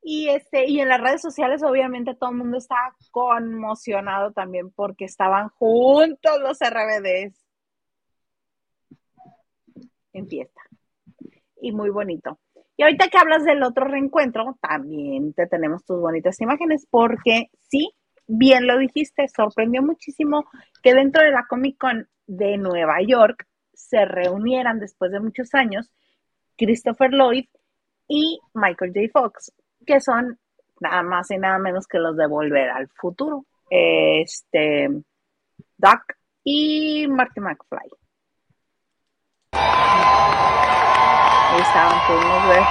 Y 0.00 0.30
este, 0.30 0.66
y 0.66 0.80
en 0.80 0.88
las 0.88 0.98
redes 0.98 1.20
sociales, 1.20 1.62
obviamente, 1.62 2.14
todo 2.14 2.30
el 2.30 2.38
mundo 2.38 2.56
estaba 2.56 2.96
conmocionado 3.10 4.32
también 4.32 4.70
porque 4.70 5.04
estaban 5.04 5.50
juntos 5.50 6.40
los 6.40 6.56
RBDs 6.58 7.38
en 10.14 10.26
fiesta. 10.26 10.62
Y 11.60 11.72
muy 11.72 11.90
bonito. 11.90 12.40
Y 12.78 12.84
ahorita 12.84 13.08
que 13.08 13.18
hablas 13.18 13.44
del 13.44 13.62
otro 13.62 13.84
reencuentro, 13.84 14.56
también 14.62 15.34
te 15.34 15.46
tenemos 15.46 15.84
tus 15.84 16.00
bonitas 16.00 16.40
imágenes, 16.40 16.86
porque 16.88 17.50
sí, 17.60 17.92
bien 18.26 18.66
lo 18.66 18.78
dijiste, 18.78 19.28
sorprendió 19.28 19.82
muchísimo 19.82 20.46
que 20.82 20.94
dentro 20.94 21.22
de 21.22 21.30
la 21.30 21.44
Comic 21.46 21.76
Con 21.76 22.08
de 22.26 22.56
Nueva 22.56 23.02
York 23.06 23.46
se 23.74 24.06
reunieran 24.06 24.80
después 24.80 25.12
de 25.12 25.20
muchos 25.20 25.52
años 25.52 25.92
Christopher 26.56 27.10
Lloyd 27.10 27.46
y 28.08 28.38
Michael 28.54 28.92
J. 28.94 29.08
Fox, 29.12 29.52
que 29.86 30.00
son 30.00 30.38
nada 30.80 31.02
más 31.02 31.30
y 31.30 31.38
nada 31.38 31.58
menos 31.58 31.86
que 31.86 31.98
los 31.98 32.16
de 32.16 32.26
Volver 32.26 32.70
al 32.70 32.88
Futuro. 32.88 33.46
Este, 33.70 34.88
Doc 35.78 36.02
y 36.44 37.06
Marty 37.08 37.40
McFly. 37.40 37.90
Ahí 41.52 41.60
estaban, 41.60 41.98
pudimos 42.06 42.48
ver. 42.48 42.62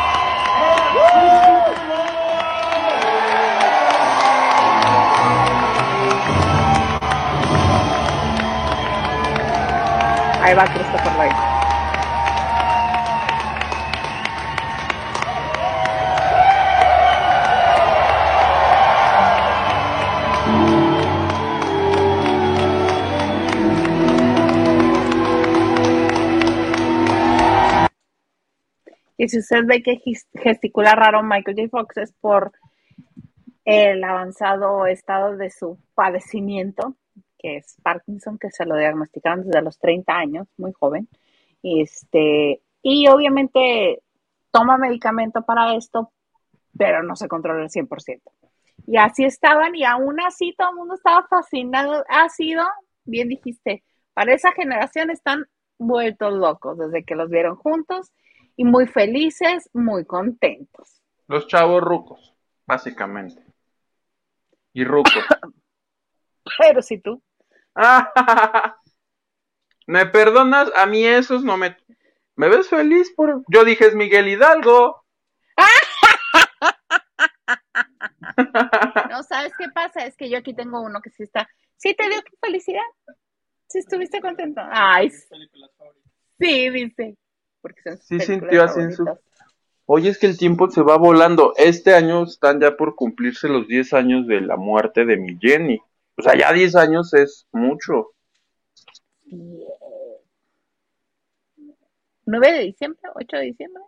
Ahí 10.43 10.55
va 10.55 10.65
Christopher 10.65 11.13
Lloyd. 11.17 11.50
Y 29.21 29.29
si 29.29 29.37
usted 29.37 29.67
ve 29.67 29.83
que 29.83 30.01
gesticula 30.33 30.95
raro 30.95 31.21
Michael 31.21 31.55
J. 31.55 31.69
Fox 31.69 31.97
es 31.97 32.11
por 32.11 32.53
el 33.65 34.03
avanzado 34.03 34.87
estado 34.87 35.37
de 35.37 35.51
su 35.51 35.77
padecimiento, 35.93 36.95
que 37.37 37.57
es 37.57 37.77
Parkinson, 37.83 38.39
que 38.39 38.49
se 38.49 38.65
lo 38.65 38.75
diagnosticaron 38.75 39.45
desde 39.45 39.61
los 39.61 39.77
30 39.77 40.11
años, 40.11 40.47
muy 40.57 40.71
joven. 40.73 41.07
Este, 41.61 42.63
y 42.81 43.07
obviamente 43.09 44.01
toma 44.49 44.79
medicamento 44.79 45.43
para 45.43 45.75
esto, 45.75 46.11
pero 46.75 47.03
no 47.03 47.15
se 47.15 47.27
controla 47.27 47.61
al 47.61 47.69
100%. 47.69 48.21
Y 48.87 48.97
así 48.97 49.23
estaban, 49.23 49.75
y 49.75 49.83
aún 49.83 50.19
así 50.19 50.55
todo 50.57 50.71
el 50.71 50.77
mundo 50.77 50.95
estaba 50.95 51.27
fascinado. 51.27 52.03
Ha 52.09 52.27
sido, 52.29 52.63
bien 53.05 53.27
dijiste, 53.27 53.83
para 54.15 54.33
esa 54.33 54.51
generación 54.53 55.11
están 55.11 55.45
vueltos 55.77 56.33
locos 56.33 56.79
desde 56.79 57.03
que 57.03 57.13
los 57.13 57.29
vieron 57.29 57.55
juntos 57.55 58.11
y 58.61 58.63
muy 58.63 58.85
felices, 58.85 59.67
muy 59.73 60.05
contentos. 60.05 61.01
Los 61.27 61.47
chavos 61.47 61.81
rucos, 61.81 62.35
básicamente. 62.67 63.43
Y 64.71 64.83
rucos. 64.83 65.15
Pero 66.59 66.83
si 66.83 66.99
tú, 66.99 67.23
¿Me 69.87 70.05
perdonas? 70.05 70.71
A 70.75 70.85
mí 70.85 71.03
esos 71.03 71.43
no 71.43 71.57
me... 71.57 71.75
¿Me 72.35 72.49
ves 72.49 72.69
feliz 72.69 73.11
por...? 73.15 73.43
Yo 73.47 73.65
dije 73.65 73.87
es 73.87 73.95
Miguel 73.95 74.27
Hidalgo. 74.27 75.03
no 79.09 79.23
sabes 79.23 79.53
qué 79.57 79.69
pasa, 79.69 80.05
es 80.05 80.15
que 80.15 80.29
yo 80.29 80.37
aquí 80.37 80.53
tengo 80.53 80.81
uno 80.81 81.01
que 81.01 81.09
sí 81.09 81.23
está, 81.23 81.49
sí 81.77 81.95
te 81.95 82.07
dio 82.09 82.21
felicidad, 82.39 82.85
sí 83.67 83.79
estuviste 83.79 84.21
contento. 84.21 84.61
Ay, 84.71 85.09
sí, 86.39 86.69
dice, 86.69 87.17
porque 87.61 87.81
son 87.83 87.97
Sí 87.97 88.19
sintió 88.19 88.63
así 88.63 88.79
en 88.79 88.93
su-. 88.93 89.05
Oye, 89.85 90.09
es 90.09 90.17
que 90.17 90.27
el 90.27 90.37
tiempo 90.37 90.69
se 90.69 90.81
va 90.81 90.97
volando. 90.97 91.53
Este 91.57 91.93
año 91.93 92.23
están 92.23 92.59
ya 92.61 92.77
por 92.77 92.95
cumplirse 92.95 93.47
los 93.49 93.67
10 93.67 93.93
años 93.93 94.27
de 94.27 94.41
la 94.41 94.55
muerte 94.55 95.05
de 95.05 95.17
mi 95.17 95.37
Jenny. 95.39 95.79
O 96.17 96.21
sea, 96.21 96.37
ya 96.37 96.53
10 96.53 96.75
años 96.75 97.13
es 97.13 97.47
mucho. 97.51 98.11
9 102.25 102.51
de 102.53 102.59
diciembre, 102.59 103.01
8 103.15 103.37
de 103.37 103.43
diciembre. 103.43 103.83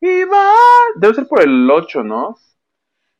Y 0.00 0.24
va... 0.24 0.52
Debe 0.96 1.14
ser 1.14 1.26
por 1.26 1.42
el 1.42 1.70
8, 1.70 2.02
¿no? 2.02 2.36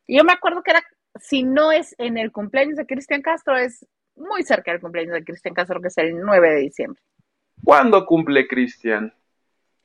Yo 0.07 0.23
me 0.23 0.33
acuerdo 0.33 0.61
que 0.61 0.71
era, 0.71 0.83
si 1.19 1.43
no 1.43 1.71
es 1.71 1.95
en 1.97 2.17
el 2.17 2.31
cumpleaños 2.31 2.77
de 2.77 2.85
Cristian 2.85 3.21
Castro, 3.21 3.57
es 3.57 3.85
muy 4.15 4.43
cerca 4.43 4.71
del 4.71 4.81
cumpleaños 4.81 5.13
de 5.13 5.23
Cristian 5.23 5.53
Castro, 5.53 5.81
que 5.81 5.87
es 5.87 5.97
el 5.97 6.19
9 6.19 6.49
de 6.49 6.59
diciembre. 6.61 7.01
¿Cuándo 7.63 8.05
cumple 8.05 8.47
Cristian? 8.47 9.13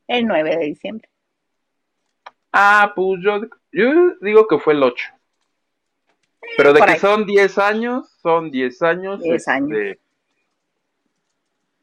El 0.06 0.26
9 0.26 0.56
de 0.56 0.64
diciembre. 0.64 1.08
Ah, 2.52 2.92
pues 2.94 3.20
yo, 3.22 3.40
yo 3.72 4.14
digo 4.20 4.46
que 4.46 4.58
fue 4.58 4.74
el 4.74 4.82
8. 4.82 5.04
Pero 6.56 6.72
de 6.72 6.80
por 6.80 6.86
que 6.86 6.94
ahí. 6.94 7.00
son 7.00 7.26
10 7.26 7.58
años, 7.58 8.10
son 8.20 8.50
10 8.50 8.82
años. 8.82 9.22
10 9.22 9.34
este, 9.34 9.50
años. 9.50 9.96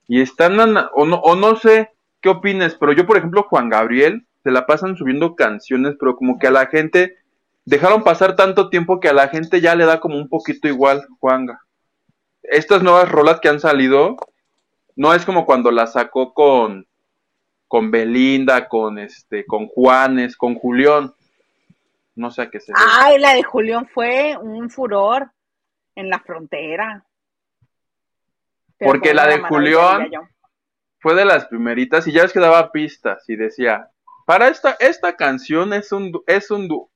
Y 0.07 0.21
están, 0.21 0.59
o 0.93 1.05
no, 1.05 1.17
o 1.17 1.35
no 1.35 1.55
sé 1.55 1.91
qué 2.21 2.29
opines, 2.29 2.75
pero 2.75 2.93
yo, 2.93 3.05
por 3.05 3.17
ejemplo, 3.17 3.43
Juan 3.43 3.69
Gabriel, 3.69 4.25
se 4.43 4.51
la 4.51 4.65
pasan 4.65 4.95
subiendo 4.95 5.35
canciones, 5.35 5.95
pero 5.99 6.15
como 6.15 6.39
que 6.39 6.47
a 6.47 6.51
la 6.51 6.67
gente, 6.67 7.17
dejaron 7.65 8.03
pasar 8.03 8.35
tanto 8.35 8.69
tiempo 8.69 8.99
que 8.99 9.09
a 9.09 9.13
la 9.13 9.27
gente 9.27 9.61
ya 9.61 9.75
le 9.75 9.85
da 9.85 9.99
como 9.99 10.17
un 10.17 10.29
poquito 10.29 10.67
igual, 10.67 11.05
Juanga. 11.19 11.61
Estas 12.43 12.81
nuevas 12.81 13.09
rolas 13.09 13.39
que 13.39 13.49
han 13.49 13.59
salido, 13.59 14.17
no 14.99 15.13
es 15.13 15.23
como 15.25 15.45
cuando 15.45 15.71
las 15.71 15.93
sacó 15.93 16.33
con, 16.33 16.85
con 17.69 17.89
Belinda, 17.89 18.67
con 18.67 18.99
este, 18.99 19.45
con 19.45 19.67
Juanes, 19.67 20.35
con 20.35 20.55
Julián. 20.55 21.13
No 22.15 22.29
sé 22.31 22.41
a 22.41 22.49
qué 22.49 22.59
se. 22.59 22.73
Ay, 22.75 23.17
la 23.17 23.33
de 23.33 23.43
Julián 23.43 23.87
fue 23.87 24.35
un 24.35 24.69
furor 24.69 25.31
en 25.95 26.09
la 26.09 26.19
frontera. 26.19 27.05
Pero 28.77 28.91
Porque 28.91 29.13
la 29.13 29.27
de 29.27 29.39
Julián- 29.39 30.11
fue 30.99 31.15
de 31.15 31.23
las 31.23 31.45
primeritas 31.45 32.05
y 32.05 32.11
ya 32.11 32.23
ves 32.23 32.33
que 32.33 32.41
daba 32.41 32.73
pistas 32.73 33.23
y 33.29 33.37
decía, 33.37 33.89
para 34.25 34.49
esta, 34.49 34.75
esta 34.81 35.15
canción 35.15 35.71
es 35.71 35.93
un, 35.93 36.11
es 36.27 36.51
un 36.51 36.67
du- 36.67 36.89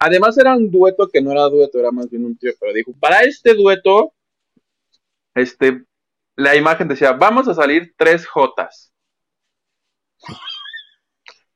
Además 0.00 0.36
era 0.38 0.56
un 0.56 0.72
dueto 0.72 1.08
que 1.08 1.22
no 1.22 1.30
era 1.30 1.42
dueto, 1.42 1.78
era 1.78 1.92
más 1.92 2.10
bien 2.10 2.24
un 2.24 2.36
tío, 2.36 2.50
pero 2.58 2.72
dijo, 2.72 2.92
para 2.98 3.20
este 3.20 3.54
dueto, 3.54 4.12
este, 5.36 5.84
la 6.38 6.54
imagen 6.54 6.86
decía, 6.86 7.12
vamos 7.14 7.48
a 7.48 7.54
salir 7.54 7.94
tres 7.96 8.24
Jotas. 8.24 8.92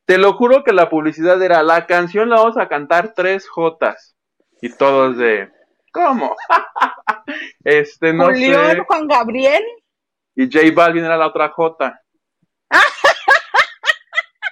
Te 0.05 0.19
lo 0.19 0.33
juro 0.33 0.65
que 0.65 0.73
la 0.73 0.91
publicidad 0.91 1.41
era, 1.41 1.63
la 1.63 1.87
canción 1.87 2.29
la 2.29 2.37
vamos 2.37 2.59
a 2.59 2.69
cantar 2.69 3.15
tres 3.15 3.49
Jotas. 3.49 4.17
Y 4.61 4.77
todos 4.77 5.17
de, 5.19 5.49
¿cómo? 5.93 6.35
este, 7.65 8.13
no 8.13 8.25
Julián, 8.25 8.73
sé. 8.73 8.81
Juan 8.81 9.07
Gabriel. 9.07 9.63
Y 10.35 10.51
J 10.53 10.67
Balvin 10.75 11.05
era 11.05 11.17
la 11.17 11.29
otra 11.29 11.51
J. 11.51 12.01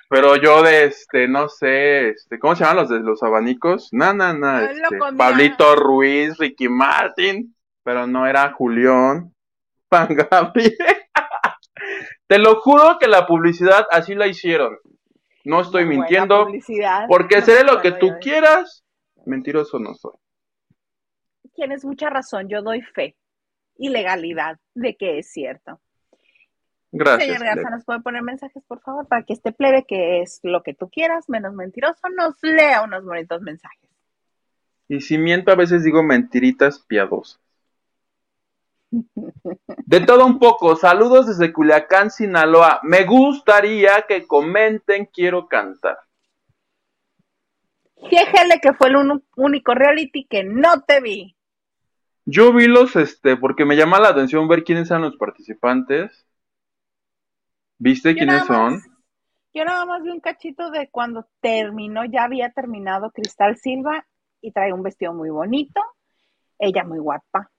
Pero 0.09 0.37
yo 0.37 0.62
de 0.62 0.85
este, 0.85 1.26
no 1.26 1.49
sé, 1.49 2.11
este, 2.11 2.39
¿cómo 2.39 2.55
se 2.55 2.62
llaman 2.62 2.76
los 2.76 2.89
de 2.89 3.01
los 3.01 3.20
abanicos? 3.24 3.89
No, 3.91 4.12
no, 4.12 4.33
no, 4.33 4.61
este. 4.61 4.97
Pablito 5.16 5.74
Ruiz, 5.74 6.39
Ricky 6.39 6.68
Martin, 6.68 7.57
pero 7.83 8.07
no 8.07 8.28
era 8.28 8.53
Julián, 8.53 9.33
Juan 9.91 10.14
Gabriel. 10.14 10.76
Te 12.26 12.38
lo 12.38 12.61
juro 12.61 12.99
que 12.99 13.09
la 13.09 13.26
publicidad 13.26 13.86
así 13.91 14.14
la 14.14 14.26
hicieron. 14.26 14.78
No 15.45 15.62
estoy 15.62 15.84
mintiendo, 15.86 16.49
porque 17.09 17.43
seré 17.43 17.64
lo 17.64 17.80
que 17.80 17.93
tú 17.93 18.12
quieras, 18.20 18.84
mentiroso 19.24 19.78
no 19.78 19.95
soy. 19.95 20.12
Tienes 21.55 21.84
mucha 21.84 22.11
razón, 22.11 22.49
yo 22.49 22.62
doy 22.62 22.82
fe 22.82 23.16
y 23.76 23.88
legalidad 23.88 24.59
de 24.74 24.97
que 24.97 25.18
es 25.18 25.32
cierto. 25.32 25.80
Gracias. 26.93 27.38
Señor 27.38 27.45
Garza. 27.45 27.70
¿nos 27.70 27.84
puede 27.84 28.01
poner 28.01 28.22
mensajes, 28.22 28.62
por 28.66 28.80
favor, 28.82 29.09
para 29.09 29.24
que 29.24 29.32
este 29.32 29.53
plebe, 29.53 29.84
que 29.86 30.20
es 30.20 30.41
lo 30.43 30.62
que 30.62 30.74
tú 30.74 30.91
quieras, 30.91 31.28
menos 31.28 31.55
mentiroso, 31.55 32.01
nos 32.16 32.36
lea 32.43 32.82
unos 32.82 33.05
bonitos 33.05 33.41
mensajes? 33.41 33.88
Y 34.88 35.01
si 35.01 35.18
miento, 35.18 35.53
a 35.53 35.57
veces 35.57 35.84
digo 35.84 36.03
mentiritas 36.03 36.80
piadosas. 36.80 37.41
De 38.91 40.01
todo 40.01 40.26
un 40.26 40.38
poco, 40.38 40.76
saludos 40.76 41.26
desde 41.28 41.53
Culiacán, 41.53 42.11
Sinaloa. 42.11 42.80
Me 42.82 43.05
gustaría 43.05 44.03
que 44.09 44.26
comenten, 44.26 45.07
quiero 45.07 45.47
cantar. 45.47 45.99
Fíjele 48.09 48.61
que 48.61 48.72
fue 48.72 48.88
el 48.88 48.97
único 49.36 49.74
reality 49.74 50.26
que 50.26 50.43
no 50.43 50.82
te 50.82 51.01
vi. 51.01 51.36
Yo 52.24 52.53
vi 52.53 52.66
los, 52.66 52.97
este, 52.97 53.36
porque 53.36 53.64
me 53.64 53.76
llama 53.76 54.01
la 54.01 54.09
atención 54.09 54.49
ver 54.49 54.64
quiénes 54.64 54.91
eran 54.91 55.03
los 55.03 55.16
participantes. 55.16 56.26
¿Viste 57.78 58.11
Yo 58.11 58.18
quiénes 58.18 58.45
son? 58.47 58.74
más- 58.74 58.88
Yo 59.53 59.64
nada 59.64 59.84
más 59.84 60.03
vi 60.03 60.11
un 60.11 60.20
cachito 60.20 60.70
de 60.70 60.88
cuando 60.91 61.26
terminó, 61.41 62.05
ya 62.05 62.24
había 62.24 62.51
terminado 62.53 63.11
Cristal 63.11 63.57
Silva 63.57 64.07
y 64.41 64.53
trae 64.53 64.72
un 64.72 64.82
vestido 64.82 65.12
muy 65.12 65.30
bonito, 65.30 65.80
ella 66.59 66.84
muy 66.84 66.99
guapa. 66.99 67.51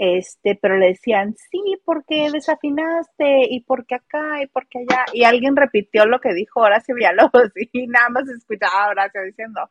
Este, 0.00 0.56
pero 0.62 0.78
le 0.78 0.86
decían, 0.86 1.34
sí, 1.50 1.60
porque 1.84 2.30
desafinaste, 2.30 3.48
y 3.50 3.62
porque 3.62 3.96
acá, 3.96 4.40
y 4.40 4.46
porque 4.46 4.78
allá. 4.78 5.04
Y 5.12 5.24
alguien 5.24 5.56
repitió 5.56 6.06
lo 6.06 6.20
que 6.20 6.34
dijo 6.34 6.60
Horacio 6.60 6.94
Villalobos, 6.94 7.50
y 7.72 7.88
nada 7.88 8.08
más 8.08 8.28
escuchaba 8.28 8.84
a 8.84 8.88
Horacio 8.90 9.22
diciendo, 9.24 9.68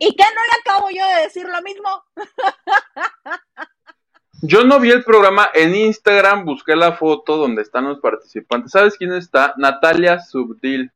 ¿y 0.00 0.16
qué 0.16 0.24
no 0.24 0.42
le 0.42 0.60
acabo 0.60 0.88
yo 0.90 1.06
de 1.06 1.22
decir 1.22 1.46
lo 1.48 1.62
mismo? 1.62 1.88
Yo 4.42 4.64
no 4.64 4.78
vi 4.78 4.90
el 4.90 5.04
programa 5.04 5.48
en 5.54 5.74
Instagram, 5.74 6.44
busqué 6.44 6.76
la 6.76 6.92
foto 6.92 7.38
donde 7.38 7.62
están 7.62 7.84
los 7.84 8.00
participantes. 8.00 8.72
¿Sabes 8.72 8.94
quién 8.98 9.14
está? 9.14 9.54
Natalia 9.56 10.18
Subdil, 10.20 10.92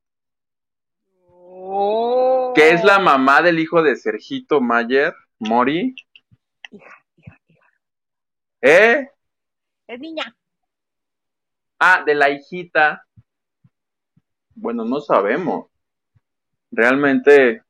que 2.54 2.70
es 2.70 2.84
la 2.84 2.98
mamá 2.98 3.40
del 3.40 3.59
hijo 3.59 3.82
de 3.82 3.96
Sergito 3.96 4.61
Mayer, 4.61 5.14
Mori. 5.38 5.94
Hija. 6.72 6.97
¿Eh? 8.61 9.09
Es 9.86 10.00
niña. 10.00 10.34
Ah, 11.78 12.02
de 12.04 12.14
la 12.14 12.30
hijita. 12.30 13.04
Bueno, 14.54 14.84
no 14.84 15.00
sabemos. 15.00 15.66
Realmente 16.70 17.62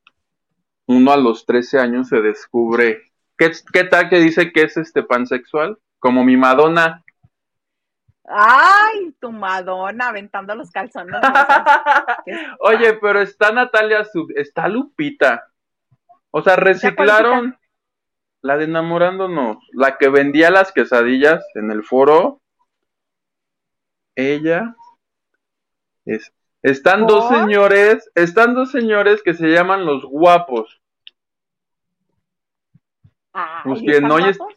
uno 0.87 1.11
a 1.11 1.17
los 1.17 1.45
13 1.45 1.79
años 1.79 2.07
se 2.09 2.21
descubre. 2.21 3.03
¿Qué, 3.37 3.51
qué 3.71 3.83
tal 3.83 4.09
que 4.09 4.19
dice 4.19 4.51
que 4.51 4.63
es 4.63 4.75
este 4.77 5.03
pansexual? 5.03 5.77
Como 5.99 6.23
mi 6.23 6.35
Madonna. 6.35 7.03
Ay, 8.25 9.15
tu 9.19 9.31
Madonna 9.31 10.09
aventando 10.09 10.55
los 10.55 10.71
calzones. 10.71 11.21
Oye, 12.59 12.93
pero 12.95 13.21
está 13.21 13.51
Natalia, 13.51 14.03
Sub- 14.05 14.31
está 14.35 14.67
Lupita. 14.67 15.47
O 16.31 16.41
sea, 16.41 16.55
reciclaron 16.55 17.57
la 18.41 18.57
de 18.57 18.65
enamorándonos, 18.65 19.57
la 19.73 19.97
que 19.97 20.09
vendía 20.09 20.49
las 20.49 20.71
quesadillas 20.71 21.45
en 21.55 21.71
el 21.71 21.83
foro. 21.83 22.41
Ella 24.15 24.75
es. 26.05 26.33
Están 26.61 27.07
dos 27.07 27.29
señores, 27.29 28.11
están 28.15 28.53
dos 28.53 28.71
señores 28.71 29.21
que 29.23 29.33
se 29.33 29.47
llaman 29.47 29.85
los 29.85 30.03
guapos. 30.03 30.81
Ay, 33.31 33.61
Pues 33.63 33.79
¿están 33.79 33.85
bien, 33.85 34.03
no, 34.03 34.17
guapos? 34.17 34.55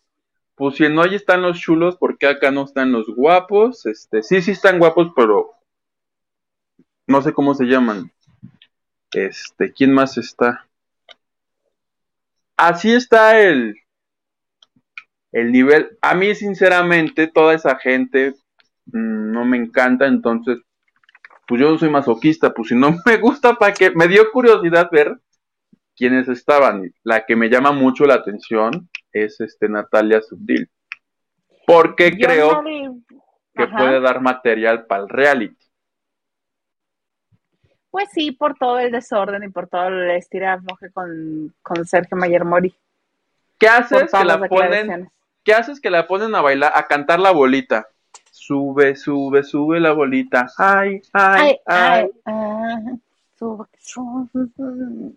Pues 0.55 0.76
si 0.76 0.85
en 0.85 0.99
hoy 0.99 1.14
están 1.14 1.43
los 1.43 1.59
chulos, 1.59 1.97
¿por 1.97 2.18
qué 2.18 2.26
acá 2.26 2.51
no 2.51 2.64
están 2.64 2.93
los 2.93 3.07
guapos? 3.07 3.87
Este, 3.87 4.22
sí, 4.22 4.43
sí 4.43 4.51
están 4.51 4.78
guapos, 4.78 5.12
pero 5.14 5.55
no 7.07 7.22
sé 7.22 7.33
cómo 7.33 7.55
se 7.55 7.64
llaman. 7.64 8.11
Este, 9.12 9.72
¿quién 9.72 9.93
más 9.93 10.18
está? 10.18 10.66
Así 12.63 12.93
está 12.93 13.41
el 13.41 13.75
el 15.33 15.51
nivel. 15.51 15.99
A 16.01 16.15
mí, 16.15 16.33
sinceramente, 16.37 17.27
toda 17.27 17.55
esa 17.55 17.77
gente 17.77 18.35
mm, 18.87 19.33
no 19.33 19.45
me 19.45 19.57
encanta, 19.57 20.07
entonces, 20.07 20.59
pues 21.49 21.61
yo 21.61 21.73
no 21.73 21.79
soy 21.79 21.91
masoquista, 21.91 22.55
pues 22.55 22.69
si 22.69 22.77
no 22.77 22.95
me 23.07 23.17
gusta, 23.17 23.55
¿para 23.55 23.75
qué? 23.75 23.91
Me 23.91 24.07
dio 24.07 24.31
curiosidad 24.31 24.89
ver 24.93 25.19
quiénes 25.97 26.29
estaban. 26.29 26.93
La 27.03 27.27
que 27.27 27.35
me 27.35 27.49
llama 27.49 27.73
mucho 27.73 28.05
la 28.05 28.15
atención 28.15 28.89
es 29.13 29.41
este 29.41 29.69
Natalia 29.69 30.23
Subdil. 30.23 30.71
Porque 31.67 32.13
Yo 32.13 32.29
creo 32.29 32.63
no 32.63 33.03
que 33.55 33.67
puede 33.67 34.01
dar 34.01 34.21
material 34.21 34.87
para 34.87 35.03
el 35.03 35.09
reality. 35.09 35.57
Pues 37.93 38.09
sí, 38.11 38.32
por 38.32 38.55
todo 38.55 38.78
el 38.78 38.90
desorden 38.90 39.45
y 39.45 39.51
por 39.51 39.68
todo 39.68 39.88
el 39.88 40.11
estira 40.12 40.55
afloje 40.55 40.90
con, 40.93 41.55
con 41.62 41.84
Sergio 41.86 42.16
Mayer 42.16 42.43
Mori. 42.43 42.74
¿Qué 43.59 43.68
haces 43.68 44.11
que 44.11 44.24
la 44.24 44.40
ponen? 44.49 45.11
¿Qué 45.45 45.53
haces 45.53 45.78
que 45.78 45.90
la 45.90 46.07
ponen 46.09 46.34
a 46.34 46.40
bailar, 46.40 46.72
a 46.74 46.86
cantar 46.86 47.20
la 47.20 47.32
bolita? 47.32 47.86
Sube, 48.30 48.97
sube, 48.97 49.43
sube 49.43 49.78
la 49.78 49.93
bolita. 49.93 50.47
Ay, 50.57 51.03
ay, 51.12 51.40
Ay, 51.43 51.61
ay. 51.66 52.11
ay, 52.24 52.99
sube, 53.38 53.66
sube. 53.78 55.12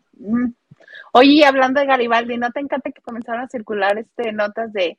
Oye, 1.13 1.29
y 1.29 1.43
hablando 1.43 1.79
de 1.79 1.85
Garibaldi, 1.85 2.37
¿no 2.37 2.51
te 2.51 2.59
encanta 2.59 2.91
que 2.91 3.01
comenzaron 3.01 3.43
a 3.43 3.47
circular 3.47 3.97
este 3.97 4.33
notas 4.33 4.73
de 4.73 4.97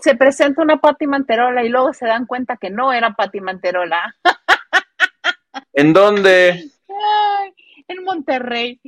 se 0.00 0.16
presenta 0.16 0.62
una 0.62 0.78
Pati 0.78 1.06
Manterola 1.06 1.62
y 1.62 1.68
luego 1.68 1.92
se 1.92 2.06
dan 2.06 2.26
cuenta 2.26 2.56
que 2.56 2.70
no 2.70 2.92
era 2.92 3.14
Pati 3.14 3.40
Manterola? 3.40 4.16
¿En 5.72 5.92
dónde? 5.92 6.70
Ay, 6.88 7.54
en 7.88 8.04
Monterrey. 8.04 8.80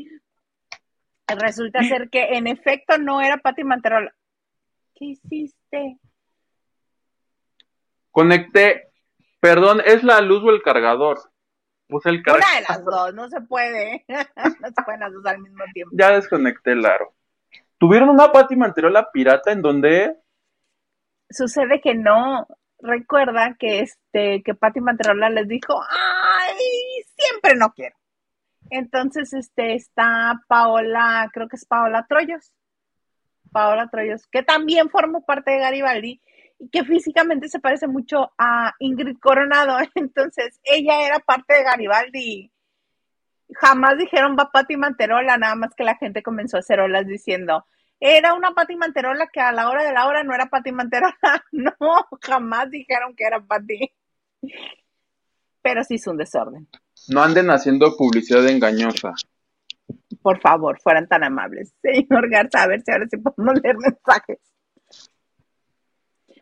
Resulta 1.29 1.83
ser 1.83 2.09
que 2.09 2.37
en 2.37 2.47
efecto 2.47 2.99
no 2.99 3.21
era 3.21 3.39
Pati 3.39 3.65
Manterola. 3.65 4.15
¿Qué 4.95 5.07
hiciste? 5.07 5.99
Conecté. 8.11 8.91
Perdón, 9.41 9.83
¿es 9.85 10.03
la 10.03 10.21
luz 10.21 10.43
o 10.45 10.51
el 10.51 10.63
cargador? 10.63 11.19
Puse 11.89 12.09
el 12.11 12.23
cargador. 12.23 12.49
Una 12.49 12.61
de 12.61 12.67
las 12.69 12.85
dos, 12.85 13.15
no 13.15 13.29
se 13.29 13.41
puede. 13.43 14.05
No 14.61 14.69
se 14.69 14.83
pueden 14.85 15.01
las 15.01 15.13
dos 15.13 15.27
al 15.27 15.39
mismo 15.41 15.65
tiempo. 15.75 15.95
Ya 15.97 16.13
desconecté 16.13 16.73
el 16.73 16.87
aro. 16.87 17.15
¿Tuvieron 17.79 18.09
una 18.09 18.33
Pati 18.33 18.57
Manterola 18.57 19.11
pirata 19.13 19.53
en 19.53 19.63
donde? 19.63 20.17
Sucede 21.29 21.81
que 21.81 21.95
no. 21.95 22.47
Recuerda 22.79 23.57
que 23.59 23.81
este, 23.81 24.43
que 24.43 24.55
Pati 24.55 24.81
Manterola 24.81 25.29
les 25.31 25.49
dijo, 25.49 25.81
ay, 25.91 26.36
siempre 27.17 27.57
no 27.57 27.73
quiero. 27.73 27.97
Entonces, 28.71 29.33
este, 29.33 29.75
está 29.75 30.41
Paola, 30.49 31.31
creo 31.33 31.49
que 31.49 31.57
es 31.57 31.65
Paola 31.65 32.07
Troyos. 32.09 32.53
Paola 33.53 33.89
Troyos, 33.89 34.27
que 34.27 34.43
también 34.43 34.91
formó 34.91 35.25
parte 35.25 35.53
de 35.53 35.59
Garibaldi 35.61 36.21
y 36.59 36.69
que 36.69 36.85
físicamente 36.85 37.49
se 37.49 37.61
parece 37.61 37.87
mucho 37.87 38.33
a 38.39 38.75
Ingrid 38.79 39.19
Coronado. 39.19 39.79
Entonces, 39.95 40.61
ella 40.65 41.07
era 41.07 41.19
parte 41.21 41.55
de 41.55 41.63
Garibaldi. 41.63 42.53
Jamás 43.55 43.97
dijeron 43.97 44.37
va 44.39 44.51
Pati 44.51 44.77
Manterola, 44.77 45.37
nada 45.39 45.55
más 45.55 45.75
que 45.75 45.85
la 45.85 45.97
gente 45.97 46.23
comenzó 46.23 46.57
a 46.57 46.61
hacer 46.61 46.81
olas 46.81 47.07
diciendo, 47.07 47.65
era 48.01 48.35
una 48.35 48.51
Pati 48.51 48.77
Manterola 48.77 49.29
que 49.29 49.41
a 49.41 49.53
la 49.53 49.71
hora 49.71 49.85
de 49.85 49.93
la 49.93 50.07
hora 50.07 50.23
no 50.25 50.35
era 50.35 50.47
Pati 50.47 50.73
Manterola. 50.73 51.17
No, 51.53 51.75
jamás 52.21 52.71
dijeron 52.71 53.15
que 53.15 53.25
era 53.25 53.41
Pati. 53.41 53.93
Pero 55.63 55.85
sí 55.85 55.95
es 55.95 56.07
un 56.07 56.17
desorden. 56.17 56.69
No 57.09 57.23
anden 57.23 57.51
haciendo 57.51 57.97
publicidad 57.97 58.47
engañosa. 58.49 59.15
Por 60.23 60.41
favor, 60.41 60.81
fueran 60.81 61.07
tan 61.07 61.25
amables. 61.25 61.75
Señor 61.83 62.29
Garza, 62.29 62.63
a 62.63 62.67
ver 62.67 62.83
si 62.83 62.91
ahora 62.91 63.07
sí 63.09 63.17
podemos 63.19 63.63
leer 63.63 63.77
mensajes. 63.77 64.39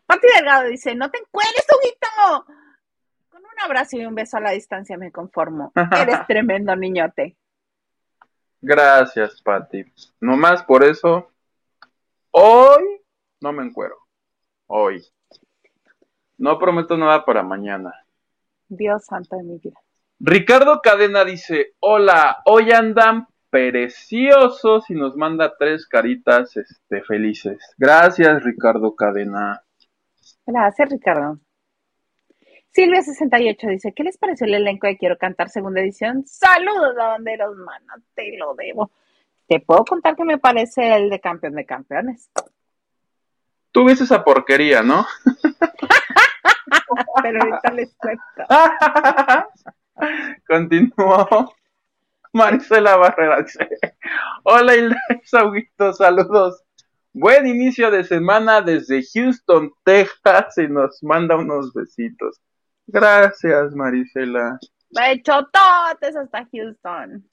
Pati 0.05 0.27
Delgado 0.35 0.67
dice, 0.67 0.95
no 0.95 1.09
te 1.09 1.19
encuentres, 1.19 1.65
Huguito. 1.71 2.45
Con 3.29 3.41
un 3.41 3.59
abrazo 3.63 3.97
y 3.97 4.05
un 4.05 4.15
beso 4.15 4.37
a 4.37 4.41
la 4.41 4.51
distancia 4.51 4.97
me 4.97 5.11
conformo. 5.11 5.71
Eres 5.99 6.27
tremendo 6.27 6.75
niñote. 6.75 7.37
Gracias, 8.61 9.41
Pati. 9.41 9.85
Nomás 10.19 10.63
por 10.63 10.83
eso, 10.83 11.31
hoy 12.31 12.83
no 13.41 13.53
me 13.53 13.63
encuero. 13.63 13.95
Hoy. 14.67 15.05
No 16.37 16.57
prometo 16.57 16.97
nada 16.97 17.23
para 17.23 17.43
mañana. 17.43 17.93
Dios 18.67 19.05
santo 19.05 19.37
de 19.37 19.43
mi 19.43 19.57
vida. 19.59 19.79
Ricardo 20.19 20.81
Cadena 20.81 21.25
dice, 21.25 21.73
hola, 21.79 22.41
hoy 22.45 22.71
andan 22.71 23.27
preciosos 23.49 24.89
y 24.89 24.93
nos 24.93 25.15
manda 25.15 25.55
tres 25.57 25.87
caritas 25.87 26.55
este, 26.55 27.01
felices. 27.03 27.57
Gracias, 27.77 28.43
Ricardo 28.43 28.95
Cadena. 28.95 29.61
Gracias, 30.45 30.89
Ricardo. 30.89 31.39
Silvia68 32.73 33.69
dice, 33.69 33.93
¿qué 33.93 34.03
les 34.03 34.17
pareció 34.17 34.47
el 34.47 34.55
elenco 34.55 34.87
de 34.87 34.97
Quiero 34.97 35.17
Cantar 35.17 35.49
segunda 35.49 35.81
edición? 35.81 36.25
Saludos, 36.25 36.95
lavanderos, 36.95 37.55
manos, 37.57 38.01
te 38.13 38.37
lo 38.37 38.53
debo. 38.55 38.91
Te 39.47 39.59
puedo 39.59 39.85
contar 39.85 40.15
que 40.15 40.25
me 40.25 40.37
parece 40.37 40.95
el 40.95 41.09
de 41.09 41.19
campeón 41.19 41.55
de 41.55 41.65
campeones. 41.65 42.29
Tú 43.71 43.85
ves 43.85 44.01
esa 44.01 44.23
porquería, 44.23 44.81
¿no? 44.81 45.05
Pero 47.21 47.41
ahorita 47.41 47.71
les 47.71 47.93
cuento. 47.95 48.23
Continuó. 50.47 51.53
Marcela 52.33 52.97
Barrera 52.97 53.41
dice, 53.41 53.69
hola 54.43 54.75
Hilda 54.75 54.97
Sauguito, 55.23 55.93
saludos. 55.93 56.61
Buen 57.13 57.47
inicio 57.47 57.89
de 57.89 58.03
semana 58.03 58.61
desde 58.61 59.01
Houston, 59.13 59.71
Texas, 59.85 60.57
y 60.57 60.67
nos 60.67 61.01
manda 61.01 61.37
unos 61.37 61.73
besitos. 61.73 62.41
Gracias, 62.87 63.73
Marisela. 63.73 64.59
Bechototes 64.89 66.15
hasta 66.17 66.45
Houston. 66.51 67.23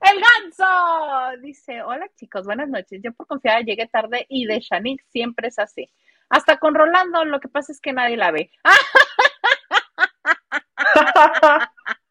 El 0.00 0.20
ganso 0.20 1.40
dice, 1.42 1.82
hola 1.82 2.06
chicos, 2.16 2.44
buenas 2.44 2.68
noches. 2.68 3.00
Yo 3.02 3.12
por 3.12 3.26
confiar 3.26 3.64
llegué 3.64 3.86
tarde 3.86 4.26
y 4.28 4.44
de 4.44 4.60
Shanique 4.60 5.04
siempre 5.10 5.48
es 5.48 5.58
así. 5.58 5.90
Hasta 6.28 6.58
con 6.58 6.74
Rolando, 6.74 7.24
lo 7.24 7.40
que 7.40 7.48
pasa 7.48 7.72
es 7.72 7.80
que 7.80 7.92
nadie 7.92 8.16
la 8.16 8.30
ve. 8.30 8.50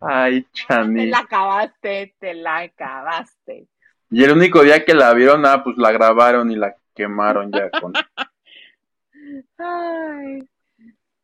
Ay, 0.00 0.42
Te 0.42 0.50
Chani. 0.52 1.06
la 1.06 1.18
acabaste, 1.20 2.14
te 2.18 2.34
la 2.34 2.58
acabaste. 2.58 3.68
Y 4.10 4.24
el 4.24 4.32
único 4.32 4.62
día 4.62 4.84
que 4.84 4.94
la 4.94 5.12
vieron, 5.14 5.44
ah, 5.46 5.62
pues 5.62 5.76
la 5.78 5.92
grabaron 5.92 6.50
y 6.50 6.56
la 6.56 6.76
quemaron 6.94 7.52
ya 7.52 7.70
con... 7.70 7.92
Ay. 9.58 10.48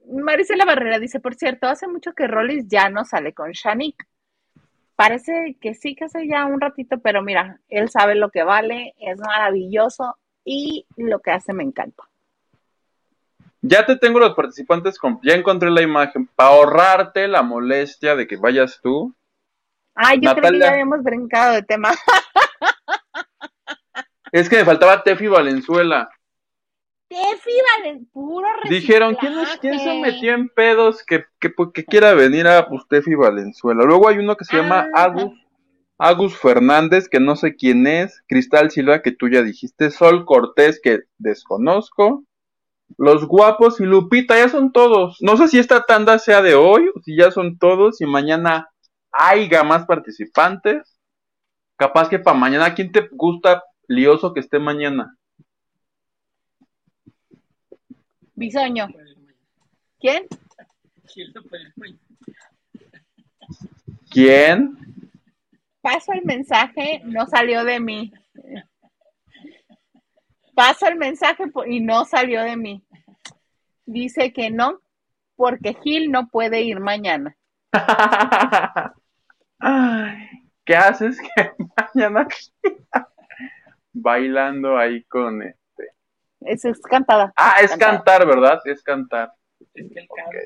Marisela 0.07 0.65
Barrera 0.65 0.99
dice, 0.99 1.21
por 1.21 1.35
cierto, 1.35 1.67
hace 1.67 1.89
mucho 1.89 2.13
que 2.13 2.27
Rollis 2.27 2.67
ya 2.69 2.91
no 2.91 3.05
sale 3.05 3.33
con 3.33 3.53
Shanique. 3.53 4.05
Parece 4.97 5.57
que 5.61 5.75
sí, 5.75 5.95
que 5.97 6.05
hace 6.05 6.29
ya 6.29 6.45
un 6.47 6.61
ratito, 6.61 6.99
pero 7.01 7.23
mira, 7.23 7.61
él 7.69 7.89
sabe 7.91 8.15
lo 8.15 8.31
que 8.31 8.45
vale, 8.45 8.95
es 9.01 9.19
maravilloso 9.19 10.19
y 10.45 10.87
lo 10.97 11.21
que 11.21 11.33
hace 11.33 11.53
me 11.53 11.65
encanta. 11.65 12.05
Ya 13.67 13.87
te 13.87 13.97
tengo 13.97 14.19
los 14.19 14.35
participantes, 14.35 14.99
con... 14.99 15.19
ya 15.23 15.35
encontré 15.35 15.71
la 15.71 15.81
imagen. 15.81 16.27
Para 16.37 16.51
ahorrarte 16.51 17.29
la 17.29 17.43
molestia 17.43 18.15
de 18.15 18.27
que 18.27 18.37
vayas 18.37 18.79
tú. 18.83 19.15
Ay, 19.95 20.17
yo 20.21 20.31
creo 20.33 20.35
que 20.35 20.41
Natalia. 20.43 20.67
ya 20.67 20.73
habíamos 20.73 21.03
brincado 21.03 21.55
de 21.55 21.63
tema. 21.63 21.91
Es 24.33 24.49
que 24.49 24.57
me 24.57 24.65
faltaba 24.65 25.01
Tefi 25.05 25.29
Valenzuela. 25.29 26.11
Tefi, 27.09 27.53
vale, 27.85 28.01
puro 28.13 28.49
Dijeron, 28.69 29.15
¿quién, 29.15 29.39
es- 29.39 29.59
quién 29.61 29.79
se 29.79 29.85
reciclaje. 29.87 30.13
metió 30.13 30.35
en 30.35 30.49
pedos 30.49 31.05
que, 31.07 31.25
que, 31.39 31.51
pues, 31.51 31.71
que 31.73 31.85
quiera 31.85 32.15
venir 32.15 32.49
a 32.49 32.67
pues, 32.69 32.83
Tefi 32.89 33.15
Valenzuela? 33.15 33.85
Luego 33.85 34.09
hay 34.09 34.19
uno 34.19 34.35
que 34.37 34.45
se 34.45 34.57
llama 34.57 34.89
Ah. 34.93 35.05
Agus, 35.05 35.33
Agus 35.99 36.37
Fernández, 36.37 37.09
que 37.09 37.21
no 37.21 37.37
sé 37.37 37.55
quién 37.55 37.87
es. 37.87 38.25
Cristal 38.27 38.73
Silva, 38.73 39.03
que 39.03 39.13
tú 39.13 39.29
ya 39.29 39.43
dijiste. 39.43 39.93
Sol 39.93 40.25
Cortés, 40.25 40.81
que 40.83 41.03
desconozco. 41.19 42.25
Los 42.97 43.27
guapos 43.27 43.81
y 43.81 43.85
Lupita, 43.85 44.37
ya 44.37 44.49
son 44.49 44.73
todos. 44.73 45.19
No 45.21 45.37
sé 45.37 45.49
si 45.49 45.59
esta 45.59 45.83
tanda 45.83 46.19
sea 46.19 46.43
de 46.43 46.55
hoy, 46.55 46.89
o 46.95 47.01
si 47.03 47.17
ya 47.17 47.31
son 47.31 47.59
todos, 47.59 48.01
y 48.01 48.07
mañana 48.07 48.71
haya 49.11 49.63
más 49.65 49.87
participantes. 49.87 50.99
Capaz 51.77 52.09
que 52.09 52.19
para 52.19 52.39
mañana, 52.39 52.75
¿quién 52.75 52.93
te 52.93 53.09
gusta 53.11 53.63
lioso 53.89 54.33
que 54.33 54.41
esté 54.41 54.59
mañana? 54.59 55.17
Bisoño. 58.35 58.89
¿Quién? 60.01 60.27
¿Quién? 64.11 64.77
Paso 65.81 66.13
el 66.13 66.25
mensaje, 66.25 67.03
no 67.05 67.27
salió 67.27 67.65
de 67.65 67.81
mí. 67.81 68.13
Paso 70.55 70.87
el 70.87 70.97
mensaje 70.97 71.45
y 71.67 71.81
no 71.81 72.05
salió 72.05 72.43
de 72.43 72.57
mí. 72.57 72.85
Dice 73.87 74.33
que 74.33 74.51
no, 74.51 74.81
porque 75.37 75.75
Gil 75.83 76.11
no 76.11 76.29
puede 76.29 76.63
ir 76.63 76.81
mañana. 76.81 77.37
Ay, 79.59 80.29
¿Qué 80.65 80.77
haces 80.77 81.19
que 81.21 81.53
mañana 81.95 82.27
bailando 83.93 84.77
ahí 84.79 85.05
con 85.05 85.43
este? 85.43 85.91
Eso 86.41 86.69
es 86.71 86.81
cantada. 86.81 87.33
Ah, 87.37 87.57
es 87.63 87.71
Cantar. 87.71 87.91
cantar, 88.05 88.27
¿verdad? 88.27 88.61
Es 88.65 88.83
cantar. 88.83 89.33
Es 89.61 89.69
que 89.73 90.01
él 90.01 90.09
canta. 90.15 90.41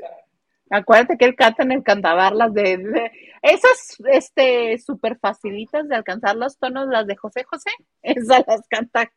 Acuérdate 0.71 1.17
que 1.17 1.25
él 1.25 1.35
canta 1.35 1.63
en 1.63 1.73
el 1.73 1.83
cantabarlas 1.83 2.53
de, 2.53 2.77
de- 2.77 3.13
esas 3.43 3.97
este 4.11 4.77
súper 4.79 5.19
facilitas 5.19 5.89
de 5.89 5.97
alcanzar 5.97 6.37
los 6.37 6.59
tonos, 6.59 6.89
las 6.89 7.07
de 7.07 7.17
José 7.17 7.45
José, 7.45 7.71
esas 8.03 8.45
las 8.47 8.67
canta 8.69 9.11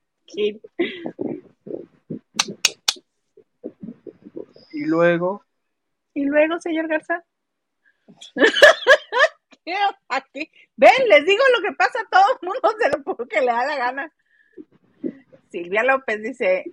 Y 4.73 4.85
luego, 4.85 5.43
Y 6.13 6.25
luego, 6.25 6.59
señor 6.59 6.87
Garza. 6.87 7.23
Aquí. 10.09 10.51
Ven, 10.75 10.91
les 11.07 11.25
digo 11.25 11.43
lo 11.55 11.61
que 11.61 11.75
pasa 11.75 11.99
a 12.01 12.09
todo 12.09 12.23
el 12.41 12.47
mundo, 12.47 12.73
se 12.79 12.89
lo 12.89 13.03
pongo 13.03 13.27
que 13.27 13.39
le 13.41 13.47
da 13.47 13.65
la 13.65 13.77
gana. 13.77 14.13
Silvia 15.49 15.83
López 15.83 16.21
dice: 16.21 16.65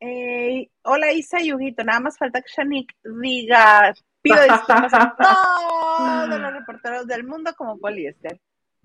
"Ey, 0.00 0.70
Hola 0.82 1.12
Isa 1.12 1.40
y 1.42 1.52
Huguito, 1.52 1.84
nada 1.84 2.00
más 2.00 2.18
falta 2.18 2.42
que 2.42 2.52
Shanique 2.54 2.94
diga: 3.04 3.94
Pido 4.22 4.42
disculpas 4.42 4.94
a 4.94 5.16
todos 6.28 6.40
los 6.40 6.52
reporteros 6.52 7.06
del 7.06 7.24
mundo 7.24 7.54
como 7.56 7.78
poliéster. 7.78 8.40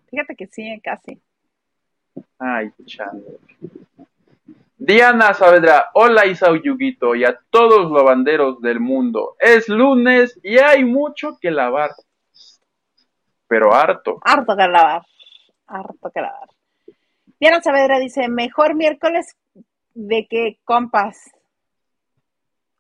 Fíjate 0.09 0.36
que 0.36 0.47
sí, 0.47 0.79
casi. 0.84 1.21
Ay, 2.39 2.72
chale. 2.86 3.22
Diana 4.78 5.34
Saavedra, 5.34 5.91
hola 5.93 6.26
Isao 6.26 6.55
Yuguito 6.55 7.14
y 7.14 7.24
a 7.24 7.39
todos 7.51 7.84
los 7.84 7.91
lavanderos 7.91 8.62
del 8.62 8.80
mundo. 8.80 9.36
Es 9.39 9.70
lunes 9.70 10.39
y 10.41 10.57
hay 10.57 10.84
mucho 10.84 11.38
que 11.39 11.51
lavar. 11.51 11.91
Pero 13.47 13.74
harto. 13.76 14.20
Harto 14.24 14.55
que 14.55 14.68
lavar. 14.68 15.03
Harto 15.68 16.09
que 16.09 16.22
lavar. 16.22 16.49
Diana 17.39 17.62
Saavedra 17.62 17.99
dice: 17.99 18.28
Mejor 18.28 18.74
miércoles 18.76 19.36
de 19.93 20.26
que 20.28 20.59
compas. 20.64 21.30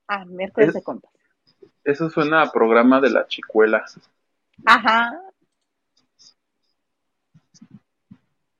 Ah, 0.07 0.25
miércoles 0.25 0.69
Es- 0.69 0.73
de 0.75 0.83
compas. 0.83 1.11
Eso 1.83 2.09
suena 2.09 2.43
a 2.43 2.51
programa 2.51 2.99
de 3.01 3.09
la 3.09 3.27
chicuela. 3.27 3.83
Ajá. 4.65 5.19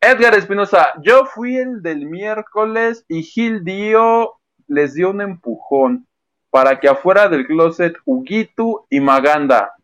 Edgar 0.04 0.34
Espinosa, 0.34 0.94
yo 1.04 1.26
fui 1.26 1.58
el 1.58 1.84
del 1.84 2.08
miércoles 2.08 3.06
y 3.08 3.22
Gil 3.22 3.64
dio, 3.64 4.40
les 4.68 4.96
dio 4.96 5.12
un 5.12 5.22
empujón 5.22 6.08
para 6.50 6.80
que 6.80 6.90
afuera 6.90 7.30
del 7.30 7.46
closet 7.46 7.96
Huguito 8.06 8.88
y 8.90 9.00
Maganda. 9.00 9.76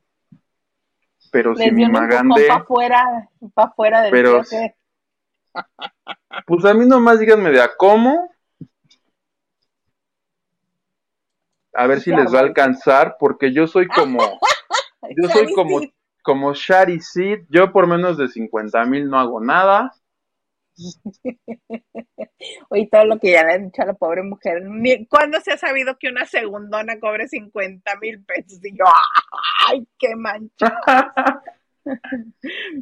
Pero 1.32 1.56
si 1.56 1.70
mi 1.72 1.88
Magandé, 1.88 2.48
para 2.48 2.62
afuera, 2.62 3.30
para 3.54 3.68
afuera 3.70 4.02
del 4.02 4.12
Pero- 4.12 4.32
closet. 4.34 4.76
pues 6.48 6.66
a 6.66 6.74
mí 6.74 6.86
nomás 6.88 7.20
díganme 7.20 7.52
de 7.52 7.62
a 7.62 7.70
cómo. 7.78 8.32
A 11.74 11.86
ver 11.86 12.02
si 12.02 12.10
Ya, 12.10 12.18
les 12.18 12.34
va 12.34 12.40
a 12.40 12.42
alcanzar, 12.42 13.18
porque 13.20 13.54
yo 13.54 13.68
soy 13.68 13.88
como, 13.88 14.18
yo 15.16 15.30
soy 15.30 15.54
como, 15.54 15.80
como 16.24 16.54
Shari 16.56 17.00
Sid, 17.02 17.42
yo 17.50 17.72
por 17.72 17.86
menos 17.86 18.18
de 18.18 18.28
50 18.30 18.84
mil 18.86 19.08
no 19.10 19.20
hago 19.20 19.40
nada. 19.40 19.94
Oye, 22.70 22.88
todo 22.92 23.06
lo 23.06 23.20
que 23.20 23.32
ya 23.32 23.44
le 23.44 23.54
han 23.54 23.66
dicho 23.66 23.82
a 23.82 23.86
la 23.86 23.94
pobre 23.94 24.24
mujer. 24.24 24.64
¿Cuándo 25.10 25.40
se 25.42 25.54
ha 25.54 25.58
sabido 25.58 25.98
que 25.98 26.10
una 26.10 26.26
segundona 26.26 27.00
cobre 27.00 27.28
50 27.28 27.96
mil 28.00 28.24
pesos? 28.24 28.64
Y 28.64 28.78
yo, 28.78 28.86
¡ay, 29.68 29.88
qué 29.98 30.16
mancha! 30.16 30.80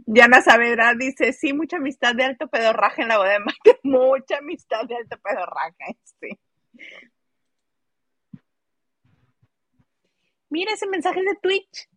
Diana 0.05 0.41
Saavedra 0.41 0.93
dice, 0.95 1.31
sí, 1.33 1.53
mucha 1.53 1.77
amistad 1.77 2.15
de 2.15 2.23
alto 2.23 2.47
pedorraje 2.47 3.03
en 3.03 3.09
la 3.09 3.17
boda 3.17 3.33
de 3.33 3.39
Mike. 3.39 3.79
Mucha 3.83 4.37
amistad 4.39 4.85
de 4.87 4.95
alto 4.95 5.17
pedorraje, 5.23 5.97
sí. 6.19 6.39
Mira 10.49 10.73
ese 10.73 10.87
mensaje 10.87 11.21
de 11.21 11.35
Twitch. 11.41 11.89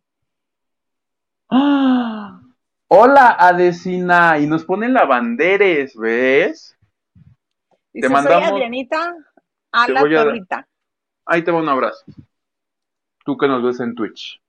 ¡Ah! 1.49 2.48
Hola, 2.91 3.35
Adesina. 3.37 4.39
Y 4.39 4.47
nos 4.47 4.65
ponen 4.65 4.93
lavanderes, 4.93 5.95
¿ves? 5.95 6.75
Dice, 7.93 8.07
soy 8.07 8.13
mandamos- 8.13 8.51
Adrianita 8.51 9.15
a 9.71 9.85
Te 9.85 9.93
la 9.93 9.99
a 9.99 10.03
torrita. 10.03 10.67
Ahí 11.25 11.43
te 11.43 11.51
va 11.51 11.59
un 11.59 11.69
abrazo. 11.69 12.03
Tú 13.23 13.37
que 13.37 13.47
nos 13.47 13.63
ves 13.63 13.79
en 13.79 13.93
Twitch. 13.93 14.41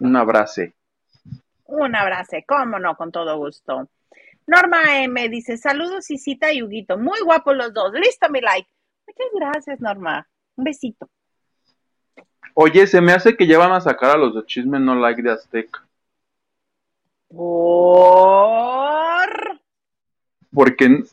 Un 0.00 0.16
abrazo. 0.16 0.62
Un 1.66 1.94
abrazo, 1.94 2.36
cómo 2.46 2.80
no, 2.80 2.96
con 2.96 3.12
todo 3.12 3.36
gusto. 3.38 3.88
Norma 4.48 5.02
M 5.02 5.28
dice, 5.28 5.56
saludos 5.56 6.10
Isita 6.10 6.52
y 6.52 6.62
Huguito, 6.62 6.98
muy 6.98 7.20
guapos 7.20 7.56
los 7.56 7.72
dos, 7.72 7.92
listo 7.92 8.28
mi 8.28 8.40
like. 8.40 8.68
Muchas 9.06 9.26
gracias 9.34 9.80
Norma, 9.80 10.28
un 10.56 10.64
besito. 10.64 11.08
Oye, 12.54 12.86
se 12.86 13.00
me 13.00 13.12
hace 13.12 13.36
que 13.36 13.46
ya 13.46 13.58
van 13.58 13.72
a 13.72 13.80
sacar 13.80 14.10
a 14.10 14.16
los 14.16 14.34
de 14.34 14.44
Chisme 14.46 14.80
No 14.80 14.94
Like 14.96 15.22
de 15.22 15.32
Azteca. 15.32 15.85
Por... 17.36 19.28
Porque 20.52 21.04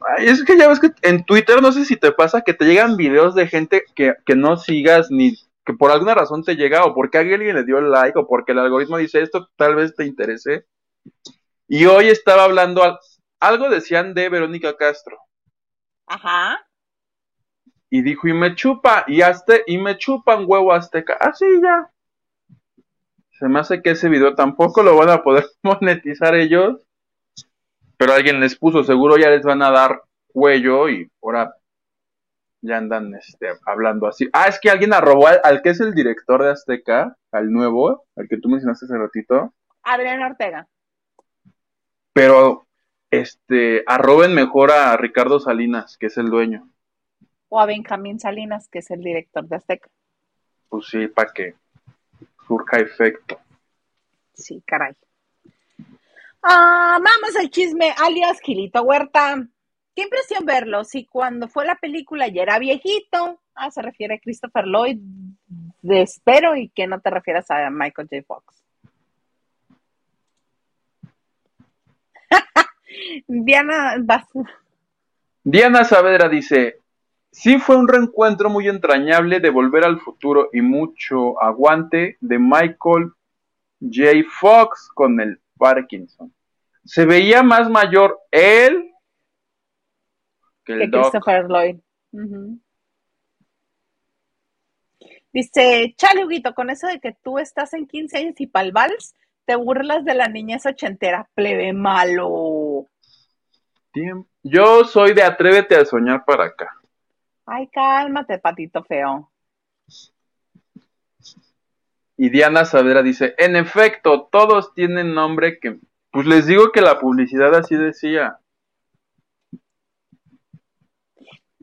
ay, 0.00 0.26
es 0.28 0.44
que 0.44 0.56
ya 0.56 0.68
ves 0.68 0.80
que 0.80 0.90
en 1.02 1.24
Twitter 1.24 1.60
no 1.60 1.72
sé 1.72 1.84
si 1.84 1.96
te 1.96 2.12
pasa 2.12 2.40
que 2.42 2.54
te 2.54 2.64
llegan 2.64 2.96
videos 2.96 3.34
de 3.34 3.46
gente 3.46 3.84
que, 3.94 4.14
que 4.24 4.34
no 4.34 4.56
sigas 4.56 5.10
ni 5.10 5.34
que 5.64 5.74
por 5.74 5.90
alguna 5.90 6.14
razón 6.14 6.42
te 6.42 6.56
llega 6.56 6.84
o 6.84 6.94
porque 6.94 7.18
alguien 7.18 7.42
le 7.54 7.64
dio 7.64 7.80
like 7.80 8.18
o 8.18 8.26
porque 8.26 8.52
el 8.52 8.60
algoritmo 8.60 8.96
dice 8.96 9.20
esto 9.20 9.50
tal 9.56 9.74
vez 9.74 9.94
te 9.94 10.06
interese. 10.06 10.66
Y 11.68 11.84
hoy 11.84 12.08
estaba 12.08 12.44
hablando 12.44 12.82
al- 12.82 12.98
algo 13.40 13.68
decían 13.68 14.14
de 14.14 14.30
Verónica 14.30 14.76
Castro 14.76 15.18
Ajá. 16.06 16.66
y 17.90 18.00
dijo 18.02 18.26
y 18.28 18.32
me 18.32 18.54
chupa 18.54 19.04
y 19.06 19.20
azte 19.20 19.64
y 19.66 19.76
me 19.76 19.98
chupan 19.98 20.44
huevo 20.46 20.72
azteca. 20.72 21.14
Así 21.20 21.44
ya. 21.62 21.90
Se 23.38 23.48
me 23.48 23.60
hace 23.60 23.82
que 23.82 23.90
ese 23.90 24.08
video 24.08 24.34
tampoco 24.34 24.82
lo 24.82 24.96
van 24.96 25.10
a 25.10 25.22
poder 25.22 25.46
monetizar 25.62 26.34
ellos. 26.34 26.84
Pero 27.96 28.12
alguien 28.12 28.40
les 28.40 28.56
puso, 28.56 28.84
seguro 28.84 29.16
ya 29.16 29.30
les 29.30 29.42
van 29.42 29.62
a 29.62 29.70
dar 29.70 30.02
cuello 30.28 30.88
y 30.88 31.10
ahora 31.22 31.54
ya 32.60 32.76
andan 32.76 33.14
este, 33.14 33.48
hablando 33.66 34.06
así. 34.06 34.28
Ah, 34.32 34.46
es 34.48 34.60
que 34.60 34.70
alguien 34.70 34.92
arrobó 34.92 35.26
al, 35.26 35.40
al 35.42 35.62
que 35.62 35.70
es 35.70 35.80
el 35.80 35.94
director 35.94 36.42
de 36.42 36.50
Azteca, 36.50 37.16
al 37.32 37.50
nuevo, 37.50 38.04
al 38.16 38.28
que 38.28 38.38
tú 38.38 38.48
mencionaste 38.48 38.86
hace 38.86 38.96
ratito. 38.96 39.52
Adrián 39.82 40.22
Ortega. 40.22 40.66
Pero 42.12 42.66
este 43.10 43.84
arroben 43.86 44.34
mejor 44.34 44.70
a 44.70 44.96
Ricardo 44.96 45.40
Salinas, 45.40 45.96
que 45.96 46.06
es 46.06 46.18
el 46.18 46.30
dueño. 46.30 46.68
O 47.48 47.60
a 47.60 47.66
Benjamín 47.66 48.20
Salinas, 48.20 48.68
que 48.68 48.80
es 48.80 48.90
el 48.90 49.00
director 49.00 49.46
de 49.46 49.56
Azteca. 49.56 49.88
Pues 50.68 50.86
sí, 50.86 51.08
para 51.08 51.32
que 51.32 51.54
surja 52.48 52.78
efecto. 52.78 53.38
Sí, 54.32 54.62
caray. 54.66 54.94
Ah, 56.42 56.98
vamos 56.98 57.36
al 57.38 57.50
chisme, 57.50 57.92
alias 57.98 58.40
Gilito 58.40 58.82
Huerta. 58.82 59.46
Qué 59.94 60.02
impresión 60.04 60.46
verlo, 60.46 60.84
si 60.84 61.04
cuando 61.04 61.48
fue 61.48 61.66
la 61.66 61.74
película 61.74 62.28
ya 62.28 62.42
era 62.42 62.58
viejito. 62.58 63.40
Ah, 63.54 63.70
se 63.70 63.82
refiere 63.82 64.14
a 64.14 64.20
Christopher 64.20 64.64
Lloyd, 64.64 64.98
de 65.82 66.02
espero, 66.02 66.56
y 66.56 66.70
que 66.70 66.86
no 66.86 67.00
te 67.00 67.10
refieras 67.10 67.50
a 67.50 67.68
Michael 67.70 68.08
J. 68.08 68.22
Fox. 68.26 68.62
Diana, 73.26 73.96
vas. 74.00 74.24
Diana 75.42 75.84
Saavedra 75.84 76.28
dice, 76.28 76.80
sí 77.30 77.58
fue 77.58 77.76
un 77.76 77.88
reencuentro 77.88 78.50
muy 78.50 78.68
entrañable 78.68 79.40
de 79.40 79.50
Volver 79.50 79.84
al 79.84 80.00
Futuro 80.00 80.50
y 80.52 80.60
mucho 80.60 81.40
aguante 81.42 82.16
de 82.20 82.38
Michael 82.38 83.12
J. 83.80 84.28
Fox 84.28 84.90
con 84.94 85.20
el 85.20 85.40
Parkinson. 85.56 86.32
Se 86.84 87.04
veía 87.04 87.42
más 87.42 87.68
mayor 87.68 88.18
él 88.30 88.92
que 90.64 90.72
el 90.72 90.78
que 90.80 90.86
Doc. 90.88 91.10
Christopher 91.10 91.46
Lloyd. 91.48 91.76
Ujú. 92.12 92.58
Dice, 95.32 95.94
chale, 95.96 96.24
Huguito, 96.24 96.54
con 96.54 96.70
eso 96.70 96.86
de 96.86 97.00
que 97.00 97.16
tú 97.22 97.38
estás 97.38 97.74
en 97.74 97.86
15 97.86 98.18
años 98.18 98.34
y 98.38 98.46
pa'l 98.46 98.72
vals, 98.72 99.14
te 99.44 99.56
burlas 99.56 100.04
de 100.04 100.14
la 100.14 100.28
niñez 100.28 100.66
ochentera, 100.66 101.28
plebe 101.34 101.72
malo. 101.72 102.86
Yo 104.42 104.84
soy 104.84 105.14
de 105.14 105.22
Atrévete 105.22 105.76
a 105.76 105.84
soñar 105.84 106.24
para 106.24 106.44
acá. 106.44 106.77
Ay, 107.50 107.66
cálmate, 107.68 108.38
patito 108.38 108.84
feo. 108.84 109.32
Y 112.18 112.28
Diana 112.28 112.66
Saavedra 112.66 113.02
dice, 113.02 113.34
en 113.38 113.56
efecto, 113.56 114.28
todos 114.30 114.74
tienen 114.74 115.14
nombre 115.14 115.58
que... 115.58 115.78
Pues 116.10 116.26
les 116.26 116.46
digo 116.46 116.72
que 116.72 116.82
la 116.82 116.98
publicidad 116.98 117.54
así 117.54 117.74
decía. 117.76 118.38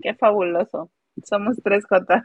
Qué 0.02 0.16
fabuloso. 0.16 0.90
Somos 1.24 1.58
tres 1.64 1.86
Jotas. 1.88 2.24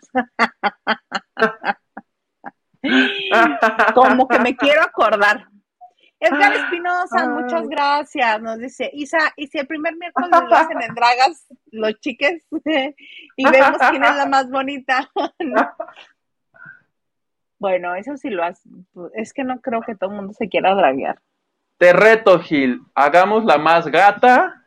Como 3.95 4.27
que 4.27 4.39
me 4.39 4.57
quiero 4.57 4.83
acordar. 4.83 5.49
Edgar 6.21 6.53
Espinosa, 6.53 7.23
Ay. 7.23 7.29
muchas 7.29 7.67
gracias. 7.67 8.43
Nos 8.43 8.59
dice, 8.59 8.91
Isa, 8.93 9.33
y 9.37 9.47
si 9.47 9.59
el 9.59 9.67
primer 9.67 9.97
miércoles 9.97 10.31
lo 10.31 10.37
hacen 10.57 10.83
en 10.83 10.95
dragas 10.95 11.47
los 11.73 11.99
chiques 12.01 12.47
y 13.37 13.51
vemos 13.51 13.79
quién 13.91 14.05
es 14.05 14.17
la 14.17 14.27
más 14.27 14.51
bonita. 14.51 15.11
bueno, 17.59 17.95
eso 17.95 18.17
sí 18.19 18.29
lo 18.29 18.45
hace. 18.45 18.69
Es 19.15 19.33
que 19.33 19.45
no 19.45 19.61
creo 19.61 19.81
que 19.81 19.97
todo 19.97 20.11
el 20.11 20.17
mundo 20.17 20.35
se 20.35 20.51
quiera 20.51 20.75
draguear. 20.75 21.19
Te 21.79 21.95
reto, 21.95 22.39
Gil. 22.41 22.83
Hagamos 22.95 23.47
la 23.47 23.57
más 23.57 23.87
gata. 23.87 24.63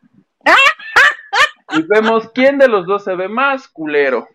Y 1.70 1.82
vemos 1.82 2.28
quién 2.34 2.58
de 2.58 2.66
los 2.66 2.86
dos 2.86 3.04
se 3.04 3.14
ve 3.14 3.28
más 3.28 3.68
culero. 3.68 4.28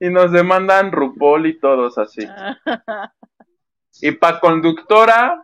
Y 0.00 0.10
nos 0.10 0.30
demandan 0.32 0.92
Rupol 0.92 1.46
y 1.46 1.58
todos 1.58 1.98
así. 1.98 2.22
Y 4.00 4.12
pa' 4.12 4.38
conductora, 4.38 5.42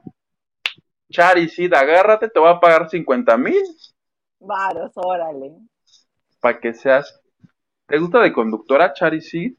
Charisid, 1.11 1.75
agárrate, 1.75 2.29
te 2.29 2.39
voy 2.39 2.51
a 2.51 2.61
pagar 2.61 2.89
50 2.89 3.37
mil 3.37 3.61
Varos, 4.39 4.93
órale. 4.95 5.57
para 6.41 6.61
que 6.61 6.73
seas. 6.73 7.21
¿Te 7.87 7.99
gusta 7.99 8.21
de 8.21 8.33
conductora, 8.33 8.93
Charisid? 8.93 9.55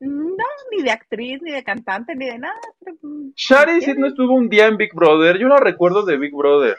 No, 0.00 0.44
ni 0.70 0.82
de 0.82 0.90
actriz, 0.90 1.40
ni 1.42 1.50
de 1.52 1.64
cantante, 1.64 2.14
ni 2.14 2.26
de 2.26 2.38
nada. 2.38 2.60
mm, 3.02 3.30
Charisid 3.34 3.96
no 3.96 4.06
estuvo 4.06 4.34
un 4.34 4.48
día 4.48 4.66
en 4.66 4.76
Big 4.76 4.94
Brother. 4.94 5.38
Yo 5.38 5.48
la 5.48 5.56
recuerdo 5.56 6.04
de 6.04 6.16
Big 6.16 6.34
Brother. 6.34 6.76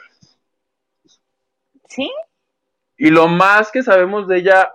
¿Sí? 1.88 2.10
Y 2.96 3.10
lo 3.10 3.28
más 3.28 3.70
que 3.70 3.82
sabemos 3.82 4.26
de 4.26 4.38
ella, 4.38 4.72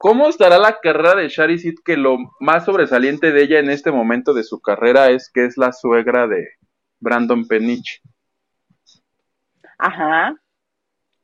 ¿cómo 0.00 0.28
estará 0.28 0.58
la 0.58 0.80
carrera 0.80 1.14
de 1.14 1.28
Charisid? 1.28 1.74
Que 1.84 1.98
lo 1.98 2.16
más 2.40 2.64
sobresaliente 2.64 3.32
de 3.32 3.42
ella 3.42 3.58
en 3.58 3.68
este 3.68 3.92
momento 3.92 4.32
de 4.32 4.44
su 4.44 4.58
carrera 4.58 5.10
es 5.10 5.30
que 5.30 5.44
es 5.44 5.58
la 5.58 5.72
suegra 5.72 6.26
de 6.26 6.48
Brandon 7.00 7.46
Penich. 7.46 8.00
Ajá. 9.76 10.34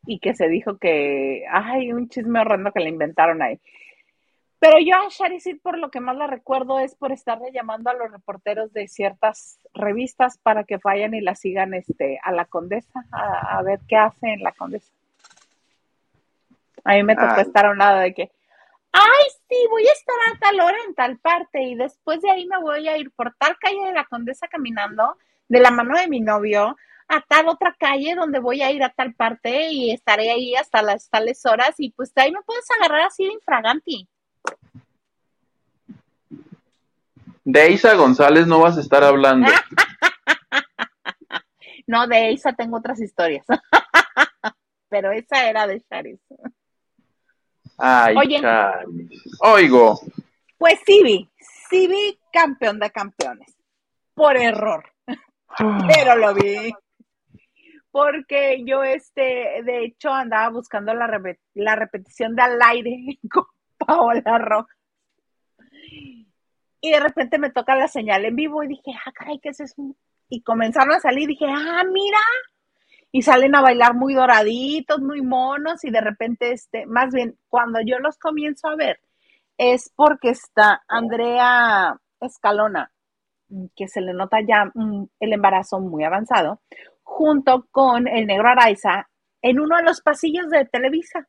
Y 0.05 0.19
que 0.19 0.35
se 0.35 0.49
dijo 0.49 0.77
que, 0.77 1.47
ay, 1.51 1.95
un 1.95 2.11
chisme 2.11 2.41
horrendo 2.41 2.71
que 2.71 2.81
le 2.81 2.91
inventaron 2.91 3.41
ahí. 3.41 3.59
Pero 4.59 4.79
yo 4.79 4.95
a 4.95 5.09
Sharisid 5.09 5.63
por 5.63 5.79
lo 5.79 5.91
que 5.91 6.01
más 6.01 6.17
la 6.17 6.27
recuerdo 6.27 6.79
es 6.79 6.95
por 6.95 7.13
estarle 7.13 7.53
llamando 7.53 7.89
a 7.89 7.95
los 7.95 8.13
reporteros 8.13 8.75
de 8.75 8.89
ciertas 8.89 9.59
revistas 9.73 10.37
para 10.37 10.65
que 10.65 10.77
vayan 10.85 11.15
y 11.15 11.23
la 11.23 11.35
sigan 11.35 11.73
este, 11.73 12.19
a 12.23 12.31
la 12.31 12.45
condesa, 12.45 13.07
a, 13.11 13.59
a 13.59 13.63
ver 13.63 13.81
qué 13.89 13.97
hace 13.97 14.35
en 14.35 14.43
la 14.43 14.53
condesa. 14.53 14.93
A 16.85 16.93
mí 16.95 17.03
me 17.03 17.17
tocó 17.17 17.35
Ay. 17.37 17.43
estar 17.43 17.67
a 17.67 17.71
un 17.71 17.79
lado 17.79 18.01
de 18.01 18.15
que, 18.15 18.31
ay, 18.97 19.25
sí, 19.49 19.57
voy 19.71 19.87
a 19.87 19.93
estar 19.93 20.17
a 20.29 20.39
tal 20.39 20.61
hora 20.61 20.77
en 20.87 20.95
tal 20.95 21.19
parte 21.19 21.63
y 21.63 21.75
después 21.75 22.21
de 22.23 22.31
ahí 22.31 22.47
me 22.47 22.59
voy 22.59 22.89
a 22.89 22.97
ir 22.97 23.11
por 23.13 23.35
tal 23.39 23.57
calle 23.59 23.85
de 23.85 23.93
la 23.93 24.05
condesa 24.05 24.49
caminando 24.49 25.17
de 25.49 25.61
la 25.61 25.71
mano 25.71 25.99
de 25.99 26.09
mi 26.09 26.21
novio 26.21 26.77
a 27.09 27.21
tal 27.21 27.49
otra 27.49 27.75
calle 27.79 28.15
donde 28.15 28.41
voy 28.41 28.63
a 28.63 28.71
ir 28.73 28.83
a 28.83 28.89
tal 28.89 29.15
parte 29.15 29.69
y 29.71 29.93
estaré 29.93 30.31
ahí 30.31 30.55
hasta 30.57 30.83
las 30.83 31.09
tales 31.09 31.45
horas 31.47 31.75
y 31.79 31.91
pues 31.91 32.13
de 32.15 32.23
ahí 32.23 32.33
me 32.33 32.43
puedes 32.43 32.65
agarrar 32.79 33.03
así 33.03 33.25
de 33.25 33.35
infraganti. 33.35 34.09
De 37.45 37.71
Isa 37.71 37.95
González 37.95 38.47
no 38.47 38.61
vas 38.61 38.77
a 38.77 38.81
estar 38.81 39.05
hablando. 39.05 39.51
No, 41.89 42.09
de 42.09 42.33
Isa 42.33 42.53
tengo 42.53 42.79
otras 42.79 43.01
historias. 43.01 43.47
Pero 44.89 45.13
esa 45.13 45.49
era 45.49 45.69
de 45.69 45.81
Charis. 45.89 46.19
Ay, 47.79 48.15
Oye. 48.17 48.41
Oigo. 49.41 50.01
Pues 50.59 50.79
sí 50.87 51.03
vi, 51.05 51.29
sí 51.69 51.87
vi 51.87 52.19
campeón 52.33 52.79
de 52.79 52.91
campeones. 52.91 53.55
Por 54.15 54.37
error. 54.37 54.85
pero 55.89 56.17
lo 56.17 56.35
vi. 56.35 56.73
Porque 57.91 58.63
yo, 58.65 58.83
este, 58.85 59.63
de 59.65 59.85
hecho, 59.85 60.11
andaba 60.11 60.51
buscando 60.51 60.93
la, 60.95 61.07
repe- 61.07 61.39
la 61.55 61.77
repetición 61.77 62.35
de 62.37 62.43
al 62.43 62.61
aire 62.63 63.19
con 63.33 63.45
Paola 63.79 64.39
Rojas. 64.39 64.77
Y 66.81 66.91
de 66.93 67.01
repente 67.01 67.39
me 67.39 67.51
toca 67.51 67.75
la 67.75 67.89
señal 67.89 68.25
en 68.25 68.37
vivo 68.37 68.63
y 68.63 68.69
dije, 68.69 68.93
ah, 69.05 69.13
caray, 69.13 69.39
¿qué 69.43 69.49
es 69.51 69.61
eso? 69.61 69.75
Y 70.29 70.43
comenzaron 70.43 70.95
a 70.95 71.01
salir, 71.01 71.27
dije, 71.29 71.47
ah, 71.49 71.83
mira. 71.91 72.19
Y 73.13 73.23
salen 73.23 73.55
a 73.55 73.63
bailar 73.63 73.95
muy 73.95 74.15
doraditos, 74.15 75.01
muy 75.01 75.23
monos, 75.23 75.85
y 75.85 75.91
de 75.91 76.01
repente, 76.01 76.53
este, 76.53 76.87
más 76.87 77.13
bien, 77.13 77.39
cuando 77.49 77.81
yo 77.81 77.99
los 77.99 78.19
comienzo 78.19 78.69
a 78.69 78.77
ver, 78.77 79.01
es 79.57 79.93
porque 79.95 80.31
está 80.31 80.83
Andrea 80.89 81.99
Escalona, 82.21 82.93
que 83.75 83.89
se 83.89 84.01
le 84.01 84.13
nota 84.13 84.39
ya 84.47 84.71
mm, 84.75 85.05
el 85.21 85.33
embarazo 85.33 85.81
muy 85.81 86.05
avanzado, 86.05 86.61
junto 87.03 87.67
con 87.71 88.09
el 88.09 88.27
negro 88.27 88.49
Araiza 88.49 89.09
en 89.41 89.61
uno 89.61 89.77
de 89.77 89.85
los 89.85 90.01
pasillos 90.01 90.51
de 90.51 90.65
Televisa. 90.67 91.27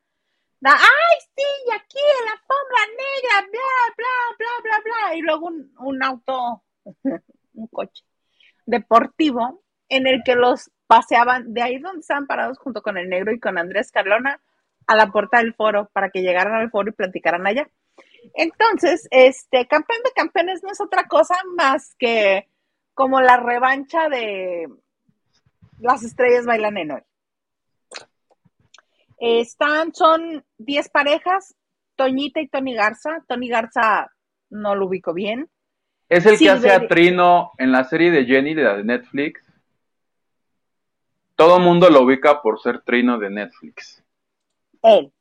Da, 0.60 0.72
ay, 0.72 1.18
sí, 1.36 1.72
aquí 1.74 2.00
en 2.20 2.26
la 2.26 2.32
alfombra 2.32 2.80
negra, 2.98 3.50
bla, 3.52 3.94
bla, 3.96 4.36
bla, 4.40 4.50
bla, 4.64 4.80
bla. 4.84 5.16
Y 5.16 5.22
luego 5.22 5.52
un 5.80 6.04
auto, 6.04 6.64
un 7.54 7.68
coche 7.68 8.04
deportivo 8.68 9.64
en 9.90 10.06
el 10.06 10.22
que 10.24 10.36
los 10.36 10.70
paseaban 10.88 11.54
de 11.54 11.62
ahí 11.62 11.78
donde 11.80 12.00
estaban 12.00 12.28
parados 12.28 12.58
junto 12.58 12.82
con 12.82 12.98
el 12.98 13.10
negro 13.10 13.34
y 13.34 13.40
con 13.40 13.58
Andrés 13.58 13.92
Carlona 13.92 14.42
a 14.88 14.96
la 14.96 15.12
puerta 15.12 15.40
del 15.40 15.54
foro 15.54 15.90
para 15.94 16.10
que 16.10 16.22
llegaran 16.22 16.56
al 16.56 16.72
foro 16.72 16.90
y 16.90 16.94
platicaran 16.94 17.46
allá. 17.46 17.70
Entonces, 18.34 19.08
este 19.12 19.68
campeón 19.68 20.02
de 20.04 20.12
campeones 20.12 20.64
no 20.64 20.72
es 20.72 20.82
otra 20.82 21.08
cosa 21.08 21.36
más 21.56 21.96
que 22.00 22.48
como 22.94 23.22
la 23.22 23.38
revancha 23.38 24.10
de 24.10 24.68
las 25.80 26.04
estrellas 26.04 26.46
bailan 26.46 26.78
en 26.78 26.92
hoy. 26.92 27.02
Están, 29.20 29.94
son 29.94 30.44
10 30.58 30.90
parejas, 30.90 31.56
Toñita 31.96 32.40
y 32.40 32.48
Tony 32.48 32.76
Garza. 32.76 33.24
Tony 33.28 33.50
Garza 33.50 34.12
no 34.50 34.76
lo 34.76 34.88
ubico 34.88 35.14
bien. 35.14 35.50
Es 36.10 36.26
el 36.26 36.38
que 36.38 36.50
hace 36.50 36.72
a 36.72 36.88
Trino 36.88 37.52
en 37.58 37.72
la 37.72 37.84
serie 37.84 38.12
de 38.12 38.26
Jenny 38.26 38.54
de 38.54 38.64
la 38.64 38.78
de 38.78 38.84
Netflix. 38.84 39.42
Todo 41.38 41.60
mundo 41.60 41.92
lo 41.92 42.02
ubica 42.02 42.42
por 42.42 42.60
ser 42.60 42.82
Trino 42.82 43.20
de 43.20 43.30
Netflix. 43.30 44.04
Él. 44.82 45.14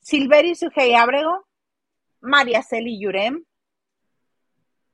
Silverio 0.00 0.54
Sujei 0.54 0.94
Ábrego, 0.94 1.44
María 2.20 2.62
Celi 2.62 3.00
Yurem, 3.00 3.44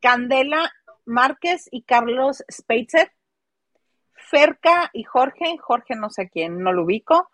Candela 0.01 0.73
Márquez 1.05 1.69
y 1.71 1.83
Carlos 1.83 2.43
Speitzer, 2.51 3.13
Ferca 4.15 4.89
y 4.95 5.03
Jorge, 5.03 5.59
Jorge 5.59 5.95
no 5.95 6.09
sé 6.09 6.31
quién, 6.31 6.63
no 6.63 6.73
lo 6.73 6.85
ubico, 6.85 7.29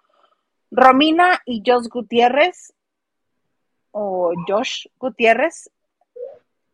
Romina 0.73 1.43
y 1.45 1.63
Josh 1.65 1.87
Gutiérrez, 1.87 2.75
o 3.93 4.33
Josh 4.49 4.87
Gutiérrez, 4.99 5.71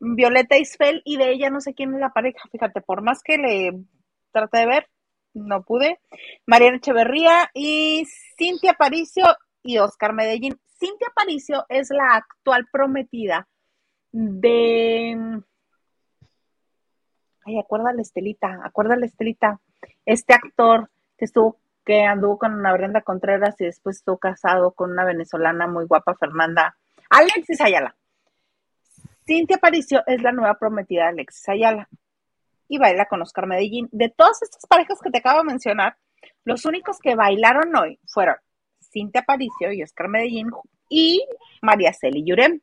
Violeta 0.00 0.56
Isfel 0.56 1.02
y 1.04 1.18
de 1.18 1.30
ella 1.30 1.50
no 1.50 1.60
sé 1.60 1.74
quién 1.74 1.92
es 1.92 2.00
la 2.00 2.14
pareja, 2.14 2.48
fíjate, 2.50 2.80
por 2.80 3.02
más 3.02 3.22
que 3.22 3.36
le 3.36 3.84
traté 4.30 4.60
de 4.60 4.66
ver, 4.66 4.88
no 5.34 5.62
pude. 5.62 6.00
Mariana 6.46 6.78
Echeverría 6.78 7.50
y 7.54 8.06
Cintia 8.36 8.74
Paricio 8.74 9.24
y 9.62 9.78
Oscar 9.78 10.12
Medellín. 10.12 10.58
Cintia 10.78 11.08
Paricio 11.14 11.64
es 11.68 11.90
la 11.90 12.16
actual 12.16 12.66
prometida 12.72 13.48
de. 14.10 15.42
Ay, 17.44 17.58
acuérdale, 17.58 18.02
Estelita, 18.02 18.60
acuérdale, 18.64 19.06
Estelita. 19.06 19.60
Este 20.04 20.34
actor 20.34 20.90
que 21.16 21.24
estuvo, 21.24 21.58
que 21.84 22.04
anduvo 22.04 22.38
con 22.38 22.54
una 22.54 22.72
Brenda 22.72 23.02
Contreras 23.02 23.60
y 23.60 23.64
después 23.64 23.96
estuvo 23.96 24.18
casado 24.18 24.72
con 24.72 24.92
una 24.92 25.04
venezolana 25.04 25.66
muy 25.66 25.86
guapa, 25.86 26.14
Fernanda. 26.14 26.76
Alexis 27.10 27.60
Ayala. 27.60 27.96
Cintia 29.26 29.58
Paricio 29.58 30.02
es 30.06 30.22
la 30.22 30.32
nueva 30.32 30.54
prometida 30.54 31.04
de 31.04 31.08
Alexis 31.10 31.48
Ayala 31.48 31.88
y 32.72 32.78
baila 32.78 33.04
con 33.04 33.20
Oscar 33.20 33.46
Medellín. 33.46 33.86
De 33.92 34.08
todas 34.08 34.40
estas 34.42 34.64
parejas 34.66 34.98
que 35.02 35.10
te 35.10 35.18
acabo 35.18 35.40
de 35.40 35.44
mencionar, 35.44 35.98
los 36.42 36.64
únicos 36.64 36.98
que 37.00 37.14
bailaron 37.14 37.76
hoy 37.76 38.00
fueron 38.06 38.36
Cintia 38.80 39.20
Paricio 39.22 39.72
y 39.72 39.82
Oscar 39.82 40.08
Medellín 40.08 40.48
y 40.88 41.22
María 41.60 41.92
Celi 41.92 42.24
Yurem. 42.24 42.60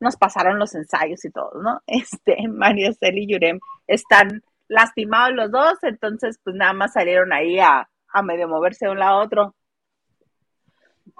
Nos 0.00 0.16
pasaron 0.16 0.58
los 0.58 0.74
ensayos 0.74 1.24
y 1.24 1.30
todo, 1.30 1.62
¿no? 1.62 1.80
Este, 1.86 2.48
María 2.48 2.92
Celi 2.94 3.22
y 3.22 3.32
Yurem 3.32 3.60
están 3.86 4.42
lastimados 4.66 5.36
los 5.36 5.52
dos, 5.52 5.78
entonces 5.82 6.40
pues 6.42 6.56
nada 6.56 6.72
más 6.72 6.94
salieron 6.94 7.32
ahí 7.32 7.60
a, 7.60 7.88
a 8.08 8.22
medio 8.22 8.48
moverse 8.48 8.86
de 8.86 8.90
un 8.90 8.98
lado 8.98 9.20
a 9.20 9.22
otro. 9.22 9.54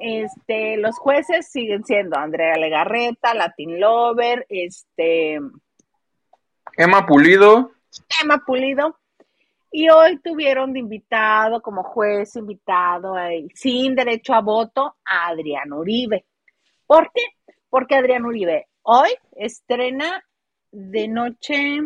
Este, 0.00 0.76
los 0.76 0.98
jueces 0.98 1.52
siguen 1.52 1.84
siendo 1.84 2.18
Andrea 2.18 2.56
Legarreta, 2.56 3.32
Latin 3.32 3.78
Lover, 3.78 4.44
este, 4.48 5.38
Emma 6.76 7.06
Pulido, 7.06 7.73
Emma 8.22 8.38
Pulido. 8.46 8.98
Y 9.70 9.88
hoy 9.88 10.18
tuvieron 10.18 10.72
de 10.72 10.78
invitado, 10.78 11.60
como 11.60 11.82
juez 11.82 12.36
invitado, 12.36 13.18
eh, 13.18 13.46
sin 13.54 13.96
derecho 13.96 14.32
a 14.34 14.40
voto, 14.40 14.94
a 15.04 15.26
Adrián 15.28 15.72
Uribe. 15.72 16.24
¿Por 16.86 17.10
qué? 17.12 17.22
Porque 17.68 17.96
Adrián 17.96 18.24
Uribe 18.24 18.68
hoy 18.82 19.10
estrena 19.32 20.22
de 20.70 21.08
noche, 21.08 21.80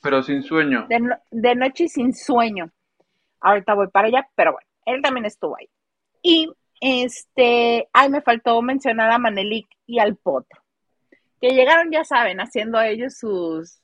pero 0.00 0.22
sin 0.22 0.42
sueño. 0.42 0.86
de, 0.88 1.00
no- 1.00 1.18
de 1.30 1.54
noche 1.54 1.84
y 1.84 1.88
sin 1.88 2.14
sueño. 2.14 2.70
Ahorita 3.40 3.74
voy 3.74 3.88
para 3.88 4.08
allá, 4.08 4.28
pero 4.34 4.52
bueno, 4.52 4.66
él 4.86 5.02
también 5.02 5.26
estuvo 5.26 5.56
ahí. 5.56 5.68
Y 6.22 6.50
este, 6.80 7.88
ay, 7.92 8.08
me 8.08 8.22
faltó 8.22 8.60
mencionar 8.62 9.10
a 9.10 9.18
Manelik 9.18 9.68
y 9.86 9.98
al 9.98 10.16
Potro, 10.16 10.62
que 11.40 11.50
llegaron, 11.50 11.90
ya 11.90 12.04
saben, 12.04 12.38
haciendo 12.40 12.80
ellos 12.80 13.18
sus, 13.18 13.80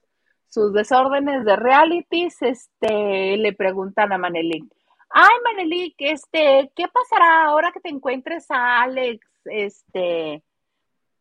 sus 0.55 0.73
desórdenes 0.73 1.45
de 1.45 1.57
realities, 1.57 2.41
este, 2.41 3.37
le 3.37 3.53
preguntan 3.55 4.13
a 4.13 4.19
Manelik, 4.19 4.65
ay, 5.11 5.35
Manelik, 5.43 5.97
este, 5.99 6.71
¿qué 6.77 6.87
pasará 6.87 7.47
ahora 7.47 7.73
que 7.73 7.81
te 7.81 7.89
encuentres 7.89 8.49
a 8.53 8.83
Alex, 8.83 9.27
este, 9.47 10.45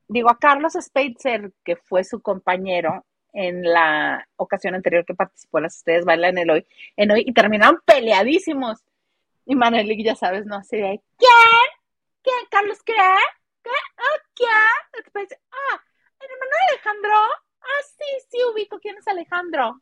digo, 0.07 0.29
a 0.29 0.37
Carlos 0.37 0.73
Speitzer, 0.79 1.51
que 1.65 1.75
fue 1.77 2.03
su 2.03 2.21
compañero 2.21 3.05
en 3.33 3.63
la 3.63 4.27
ocasión 4.35 4.75
anterior 4.75 5.03
que 5.03 5.15
participó 5.15 5.59
las 5.59 5.77
Estrellas 5.77 6.05
Bailan 6.05 6.37
en 6.37 6.51
hoy, 6.51 6.67
en 6.95 7.11
hoy, 7.11 7.23
y 7.25 7.33
terminaron 7.33 7.81
peleadísimos. 7.85 8.85
Y 9.47 9.55
Manelik, 9.55 10.05
ya 10.05 10.15
sabes, 10.15 10.45
no 10.45 10.57
así 10.57 10.77
de, 10.77 11.01
¿quién? 11.17 11.69
¿Quién? 12.21 12.35
¿Carlos 12.51 12.83
qué? 12.83 12.93
¿Qué? 13.63 13.71
¿Ah, 13.97 14.21
quién? 14.35 15.03
Después, 15.03 15.27
ah, 15.51 15.83
¿el 16.19 16.29
Alejandro? 16.69 17.17
Ah, 17.63 17.83
sí, 17.97 18.27
sí, 18.29 18.37
ubico 18.53 18.79
quién 18.79 18.97
es 18.97 19.07
Alejandro. 19.07 19.81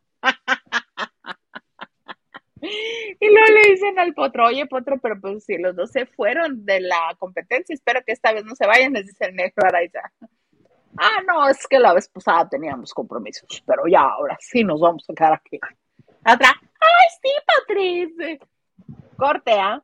Y 2.63 3.27
luego 3.27 3.47
le 3.53 3.71
dicen 3.71 3.97
al 3.97 4.13
potro, 4.13 4.45
oye 4.45 4.67
potro, 4.67 4.99
pero 4.99 5.19
pues 5.19 5.43
si 5.43 5.57
los 5.57 5.75
dos 5.75 5.91
se 5.91 6.05
fueron 6.05 6.63
de 6.63 6.79
la 6.79 7.15
competencia, 7.17 7.73
espero 7.73 8.01
que 8.05 8.11
esta 8.11 8.31
vez 8.33 8.45
no 8.45 8.55
se 8.55 8.67
vayan, 8.67 8.93
les 8.93 9.07
dice 9.07 9.25
el 9.25 9.35
negro 9.35 9.65
Araiza. 9.65 10.01
Ah, 10.97 11.21
no, 11.25 11.47
es 11.47 11.65
que 11.67 11.79
la 11.79 11.93
vez 11.93 12.07
pasada 12.07 12.47
teníamos 12.49 12.93
compromisos, 12.93 13.63
pero 13.65 13.87
ya 13.87 14.01
ahora 14.01 14.37
sí 14.39 14.63
nos 14.63 14.79
vamos 14.79 15.03
a 15.09 15.13
quedar 15.13 15.33
aquí. 15.33 15.59
Otra, 16.19 16.49
ay, 16.51 17.07
sí, 17.21 17.29
Patrice. 17.47 18.39
Corte, 19.17 19.53
¿ah? 19.53 19.81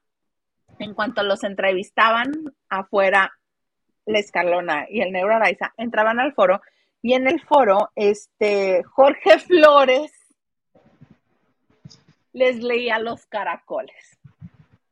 En 0.78 0.94
cuanto 0.94 1.24
los 1.24 1.44
entrevistaban 1.44 2.32
afuera, 2.70 3.32
la 4.06 4.20
Escalona 4.20 4.86
y 4.88 5.02
el 5.02 5.12
negro 5.12 5.36
Araiza 5.36 5.74
entraban 5.78 6.20
al 6.20 6.34
foro 6.34 6.62
y 7.02 7.14
en 7.14 7.28
el 7.28 7.42
foro, 7.42 7.92
este, 7.96 8.84
Jorge 8.84 9.40
Flores 9.40 10.12
les 12.34 12.62
leía 12.62 13.00
los 13.00 13.26
caracoles. 13.26 14.20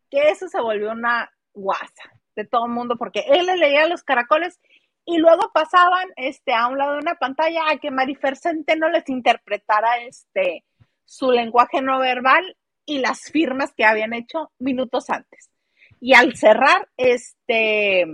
Que 0.09 0.29
eso 0.29 0.47
se 0.47 0.61
volvió 0.61 0.91
una 0.91 1.31
guasa 1.53 2.11
de 2.35 2.45
todo 2.45 2.65
el 2.65 2.71
mundo, 2.71 2.97
porque 2.97 3.23
él 3.27 3.45
le 3.45 3.57
leía 3.57 3.87
los 3.87 4.03
caracoles 4.03 4.59
y 5.05 5.17
luego 5.17 5.51
pasaban 5.53 6.09
este, 6.15 6.53
a 6.53 6.67
un 6.67 6.77
lado 6.77 6.93
de 6.93 6.99
una 6.99 7.15
pantalla 7.15 7.69
a 7.69 7.77
que 7.77 7.91
Marifer 7.91 8.35
Centeno 8.35 8.89
les 8.89 9.07
interpretara 9.07 9.99
este, 9.99 10.65
su 11.05 11.31
lenguaje 11.31 11.81
no 11.81 11.99
verbal 11.99 12.57
y 12.85 12.99
las 12.99 13.31
firmas 13.31 13.73
que 13.73 13.85
habían 13.85 14.13
hecho 14.13 14.51
minutos 14.59 15.09
antes. 15.09 15.51
Y 15.99 16.13
al 16.13 16.35
cerrar, 16.35 16.89
este, 16.97 18.05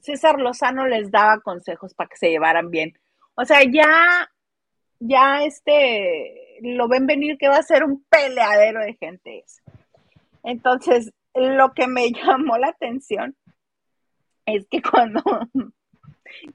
César 0.00 0.38
Lozano 0.38 0.86
les 0.86 1.10
daba 1.10 1.40
consejos 1.40 1.94
para 1.94 2.08
que 2.08 2.16
se 2.16 2.30
llevaran 2.30 2.70
bien. 2.70 2.98
O 3.34 3.44
sea, 3.44 3.62
ya 3.62 4.28
ya 5.00 5.44
este, 5.44 6.58
lo 6.62 6.88
ven 6.88 7.06
venir 7.06 7.38
que 7.38 7.48
va 7.48 7.56
a 7.56 7.62
ser 7.62 7.84
un 7.84 8.04
peleadero 8.08 8.80
de 8.80 8.94
gente. 8.94 9.44
Entonces, 10.42 11.12
lo 11.34 11.72
que 11.72 11.86
me 11.86 12.10
llamó 12.12 12.58
la 12.58 12.68
atención 12.68 13.36
es 14.46 14.66
que 14.70 14.82
cuando, 14.82 15.22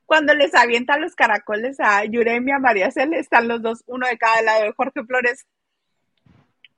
cuando 0.05 0.33
les 0.33 0.53
avientan 0.55 1.01
los 1.01 1.15
caracoles 1.15 1.79
a 1.79 2.03
Yurem 2.05 2.47
y 2.47 2.51
a 2.51 2.59
María 2.59 2.91
Cel, 2.91 3.13
están 3.13 3.47
los 3.47 3.61
dos, 3.61 3.83
uno 3.87 4.07
de 4.07 4.17
cada 4.17 4.41
lado 4.41 4.63
de 4.63 4.73
Jorge 4.73 5.03
Flores. 5.05 5.45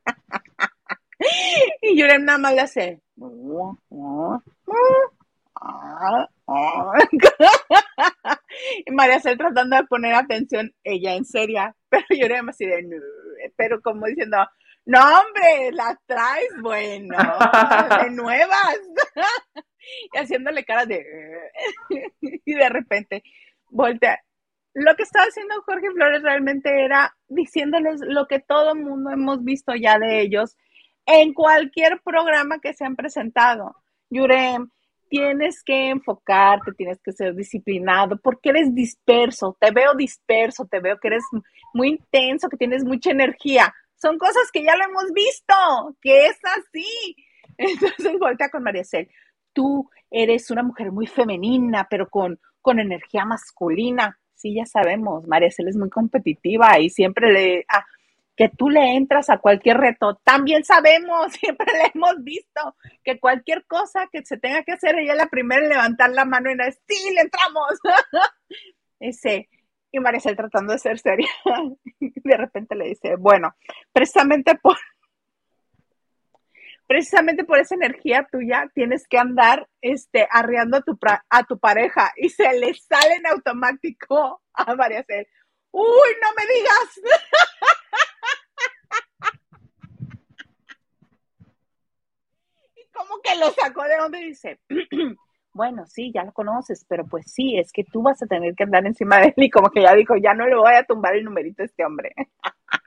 y 1.82 2.00
Yurem 2.00 2.26
nada 2.26 2.38
más 2.38 2.54
le 2.54 2.62
hace. 2.62 3.02
Y 8.86 8.92
María 8.92 9.20
Cel 9.20 9.38
tratando 9.38 9.76
de 9.76 9.84
poner 9.86 10.14
atención, 10.14 10.74
ella 10.84 11.16
en 11.16 11.26
seria, 11.26 11.76
pero 11.90 12.06
Yurem 12.10 12.50
así 12.50 12.66
de, 12.66 12.84
pero 13.56 13.82
como 13.82 14.06
diciendo, 14.06 14.38
no 14.86 15.00
hombre, 15.00 15.72
la 15.72 16.00
traes, 16.06 16.50
bueno, 16.62 17.18
de 18.04 18.12
nuevas. 18.12 18.80
y 20.14 20.18
haciéndole 20.18 20.64
caras 20.64 20.88
de... 20.88 21.04
y 22.22 22.54
de 22.54 22.70
repente 22.70 23.24
voltea. 23.70 24.20
Lo 24.74 24.96
que 24.96 25.04
estaba 25.04 25.26
haciendo 25.26 25.62
Jorge 25.66 25.90
Flores 25.92 26.22
realmente 26.22 26.84
era 26.84 27.16
diciéndoles 27.28 28.02
lo 28.02 28.28
que 28.28 28.40
todo 28.40 28.74
el 28.74 28.80
mundo 28.80 29.10
hemos 29.10 29.44
visto 29.44 29.74
ya 29.74 29.98
de 29.98 30.22
ellos 30.22 30.58
en 31.06 31.34
cualquier 31.34 32.02
programa 32.02 32.60
que 32.60 32.74
se 32.74 32.86
han 32.86 32.96
presentado. 32.96 33.76
Yurem, 34.10 34.70
tienes 35.16 35.64
que 35.64 35.90
enfocarte, 35.90 36.74
tienes 36.74 37.00
que 37.02 37.14
ser 37.14 37.36
disciplinado, 37.36 38.18
porque 38.18 38.50
eres 38.50 38.74
disperso, 38.76 39.56
te 39.60 39.72
veo 39.72 39.94
disperso, 39.96 40.66
te 40.66 40.80
veo 40.80 41.00
que 41.00 41.08
eres 41.08 41.24
muy 41.74 41.90
intenso, 41.90 42.50
que 42.50 42.58
tienes 42.58 42.84
mucha 42.84 43.12
energía. 43.12 43.74
Son 43.96 44.18
cosas 44.18 44.52
que 44.52 44.64
ya 44.64 44.76
lo 44.76 44.84
hemos 44.84 45.14
visto, 45.14 45.54
que 46.02 46.28
es 46.28 46.38
así. 46.58 47.16
Entonces 47.58 48.20
voltea 48.20 48.50
con 48.50 48.64
María 48.64 48.84
Cel 48.84 49.10
tú 49.56 49.90
eres 50.12 50.52
una 50.52 50.62
mujer 50.62 50.92
muy 50.92 51.08
femenina, 51.08 51.88
pero 51.90 52.10
con, 52.10 52.40
con 52.62 52.80
energía 52.80 53.26
masculina. 53.26 54.20
Sí, 54.36 54.54
ya 54.54 54.66
sabemos, 54.66 55.26
María 55.28 55.50
Cel 55.50 55.70
es 55.70 55.78
muy 55.78 55.90
competitiva 55.90 56.78
y 56.80 56.92
siempre 56.92 57.32
le... 57.32 57.66
Ah, 57.70 57.86
que 58.36 58.50
tú 58.50 58.70
le 58.70 58.96
entras 58.96 59.30
a 59.30 59.38
cualquier 59.38 59.78
reto. 59.78 60.20
También 60.24 60.64
sabemos, 60.64 61.34
siempre 61.40 61.68
le 61.74 61.92
hemos 61.94 62.24
visto, 62.24 62.76
que 63.04 63.20
cualquier 63.20 63.66
cosa 63.66 64.08
que 64.12 64.26
se 64.26 64.38
tenga 64.38 64.64
que 64.64 64.74
hacer, 64.74 64.98
ella 64.98 65.14
es 65.14 65.18
la 65.18 65.30
primera 65.30 65.64
en 65.64 65.70
levantar 65.70 66.10
la 66.12 66.26
mano 66.26 66.52
y 66.52 66.56
decir, 66.56 66.82
sí, 66.88 67.14
le 67.14 67.22
entramos. 67.22 67.80
Ese, 69.00 69.50
y 69.92 70.00
Maricel 70.00 70.36
tratando 70.36 70.74
de 70.74 70.80
ser 70.80 71.00
seria, 71.00 71.30
de 72.00 72.38
repente 72.38 72.76
le 72.76 72.90
dice, 72.90 73.16
bueno, 73.18 73.56
precisamente 73.94 74.56
por, 74.56 74.78
precisamente 76.88 77.44
por 77.44 77.60
esa 77.60 77.76
energía 77.76 78.28
tuya 78.32 78.70
tienes 78.74 79.08
que 79.08 79.18
andar 79.18 79.68
este, 79.82 80.28
arreando 80.30 80.78
a 80.78 80.82
tu, 80.82 80.98
a 81.30 81.44
tu 81.44 81.60
pareja 81.60 82.12
y 82.18 82.30
se 82.30 82.52
le 82.60 82.74
sale 82.74 83.16
en 83.16 83.28
automático 83.28 84.42
a 84.54 84.76
María 84.76 85.04
Cel. 85.04 85.28
¡Uy, 85.72 86.10
no 86.22 86.30
me 86.38 86.54
digas! 86.54 87.02
y 92.76 92.88
como 92.92 93.15
que 93.26 93.40
lo 93.40 93.52
sacó 93.52 93.84
de 93.84 93.98
donde 93.98 94.20
dice, 94.20 94.60
bueno, 95.54 95.86
sí, 95.88 96.12
ya 96.14 96.24
lo 96.24 96.34
conoces, 96.34 96.86
pero 96.88 97.06
pues 97.06 97.32
sí, 97.32 97.58
es 97.58 97.72
que 97.72 97.84
tú 97.84 98.02
vas 98.02 98.22
a 98.22 98.28
tener 98.28 98.54
que 98.56 98.64
andar 98.64 98.86
encima 98.86 99.20
de 99.20 99.28
él 99.28 99.44
y 99.46 99.50
como 99.50 99.70
que 99.70 99.82
ya 99.82 99.94
dijo, 99.96 100.16
ya 100.16 100.34
no 100.34 100.46
le 100.48 100.56
voy 100.56 100.74
a 100.74 100.84
tumbar 100.84 101.16
el 101.16 101.24
numerito 101.24 101.64
a 101.64 101.66
este 101.66 101.86
hombre. 101.86 102.14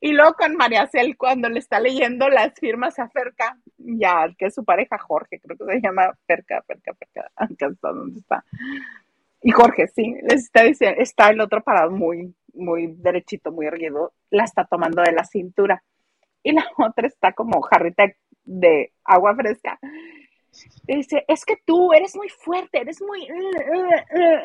Y 0.00 0.12
luego 0.12 0.32
con 0.34 0.56
María 0.56 0.86
Cel, 0.86 1.16
cuando 1.16 1.48
le 1.48 1.58
está 1.58 1.78
leyendo 1.78 2.28
las 2.28 2.54
firmas 2.58 2.98
a 2.98 3.08
Ferca, 3.10 3.58
ya, 3.76 4.28
que 4.36 4.46
es 4.46 4.54
su 4.54 4.64
pareja 4.64 4.98
Jorge, 4.98 5.40
creo 5.40 5.56
que 5.56 5.74
se 5.74 5.80
llama 5.80 6.10
Ferca, 6.26 6.62
Ferca, 6.66 6.94
Ferca, 6.94 7.30
acá 7.36 7.66
está 7.66 7.88
donde 7.90 8.18
está. 8.18 8.44
Y 9.42 9.50
Jorge, 9.50 9.88
sí, 9.88 10.14
les 10.22 10.44
está 10.44 10.62
diciendo, 10.64 11.00
está 11.00 11.28
el 11.28 11.40
otro 11.40 11.62
parado 11.62 11.90
muy, 11.90 12.34
muy 12.54 12.86
derechito, 12.96 13.52
muy 13.52 13.66
erguido, 13.66 14.12
la 14.30 14.44
está 14.44 14.64
tomando 14.64 15.02
de 15.02 15.12
la 15.12 15.24
cintura. 15.24 15.82
Y 16.42 16.52
la 16.52 16.64
otra 16.78 17.06
está 17.06 17.32
como 17.32 17.60
jarrita 17.60 18.04
de 18.06 18.16
agua 19.04 19.34
fresca. 19.34 19.78
dice, 20.86 21.24
es 21.28 21.44
que 21.44 21.56
tú 21.64 21.92
eres 21.92 22.16
muy 22.16 22.28
fuerte, 22.28 22.80
eres 22.80 23.00
muy... 23.02 23.26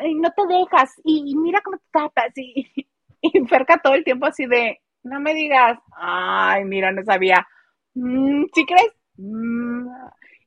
y 0.04 0.14
no 0.14 0.30
te 0.32 0.46
dejas, 0.46 1.00
y, 1.04 1.34
mira 1.36 1.60
cómo 1.62 1.78
te 1.78 1.84
tapas, 1.92 2.32
y, 2.36 2.66
y 3.20 3.46
Ferca 3.46 3.80
todo 3.82 3.94
el 3.94 4.04
tiempo 4.04 4.26
así 4.26 4.46
de, 4.46 4.80
no 5.02 5.20
me 5.20 5.34
digas, 5.34 5.78
ay, 5.96 6.64
mira, 6.64 6.92
no 6.92 7.02
sabía. 7.04 7.46
Mm, 7.94 8.44
¿Sí 8.54 8.64
crees? 8.66 8.92
Mm. 9.16 9.88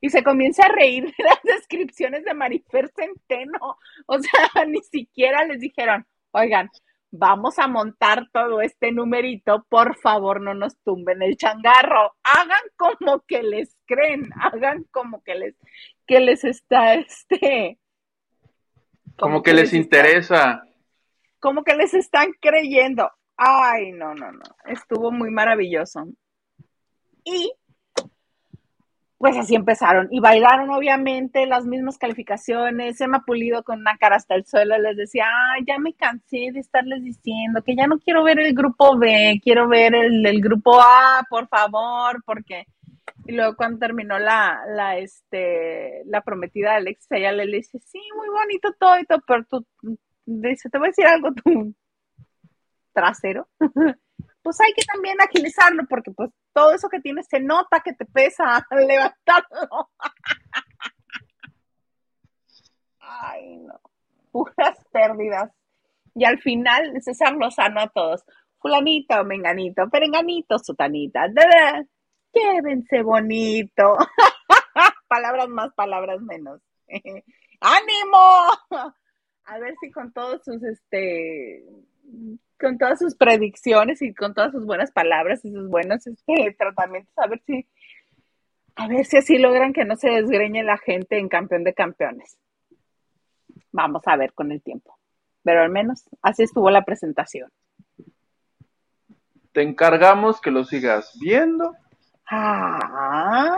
Y 0.00 0.10
se 0.10 0.22
comienza 0.22 0.64
a 0.64 0.72
reír 0.72 1.04
de 1.04 1.24
las 1.24 1.42
descripciones 1.42 2.24
de 2.24 2.34
Marifer 2.34 2.90
Centeno. 2.94 3.78
O 4.06 4.18
sea, 4.18 4.64
ni 4.66 4.80
siquiera 4.82 5.44
les 5.44 5.60
dijeron, 5.60 6.06
oigan, 6.32 6.70
vamos 7.18 7.58
a 7.58 7.66
montar 7.66 8.28
todo 8.32 8.60
este 8.60 8.92
numerito, 8.92 9.64
por 9.68 9.96
favor 9.96 10.40
no 10.40 10.54
nos 10.54 10.78
tumben 10.82 11.22
el 11.22 11.36
changarro. 11.36 12.14
Hagan 12.22 12.62
como 12.76 13.20
que 13.26 13.42
les 13.42 13.76
creen, 13.86 14.30
hagan 14.40 14.84
como 14.90 15.22
que 15.22 15.34
les, 15.34 15.54
que 16.06 16.20
les 16.20 16.44
está 16.44 16.94
este. 16.94 17.78
Como, 19.18 19.42
que, 19.42 19.54
les, 19.54 19.72
interesa. 19.72 20.62
como 21.38 21.64
que 21.64 21.74
les 21.74 21.94
están 21.94 22.32
creyendo. 22.40 23.10
Ay, 23.36 23.92
no, 23.92 24.14
no, 24.14 24.30
no. 24.32 24.44
Estuvo 24.66 25.10
muy 25.10 25.30
maravilloso. 25.30 26.06
Y 27.24 27.52
pues 29.18 29.36
así 29.36 29.54
empezaron. 29.54 30.08
Y 30.10 30.20
bailaron, 30.20 30.70
obviamente, 30.70 31.46
las 31.46 31.64
mismas 31.64 31.98
calificaciones. 31.98 33.00
Emma 33.00 33.24
Pulido 33.24 33.62
con 33.62 33.80
una 33.80 33.96
cara 33.96 34.16
hasta 34.16 34.34
el 34.34 34.44
suelo 34.46 34.78
les 34.78 34.96
decía, 34.96 35.24
ay, 35.54 35.64
ya 35.66 35.78
me 35.78 35.94
cansé 35.94 36.50
de 36.52 36.60
estarles 36.60 37.02
diciendo 37.02 37.62
que 37.64 37.74
ya 37.74 37.86
no 37.86 37.98
quiero 37.98 38.22
ver 38.24 38.40
el 38.40 38.54
grupo 38.54 38.98
B, 38.98 39.40
quiero 39.42 39.68
ver 39.68 39.94
el, 39.94 40.40
grupo 40.40 40.80
A, 40.80 41.24
por 41.30 41.48
favor, 41.48 42.22
porque. 42.24 42.66
Y 43.26 43.32
luego 43.32 43.56
cuando 43.56 43.78
terminó 43.78 44.18
la, 44.18 44.60
la, 44.68 44.98
este, 44.98 46.02
la 46.06 46.20
prometida 46.22 46.70
de 46.70 46.76
Alexis, 46.76 47.10
ella 47.10 47.32
le 47.32 47.46
dice, 47.46 47.78
sí, 47.80 48.00
muy 48.16 48.28
bonito 48.28 48.72
todo, 48.78 49.00
y 49.00 49.04
todo 49.04 49.20
pero 49.26 49.44
tú, 49.44 49.66
dice, 50.26 50.70
te 50.70 50.78
voy 50.78 50.88
a 50.88 50.90
decir 50.90 51.06
algo, 51.06 51.32
tú 51.32 51.74
trasero, 52.92 53.48
pues 54.46 54.60
hay 54.60 54.72
que 54.74 54.84
también 54.84 55.20
agilizarlo 55.20 55.82
porque 55.88 56.12
pues 56.12 56.30
todo 56.52 56.70
eso 56.72 56.88
que 56.88 57.00
tienes 57.00 57.26
se 57.28 57.40
nota 57.40 57.82
que 57.84 57.94
te 57.94 58.04
pesa 58.04 58.64
levantarlo. 58.70 59.90
Ay, 63.00 63.56
no, 63.56 63.80
puras 64.30 64.78
pérdidas. 64.92 65.50
Y 66.14 66.24
al 66.24 66.38
final 66.38 66.92
César 67.02 67.32
Lozano 67.32 67.80
a 67.80 67.88
todos, 67.88 68.22
fulanito, 68.60 69.24
menganito, 69.24 69.90
perenganito, 69.90 70.60
sutanita, 70.60 71.26
quédense 72.32 73.02
bonito. 73.02 73.96
palabras 75.08 75.48
más, 75.48 75.74
palabras 75.74 76.20
menos. 76.20 76.60
¡Ánimo! 77.60 78.92
A 79.46 79.58
ver 79.58 79.74
si 79.80 79.90
con 79.90 80.12
todos 80.12 80.44
sus 80.44 80.62
este 80.62 81.64
con 82.58 82.78
todas 82.78 82.98
sus 82.98 83.14
predicciones 83.14 84.00
y 84.02 84.14
con 84.14 84.34
todas 84.34 84.52
sus 84.52 84.64
buenas 84.64 84.90
palabras 84.90 85.44
y 85.44 85.52
sus 85.52 85.68
buenos 85.68 86.06
este, 86.06 86.54
tratamientos, 86.58 87.12
a 87.16 87.26
ver 87.26 87.42
si, 87.46 87.66
a 88.76 88.88
ver 88.88 89.04
si 89.04 89.18
así 89.18 89.38
logran 89.38 89.72
que 89.72 89.84
no 89.84 89.96
se 89.96 90.08
desgreñe 90.10 90.62
la 90.62 90.78
gente 90.78 91.18
en 91.18 91.28
campeón 91.28 91.64
de 91.64 91.74
campeones. 91.74 92.38
Vamos 93.72 94.02
a 94.06 94.16
ver 94.16 94.32
con 94.32 94.52
el 94.52 94.62
tiempo. 94.62 94.98
Pero 95.42 95.62
al 95.62 95.70
menos 95.70 96.08
así 96.22 96.42
estuvo 96.42 96.70
la 96.70 96.84
presentación. 96.84 97.50
Te 99.52 99.62
encargamos 99.62 100.40
que 100.40 100.50
lo 100.50 100.64
sigas 100.64 101.16
viendo. 101.20 101.74
Ah, 102.28 103.56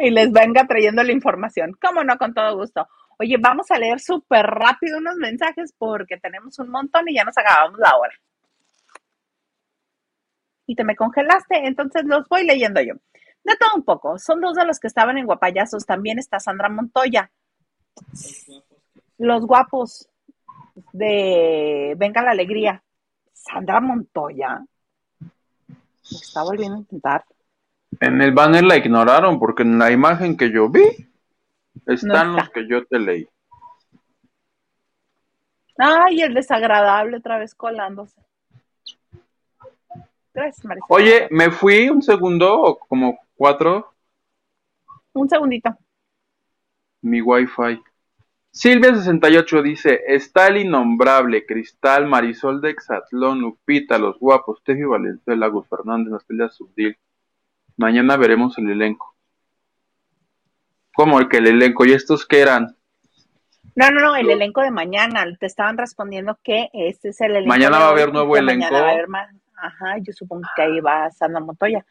Y 0.00 0.10
les 0.10 0.32
venga 0.32 0.66
trayendo 0.66 1.02
la 1.04 1.12
información. 1.12 1.76
Cómo 1.80 2.02
no, 2.02 2.18
con 2.18 2.34
todo 2.34 2.56
gusto. 2.56 2.88
Oye, 3.18 3.36
vamos 3.38 3.70
a 3.70 3.78
leer 3.78 4.00
súper 4.00 4.46
rápido 4.46 4.98
unos 4.98 5.16
mensajes 5.16 5.72
porque 5.76 6.16
tenemos 6.16 6.58
un 6.58 6.70
montón 6.70 7.08
y 7.08 7.14
ya 7.14 7.24
nos 7.24 7.36
acabamos 7.36 7.78
la 7.78 7.96
hora. 7.96 8.14
Y 10.66 10.74
te 10.74 10.84
me 10.84 10.96
congelaste, 10.96 11.66
entonces 11.66 12.04
los 12.04 12.28
voy 12.28 12.44
leyendo 12.44 12.80
yo. 12.80 12.94
De 13.44 13.56
todo 13.56 13.70
un 13.74 13.84
poco. 13.84 14.18
Son 14.18 14.40
dos 14.40 14.54
de 14.54 14.64
los 14.64 14.78
que 14.78 14.86
estaban 14.86 15.18
en 15.18 15.26
Guapayazos. 15.26 15.84
También 15.84 16.18
está 16.18 16.38
Sandra 16.38 16.68
Montoya. 16.68 17.30
Los 19.18 19.44
guapos 19.46 20.08
de 20.92 21.94
Venga 21.98 22.22
la 22.22 22.30
Alegría. 22.30 22.82
Sandra 23.32 23.80
Montoya. 23.80 24.64
está 26.02 26.42
volviendo 26.44 26.76
a 26.76 26.80
intentar. 26.80 27.24
En 28.00 28.22
el 28.22 28.32
banner 28.32 28.64
la 28.64 28.76
ignoraron 28.76 29.38
porque 29.38 29.64
en 29.64 29.78
la 29.78 29.90
imagen 29.90 30.36
que 30.36 30.50
yo 30.50 30.68
vi 30.68 31.11
están 31.86 32.36
los 32.36 32.50
que 32.50 32.66
yo 32.68 32.84
te 32.86 32.98
leí. 32.98 33.28
Ay, 35.78 36.22
el 36.22 36.34
desagradable 36.34 37.16
otra 37.16 37.38
vez 37.38 37.54
colándose. 37.54 38.20
Gracias, 40.34 40.64
Marisela. 40.64 40.86
Oye, 40.88 41.28
me 41.30 41.50
fui 41.50 41.88
un 41.88 42.02
segundo 42.02 42.60
o 42.60 42.78
como 42.78 43.18
cuatro 43.34 43.92
Un 45.12 45.28
segundito. 45.28 45.76
mi 47.02 47.20
wifi. 47.20 47.82
Silvia68 48.54 49.62
dice, 49.62 50.00
está 50.06 50.48
el 50.48 50.58
innombrable, 50.58 51.46
Cristal, 51.46 52.06
Marisol 52.06 52.60
de 52.60 52.70
Exatlón, 52.70 53.40
Lupita, 53.40 53.98
Los 53.98 54.18
Guapos, 54.18 54.62
Tefi 54.62 54.84
Valenzuela, 54.84 55.46
Gus 55.48 55.66
Fernández, 55.68 56.12
Natalia 56.12 56.50
Subdil. 56.50 56.96
Mañana 57.78 58.16
veremos 58.18 58.56
el 58.58 58.70
elenco. 58.70 59.11
¿Cómo 60.94 61.18
el 61.18 61.28
que 61.28 61.38
el 61.38 61.46
elenco? 61.46 61.84
¿Y 61.84 61.92
estos 61.92 62.26
qué 62.26 62.40
eran? 62.40 62.76
No, 63.74 63.90
no, 63.90 64.00
no, 64.00 64.16
el 64.16 64.28
elenco 64.28 64.60
de 64.60 64.70
mañana. 64.70 65.24
Te 65.38 65.46
estaban 65.46 65.78
respondiendo 65.78 66.38
que 66.42 66.68
este 66.72 67.10
es 67.10 67.20
el 67.20 67.32
elenco. 67.32 67.48
Mañana 67.48 67.78
de 67.78 67.82
va 67.82 67.88
a 67.88 67.92
haber 67.92 68.12
nuevo 68.12 68.34
mañana 68.34 68.52
elenco. 68.52 68.74
va 68.74 68.88
a 68.88 68.92
haber 68.92 69.08
más. 69.08 69.34
Ajá, 69.56 69.96
yo 69.98 70.12
supongo 70.12 70.42
que 70.56 70.62
ahí 70.62 70.80
va 70.80 71.10
Sandra 71.10 71.40
Montoya. 71.40 71.84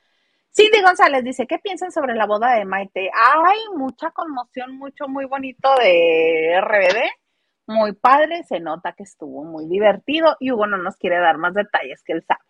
Cindy 0.54 0.82
González 0.82 1.24
dice, 1.24 1.48
¿qué 1.48 1.60
piensan 1.60 1.92
sobre 1.92 2.14
la 2.14 2.26
boda 2.26 2.54
de 2.56 2.66
Maite? 2.66 3.10
Hay 3.14 3.60
mucha 3.76 4.12
conmoción, 4.12 4.78
mucho, 4.78 5.08
muy 5.08 5.26
bonito 5.26 5.74
de 5.78 6.60
RBD. 6.60 7.00
Muy 7.68 7.94
padre, 7.94 8.44
se 8.44 8.60
nota 8.60 8.92
que 8.92 9.04
estuvo 9.04 9.46
muy 9.46 9.68
divertido 9.68 10.36
y 10.40 10.52
Hugo 10.52 10.68
no 10.68 10.78
nos 10.78 10.98
quiere 10.98 11.20
dar 11.20 11.38
más 11.38 11.54
detalles 11.54 12.04
que 12.04 12.14
él 12.14 12.24
sabe. 12.28 12.42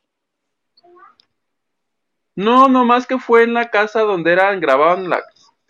No, 2.34 2.70
nomás 2.70 3.06
que 3.06 3.20
fue 3.20 3.44
en 3.44 3.54
la 3.54 3.70
casa 3.70 4.02
donde 4.02 4.32
eran, 4.32 4.60
grababan 4.60 5.10
la, 5.10 5.22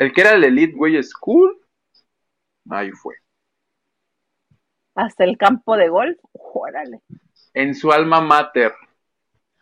el 0.02 0.14
que 0.14 0.22
era 0.22 0.32
el 0.32 0.44
Elite 0.44 0.76
Way 0.76 1.04
School. 1.04 1.62
Ahí 2.72 2.90
fue. 2.92 3.14
Hasta 4.96 5.24
el 5.26 5.38
campo 5.38 5.78
de 5.78 5.90
golf, 5.90 6.18
órale. 6.34 7.02
En 7.54 7.76
su 7.76 7.92
alma 7.92 8.20
mater. 8.20 8.74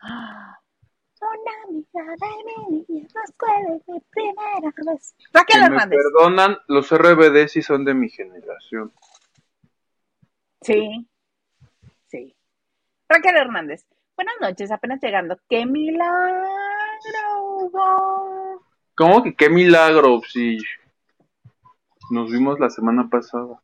Una 0.00 1.52
amiga 1.68 2.16
de 2.16 2.28
mi 2.46 2.84
niña, 2.88 3.06
no 3.14 3.22
escuela 3.22 3.78
mi 3.86 4.00
primera 4.10 4.72
vez. 4.94 5.14
Raquel 5.34 5.60
me 5.60 5.66
Hernández. 5.66 5.98
perdonan, 5.98 6.56
los 6.68 6.90
RBD 6.90 7.46
sí 7.48 7.60
son 7.60 7.84
de 7.84 7.92
mi 7.92 8.08
generación. 8.08 8.94
Sí, 10.62 11.06
sí. 12.08 12.34
Raquel 13.10 13.36
Hernández. 13.36 13.86
Buenas 14.16 14.36
noches, 14.40 14.70
apenas 14.70 15.02
llegando. 15.02 15.38
¡Qué 15.50 15.66
milagro! 15.66 16.40
¿Cómo 19.00 19.22
que 19.22 19.34
qué 19.34 19.48
milagro? 19.48 20.20
Si 20.30 20.58
nos 22.10 22.30
vimos 22.30 22.60
la 22.60 22.68
semana 22.68 23.08
pasada. 23.08 23.58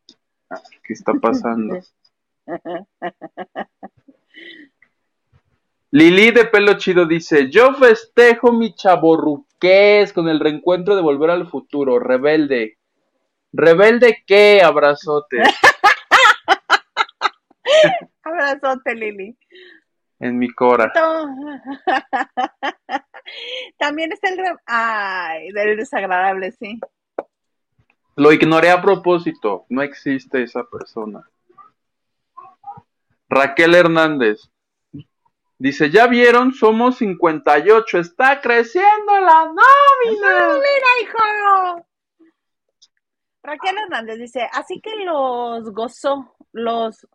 Ah, 0.49 0.62
¿Qué 0.82 0.95
está 0.95 1.12
pasando? 1.12 1.78
Lili 5.91 6.30
de 6.30 6.47
pelo 6.47 6.78
chido 6.78 7.05
dice, 7.05 7.51
yo 7.51 7.74
festejo 7.74 8.51
mi 8.51 8.74
chaborruqués 8.74 10.14
con 10.14 10.30
el 10.30 10.41
reencuentro 10.41 10.97
de 10.97 11.03
Volver 11.03 11.28
al 11.28 11.47
Futuro, 11.47 11.99
rebelde. 11.99 12.78
¿Rebelde 13.53 14.24
qué? 14.26 14.62
Abrazote. 14.62 15.43
Abrazote, 18.22 18.95
Lili. 18.95 19.37
En 20.18 20.39
mi 20.39 20.49
cora. 20.49 20.91
También 23.78 24.12
está 24.12 24.28
el... 24.28 24.40
Ay, 24.66 25.50
del 25.52 25.76
desagradable, 25.76 26.52
sí. 26.52 26.78
Lo 28.16 28.32
ignoré 28.32 28.70
a 28.70 28.80
propósito. 28.80 29.66
No 29.68 29.82
existe 29.82 30.42
esa 30.42 30.64
persona. 30.64 31.28
Raquel 33.28 33.74
Hernández. 33.74 34.50
Dice, 35.58 35.90
¿ya 35.90 36.06
vieron? 36.06 36.52
Somos 36.52 36.98
58. 36.98 37.98
Está 37.98 38.40
creciendo 38.40 39.20
la 39.20 39.40
¡Ah, 39.40 39.44
nómina. 39.46 40.54
mira, 40.54 40.88
hijo! 41.02 41.86
Raquel 43.42 43.76
Hernández 43.78 44.18
dice, 44.18 44.48
así 44.52 44.80
que 44.80 44.96
los 45.04 45.70
gozo, 45.72 46.34
los... 46.52 47.06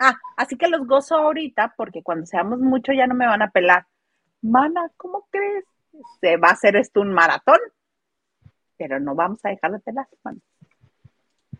Ah, 0.00 0.14
así 0.36 0.56
que 0.56 0.68
los 0.68 0.86
gozo 0.86 1.16
ahorita 1.16 1.74
porque 1.76 2.02
cuando 2.02 2.26
seamos 2.26 2.60
mucho 2.60 2.92
ya 2.92 3.06
no 3.06 3.14
me 3.14 3.26
van 3.26 3.42
a 3.42 3.50
pelar. 3.50 3.86
Mana, 4.42 4.90
¿cómo 4.96 5.26
crees? 5.30 5.64
Se 6.20 6.36
va 6.36 6.48
a 6.48 6.52
hacer 6.52 6.76
esto 6.76 7.00
un 7.00 7.12
maratón, 7.12 7.58
pero 8.76 8.98
no 8.98 9.14
vamos 9.14 9.38
a 9.44 9.50
dejar 9.50 9.72
de 9.72 9.78
pelar, 9.78 10.08
mana. 10.22 10.38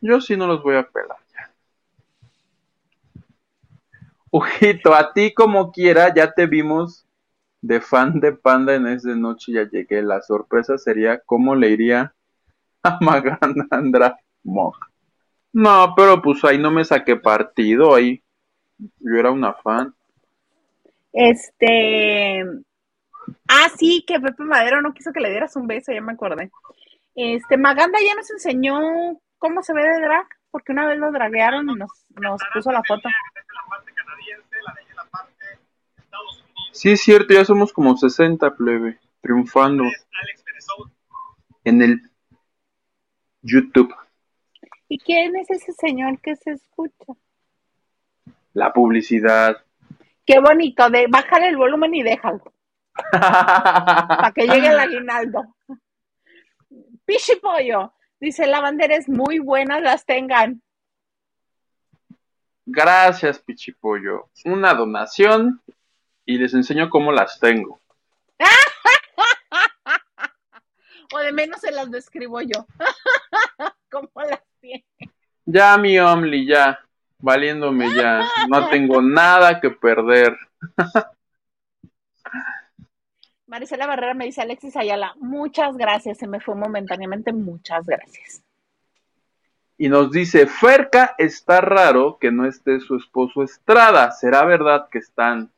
Yo 0.01 0.21
sí 0.21 0.37
no 0.37 0.49
los 0.49 0.63
voy 0.63 0.77
a 0.77 0.89
pelar 0.89 1.19
ya. 1.33 1.53
Ojito, 4.31 4.95
a 4.95 5.13
ti 5.13 5.33
como 5.33 5.71
quiera, 5.71 6.13
ya 6.13 6.33
te 6.33 6.47
vimos 6.47 7.07
de 7.61 7.81
fan 7.81 8.19
de 8.19 8.33
Panda 8.33 8.75
en 8.75 8.89
esta 8.89 9.15
noche, 9.15 9.53
ya 9.53 9.69
llegué. 9.69 10.03
La 10.03 10.21
sorpresa 10.23 10.77
sería 10.77 11.21
cómo 11.21 11.55
le 11.55 11.71
iría 11.71 12.15
a 12.83 12.99
Magandra 13.01 14.19
Moj. 14.43 14.77
No, 15.53 15.95
pero 15.95 16.21
pues 16.21 16.43
ahí 16.45 16.59
no 16.59 16.71
me 16.71 16.85
saqué 16.85 17.15
partido, 17.15 17.95
ahí 17.95 18.23
yo 18.79 19.17
era 19.17 19.31
una 19.31 19.53
fan. 19.53 19.95
Este. 21.13 22.43
Ah, 23.55 23.69
sí, 23.77 24.03
que 24.07 24.19
Pepe 24.19 24.45
Madero 24.45 24.81
no 24.81 24.95
quiso 24.95 25.13
que 25.13 25.21
le 25.21 25.29
dieras 25.29 25.57
un 25.57 25.67
beso, 25.67 25.93
ya 25.93 26.01
me 26.01 26.13
acordé. 26.13 26.51
Este, 27.15 27.59
Maganda 27.59 27.99
ya 28.01 28.15
nos 28.15 28.31
enseñó 28.31 28.81
cómo 29.37 29.63
se 29.63 29.75
ve 29.75 29.83
de 29.83 30.01
drag, 30.01 30.27
porque 30.51 30.73
una 30.73 30.87
vez 30.87 30.99
lo 30.99 31.13
draguearon 31.13 31.69
y 31.69 31.75
nos, 31.75 31.91
nos 32.19 32.41
puso 32.55 32.73
la 32.73 32.83
foto. 32.83 33.11
Sí, 36.73 36.93
es 36.93 37.03
cierto, 37.03 37.35
ya 37.35 37.45
somos 37.45 37.75
como 37.75 37.95
60, 37.95 38.57
plebe, 38.57 38.99
triunfando 39.21 39.85
en 41.65 41.83
el 41.83 42.11
YouTube. 43.43 43.95
¿Y 44.89 44.99
quién 44.99 45.37
es 45.37 45.51
ese 45.51 45.73
señor 45.73 46.19
que 46.23 46.37
se 46.37 46.53
escucha? 46.53 47.13
La 48.55 48.73
publicidad. 48.73 49.63
Qué 50.25 50.39
bonito, 50.39 50.89
de 50.89 51.07
bájale 51.09 51.49
el 51.49 51.59
volumen 51.59 51.95
y 51.95 52.03
déjalo, 52.03 52.52
para 53.11 54.33
que 54.35 54.47
llegue 54.47 54.69
el 54.69 54.79
aguinaldo. 54.79 55.55
Pichi 57.05 57.37
Pollo, 57.37 57.93
dice 58.21 58.47
la 58.47 58.61
bandera 58.61 58.97
es 58.97 59.09
muy 59.09 59.39
buena, 59.39 59.81
las 59.81 60.05
tengan. 60.05 60.63
Gracias, 62.65 63.39
Pichipollo. 63.41 64.31
Una 64.45 64.73
donación 64.75 65.61
y 66.25 66.39
les 66.39 66.55
enseño 66.55 66.89
cómo 66.91 67.13
las 67.13 67.39
tengo. 67.39 67.81
O 71.15 71.19
de 71.19 71.31
menos 71.31 71.61
se 71.61 71.71
las 71.71 71.91
describo 71.91 72.41
yo. 72.41 72.67
¿Cómo 73.91 74.09
las 74.17 74.41
tiene? 74.63 74.87
Ya, 75.45 75.77
mi 75.77 75.99
Omli, 75.99 76.47
ya. 76.47 76.81
Valiéndome 77.19 77.95
ya. 77.95 78.27
No 78.49 78.71
tengo 78.71 79.03
nada 79.03 79.61
que 79.61 79.69
perder. 79.69 80.35
Marisela 83.53 83.87
Barrera 83.87 84.15
me 84.15 84.25
dice 84.25 84.41
Alexis 84.41 84.75
Ayala, 84.79 85.13
muchas 85.21 85.77
gracias, 85.77 86.17
se 86.17 86.27
me 86.27 86.41
fue 86.41 86.55
momentáneamente, 86.55 87.35
muchas 87.35 87.85
gracias. 87.85 88.43
Y 89.77 89.91
nos 89.91 90.11
dice, 90.11 90.47
Ferca 90.47 91.15
está 91.19 91.61
raro 91.61 92.17
que 92.19 92.33
no 92.33 92.47
esté 92.47 92.81
su 92.81 92.97
esposo 92.97 93.43
Estrada. 93.43 94.11
¿Será 94.13 94.47
verdad 94.47 94.89
que 94.91 95.01
están 95.01 95.53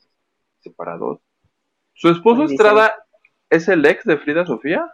separados? 0.59 1.21
¿Su 1.93 2.09
esposo 2.09 2.39
Pues 2.39 2.51
dice- 2.51 2.65
Estrada 2.65 3.07
es 3.49 3.69
el 3.69 3.87
ex 3.87 4.03
de 4.03 4.16
Frida 4.19 4.45
Sofía? 4.45 4.91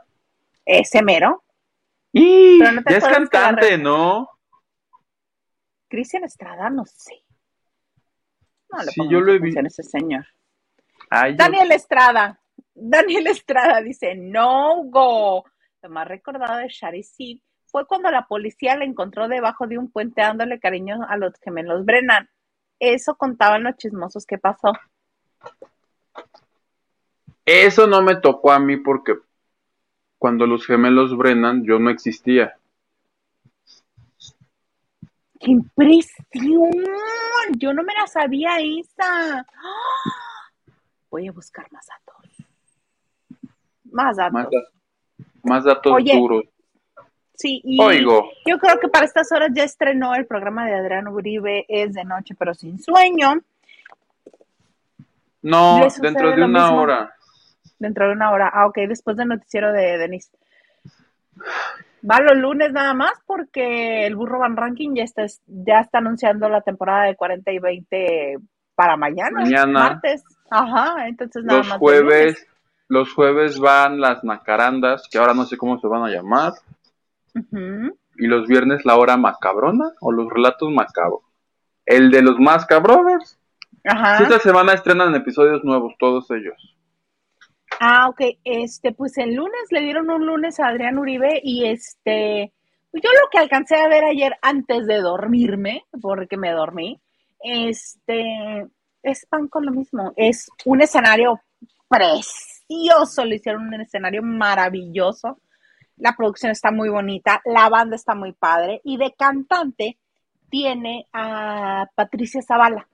Ese 0.66 1.02
mero, 1.02 1.42
Y 2.12 2.58
no 2.58 2.82
ya 2.86 2.98
es 2.98 3.04
cantante, 3.04 3.78
¿no? 3.78 4.28
Cristian 5.88 6.24
Estrada, 6.24 6.68
no 6.68 6.84
sé. 6.84 7.24
No 8.70 8.82
le 8.82 8.90
Sí, 8.92 9.00
yo 9.08 9.20
lo 9.22 9.32
he 9.32 9.58
a 9.58 9.66
ese 9.66 9.84
señor. 9.84 10.26
Ay, 11.08 11.32
yo- 11.32 11.38
Daniel 11.38 11.72
Estrada, 11.72 12.39
Daniel 12.80 13.26
Estrada 13.26 13.80
dice, 13.82 14.14
no, 14.16 14.84
go. 14.84 15.44
Lo 15.82 15.90
más 15.90 16.08
recordado 16.08 16.58
de 16.58 16.68
Shari 16.68 17.04
fue 17.66 17.86
cuando 17.86 18.10
la 18.10 18.26
policía 18.26 18.76
la 18.76 18.84
encontró 18.84 19.28
debajo 19.28 19.66
de 19.66 19.78
un 19.78 19.90
puente 19.90 20.22
dándole 20.22 20.58
cariño 20.58 21.06
a 21.08 21.16
los 21.16 21.32
gemelos 21.42 21.84
Brennan. 21.84 22.28
Eso 22.78 23.14
contaban 23.16 23.62
los 23.62 23.76
chismosos 23.76 24.26
que 24.26 24.38
pasó. 24.38 24.72
Eso 27.44 27.86
no 27.86 28.02
me 28.02 28.16
tocó 28.16 28.52
a 28.52 28.58
mí 28.58 28.76
porque 28.76 29.14
cuando 30.18 30.46
los 30.46 30.66
gemelos 30.66 31.16
Brennan 31.16 31.64
yo 31.64 31.78
no 31.78 31.90
existía. 31.90 32.56
¡Qué 35.38 35.52
impresión! 35.52 36.72
Yo 37.56 37.72
no 37.72 37.82
me 37.82 37.94
la 37.94 38.06
sabía 38.06 38.58
esa. 38.60 39.40
¡Ah! 39.40 39.44
Voy 41.10 41.26
a 41.28 41.32
buscar 41.32 41.70
más 41.72 41.86
datos. 41.86 42.09
Más 43.92 44.16
datos. 44.16 44.32
Más, 44.34 44.44
da- 44.50 44.68
más 45.42 45.64
datos 45.64 45.92
Oye. 45.92 46.16
duros. 46.16 46.44
Sí, 47.34 47.60
y 47.64 47.80
Oigo. 47.82 48.28
yo 48.46 48.58
creo 48.58 48.78
que 48.78 48.88
para 48.88 49.06
estas 49.06 49.32
horas 49.32 49.48
ya 49.54 49.64
estrenó 49.64 50.14
el 50.14 50.26
programa 50.26 50.66
de 50.66 50.74
Adrián 50.74 51.08
Uribe, 51.08 51.64
es 51.68 51.94
de 51.94 52.04
noche 52.04 52.34
pero 52.38 52.52
sin 52.54 52.78
sueño, 52.78 53.40
No, 55.42 55.78
¿Le 55.82 55.88
sucede 55.90 56.08
dentro 56.08 56.28
de 56.36 56.44
una 56.44 56.62
mismo? 56.64 56.82
hora. 56.82 57.14
dentro 57.78 58.06
de 58.08 58.12
una 58.12 58.30
hora. 58.30 58.50
Ah, 58.52 58.66
ok, 58.66 58.76
después 58.86 59.16
del 59.16 59.28
noticiero 59.28 59.72
de 59.72 59.96
Denise. 59.96 60.30
Va 62.08 62.20
los 62.20 62.36
lunes 62.36 62.72
nada 62.72 62.92
más 62.92 63.12
porque 63.24 64.06
el 64.06 64.16
Burro 64.16 64.38
Van 64.38 64.54
Ranking 64.56 64.94
ya 64.94 65.04
está, 65.04 65.24
ya 65.46 65.80
está 65.80 65.96
anunciando 65.98 66.46
la 66.50 66.60
temporada 66.60 67.04
de 67.04 67.16
40 67.16 67.50
y 67.52 67.58
20 67.58 68.36
para 68.74 68.98
mañana, 68.98 69.40
Mañana. 69.40 69.72
martes. 69.80 70.22
Ajá, 70.50 71.06
entonces 71.06 71.42
nada 71.44 71.58
Los 71.60 71.68
más. 71.68 71.74
de 71.76 71.78
jueves, 71.80 72.46
los 72.90 73.14
jueves 73.14 73.60
van 73.60 74.00
las 74.00 74.24
nacarandas, 74.24 75.08
que 75.08 75.16
ahora 75.16 75.32
no 75.32 75.44
sé 75.44 75.56
cómo 75.56 75.78
se 75.78 75.86
van 75.86 76.02
a 76.02 76.10
llamar. 76.10 76.54
Y 78.16 78.26
los 78.26 78.48
viernes 78.48 78.84
la 78.84 78.96
hora 78.96 79.16
macabrona 79.16 79.92
o 80.00 80.10
los 80.10 80.28
relatos 80.28 80.68
macabros. 80.72 81.22
El 81.86 82.10
de 82.10 82.20
los 82.20 82.40
Macabrothers. 82.40 83.38
Ajá. 83.84 84.24
Esta 84.24 84.40
semana 84.40 84.72
estrenan 84.72 85.14
episodios 85.14 85.62
nuevos, 85.62 85.94
todos 86.00 86.28
ellos. 86.32 86.76
Ah, 87.78 88.08
ok. 88.08 88.22
Este, 88.42 88.92
pues 88.92 89.16
el 89.18 89.34
lunes 89.34 89.62
le 89.70 89.82
dieron 89.82 90.10
un 90.10 90.26
lunes 90.26 90.58
a 90.58 90.66
Adrián 90.66 90.98
Uribe 90.98 91.40
y 91.44 91.66
este, 91.66 92.52
pues, 92.90 93.04
yo 93.04 93.10
lo 93.10 93.28
que 93.30 93.38
alcancé 93.38 93.76
a 93.76 93.88
ver 93.88 94.02
ayer 94.02 94.36
antes 94.42 94.88
de 94.88 95.00
dormirme, 95.00 95.84
porque 96.02 96.36
me 96.36 96.50
dormí, 96.50 97.00
este, 97.38 98.66
es 99.04 99.26
pan 99.26 99.46
con 99.46 99.64
lo 99.64 99.70
mismo. 99.70 100.12
Es 100.16 100.48
un 100.64 100.82
escenario 100.82 101.40
precioso, 101.88 102.59
le 103.24 103.36
hicieron 103.36 103.66
un 103.66 103.80
escenario 103.80 104.22
maravilloso. 104.22 105.40
La 105.96 106.14
producción 106.16 106.52
está 106.52 106.70
muy 106.70 106.88
bonita, 106.88 107.42
la 107.44 107.68
banda 107.68 107.96
está 107.96 108.14
muy 108.14 108.32
padre 108.32 108.80
y 108.84 108.96
de 108.96 109.12
cantante 109.12 109.98
tiene 110.48 111.06
a 111.12 111.86
Patricia 111.94 112.40
Zavala 112.42 112.86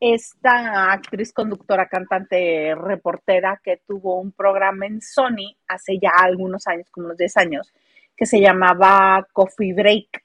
esta 0.00 0.92
actriz, 0.92 1.32
conductora, 1.32 1.88
cantante, 1.88 2.74
reportera 2.74 3.60
que 3.62 3.82
tuvo 3.86 4.20
un 4.20 4.32
programa 4.32 4.86
en 4.86 5.00
Sony 5.00 5.56
hace 5.66 5.98
ya 5.98 6.10
algunos 6.16 6.66
años, 6.68 6.88
como 6.90 7.06
unos 7.06 7.18
10 7.18 7.36
años, 7.38 7.72
que 8.16 8.26
se 8.26 8.40
llamaba 8.40 9.26
Coffee 9.32 9.74
Break. 9.74 10.24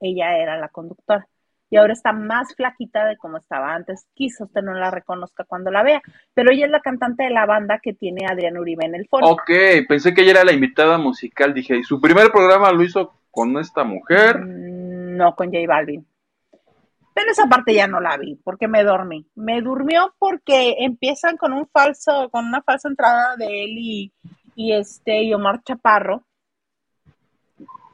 Ella 0.00 0.36
era 0.36 0.58
la 0.58 0.68
conductora. 0.68 1.26
Y 1.68 1.76
ahora 1.76 1.92
está 1.92 2.12
más 2.12 2.54
flaquita 2.54 3.04
de 3.06 3.16
como 3.16 3.38
estaba 3.38 3.74
antes. 3.74 4.06
Quizá 4.14 4.44
usted 4.44 4.62
no 4.62 4.72
la 4.74 4.90
reconozca 4.90 5.44
cuando 5.44 5.70
la 5.70 5.82
vea, 5.82 6.00
pero 6.32 6.52
ella 6.52 6.66
es 6.66 6.70
la 6.70 6.80
cantante 6.80 7.24
de 7.24 7.30
la 7.30 7.46
banda 7.46 7.80
que 7.82 7.92
tiene 7.92 8.26
Adrián 8.26 8.56
Uribe 8.56 8.84
en 8.84 8.94
el 8.94 9.08
foro. 9.08 9.26
Ok, 9.28 9.50
pensé 9.88 10.14
que 10.14 10.22
ella 10.22 10.32
era 10.32 10.44
la 10.44 10.52
invitada 10.52 10.98
musical. 10.98 11.54
Dije, 11.54 11.76
¿y 11.76 11.82
su 11.82 12.00
primer 12.00 12.30
programa 12.30 12.70
lo 12.72 12.82
hizo 12.82 13.14
con 13.30 13.58
esta 13.58 13.84
mujer? 13.84 14.38
Mm, 14.38 15.16
No 15.16 15.34
con 15.34 15.46
J 15.46 15.66
Balvin. 15.66 16.06
Pero 17.14 17.30
esa 17.30 17.46
parte 17.46 17.72
ya 17.72 17.86
no 17.86 17.98
la 17.98 18.18
vi 18.18 18.38
porque 18.44 18.68
me 18.68 18.84
dormí. 18.84 19.26
Me 19.34 19.62
durmió 19.62 20.14
porque 20.18 20.76
empiezan 20.80 21.38
con 21.38 21.54
un 21.54 21.66
falso, 21.66 22.28
con 22.30 22.44
una 22.44 22.60
falsa 22.62 22.88
entrada 22.88 23.36
de 23.36 23.64
él 23.64 23.70
y, 23.78 24.12
y 24.54 24.72
este 24.74 25.22
y 25.22 25.32
Omar 25.32 25.62
Chaparro. 25.64 26.26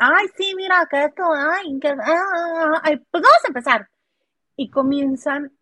Ay, 0.04 0.26
sí, 0.36 0.52
mira, 0.56 0.84
que 0.90 1.04
esto, 1.04 1.22
ay, 1.32 1.78
que, 1.78 1.88
ah, 1.88 2.82
pues 2.82 3.22
vamos 3.22 3.44
a 3.44 3.48
empezar. 3.48 3.88
Y 4.56 4.68
comienzan 4.68 5.52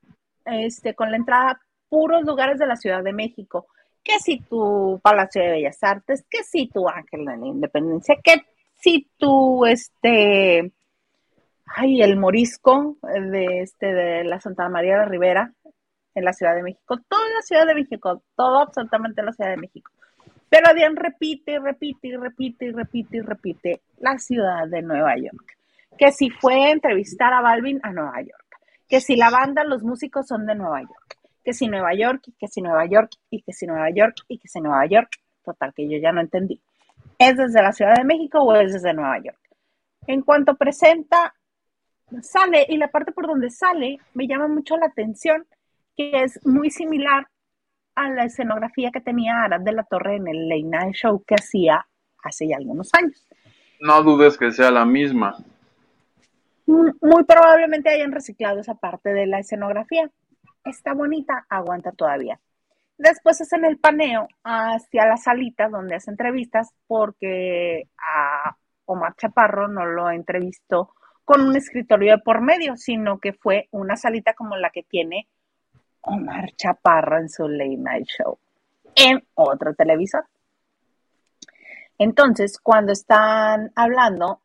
este, 0.47 0.95
con 0.95 1.11
la 1.11 1.19
entrada 1.19 1.61
puros 1.91 2.25
lugares 2.25 2.59
de 2.59 2.67
la 2.67 2.77
Ciudad 2.77 3.03
de 3.03 3.13
México. 3.13 3.67
Que 4.03 4.19
si 4.19 4.41
tu 4.41 4.99
Palacio 5.03 5.43
de 5.43 5.51
Bellas 5.51 5.83
Artes, 5.83 6.25
que 6.31 6.43
si 6.43 6.69
tu 6.69 6.89
Ángel 6.89 7.27
de 7.27 7.37
la 7.37 7.47
Independencia, 7.47 8.17
que 8.25 8.47
si 8.79 9.11
tu 9.19 9.67
este 9.67 10.73
ay, 11.67 12.01
el 12.01 12.17
morisco 12.17 12.97
de 13.03 13.61
este 13.61 13.93
de 13.93 14.25
la 14.25 14.41
Santa 14.41 14.71
María 14.71 15.01
de 15.01 15.05
Rivera 15.05 15.53
en 16.15 16.25
la 16.25 16.33
Ciudad 16.33 16.55
de 16.55 16.63
México, 16.63 16.97
toda 17.09 17.29
la 17.29 17.43
Ciudad 17.43 17.67
de 17.67 17.75
México, 17.75 18.23
todo 18.35 18.61
absolutamente 18.61 19.23
la 19.23 19.33
Ciudad 19.33 19.51
de 19.51 19.59
México. 19.59 19.91
Pero 20.51 20.67
Adrián 20.67 20.97
repite 20.97 21.61
repite 21.61 22.19
repite 22.19 22.73
repite 22.73 23.23
repite 23.23 23.81
la 23.99 24.19
ciudad 24.19 24.67
de 24.67 24.83
Nueva 24.83 25.17
York. 25.17 25.57
Que 25.97 26.13
si 26.13 26.29
fue 26.29 26.65
a 26.65 26.71
entrevistar 26.71 27.33
a 27.33 27.41
Balvin 27.41 27.79
a 27.83 27.93
Nueva 27.93 28.21
York, 28.21 28.59
que 28.89 29.01
si 29.01 29.17
la 29.17 29.31
banda, 29.31 29.63
los 29.63 29.85
músicos 29.85 30.27
son 30.27 30.47
de 30.47 30.57
Nueva 30.57 30.81
York, 30.83 31.19
que 31.45 31.53
si 31.53 31.69
Nueva 31.69 31.95
York, 31.95 32.25
que 32.39 32.49
si 32.49 32.61
Nueva 32.61 32.85
York, 32.87 33.13
y 33.31 33.43
que 33.43 33.53
si 33.53 33.67
Nueva 33.67 33.91
York, 33.91 34.17
y 34.27 34.39
que 34.39 34.49
si 34.49 34.61
Nueva 34.61 34.85
York, 34.87 35.11
total 35.45 35.73
que 35.73 35.89
yo 35.89 35.99
ya 35.99 36.11
no 36.11 36.21
entendí. 36.21 36.61
¿Es 37.17 37.37
desde 37.37 37.63
la 37.63 37.73
Ciudad 37.73 37.95
de 37.95 38.05
México 38.05 38.41
o 38.41 38.55
es 38.57 38.73
desde 38.73 38.93
Nueva 38.93 39.19
York? 39.23 39.39
En 40.09 40.23
cuanto 40.23 40.57
presenta, 40.57 41.35
sale, 42.23 42.67
y 42.69 42.77
la 42.77 42.89
parte 42.89 43.13
por 43.13 43.29
donde 43.29 43.51
sale 43.51 43.99
me 44.15 44.27
llama 44.27 44.49
mucho 44.49 44.77
la 44.77 44.87
atención, 44.87 45.47
que 45.97 46.11
es 46.23 46.45
muy 46.45 46.71
similar 46.71 47.29
a 48.05 48.11
la 48.11 48.25
escenografía 48.25 48.91
que 48.91 49.01
tenía 49.01 49.43
Arad 49.43 49.61
de 49.61 49.73
la 49.73 49.85
Torre 49.85 50.17
en 50.17 50.29
el 50.29 50.49
Late 50.49 50.63
Night 50.65 50.95
Show 50.95 51.23
que 51.27 51.35
hacía 51.35 51.87
hace 52.23 52.49
ya 52.49 52.57
algunos 52.57 52.91
años. 52.95 53.27
No 53.81 54.03
dudes 54.03 54.37
que 54.37 54.51
sea 54.53 54.71
la 54.71 54.85
misma. 54.85 55.37
Mm, 56.67 56.91
Muy 57.01 57.25
probablemente 57.25 57.91
hayan 57.91 58.13
reciclado 58.13 58.61
esa 58.61 58.75
parte 58.75 59.11
de 59.11 59.27
la 59.27 59.39
escenografía. 59.39 60.11
Está 60.65 60.95
bonita, 60.95 61.47
aguanta 61.49 61.93
todavía. 61.93 62.39
Después 62.99 63.41
hacen 63.41 63.65
el 63.65 63.79
paneo 63.79 64.29
hacia 64.45 65.07
la 65.07 65.17
salita 65.17 65.69
donde 65.69 65.95
hace 65.95 66.11
entrevistas 66.11 66.75
porque 66.87 67.89
a 67.99 68.57
Omar 68.85 69.15
Chaparro 69.17 69.69
no 69.69 69.87
lo 69.87 70.11
entrevistó 70.11 70.95
con 71.25 71.43
un 71.43 71.57
escritorio 71.57 72.17
de 72.17 72.23
por 72.23 72.43
medio, 72.43 72.77
sino 72.77 73.19
que 73.19 73.33
fue 73.33 73.69
una 73.71 73.97
salita 73.97 74.35
como 74.35 74.57
la 74.57 74.71
que 74.71 74.83
tiene 74.83 75.29
Omar 76.03 76.51
Chaparro 76.57 77.19
en 77.19 77.29
su 77.29 77.49
late 77.49 77.77
night 77.77 78.07
show 78.07 78.39
en 78.95 79.23
otro 79.35 79.75
televisor. 79.75 80.27
Entonces, 81.99 82.59
cuando 82.59 82.93
están 82.93 83.73
hablando, 83.77 84.41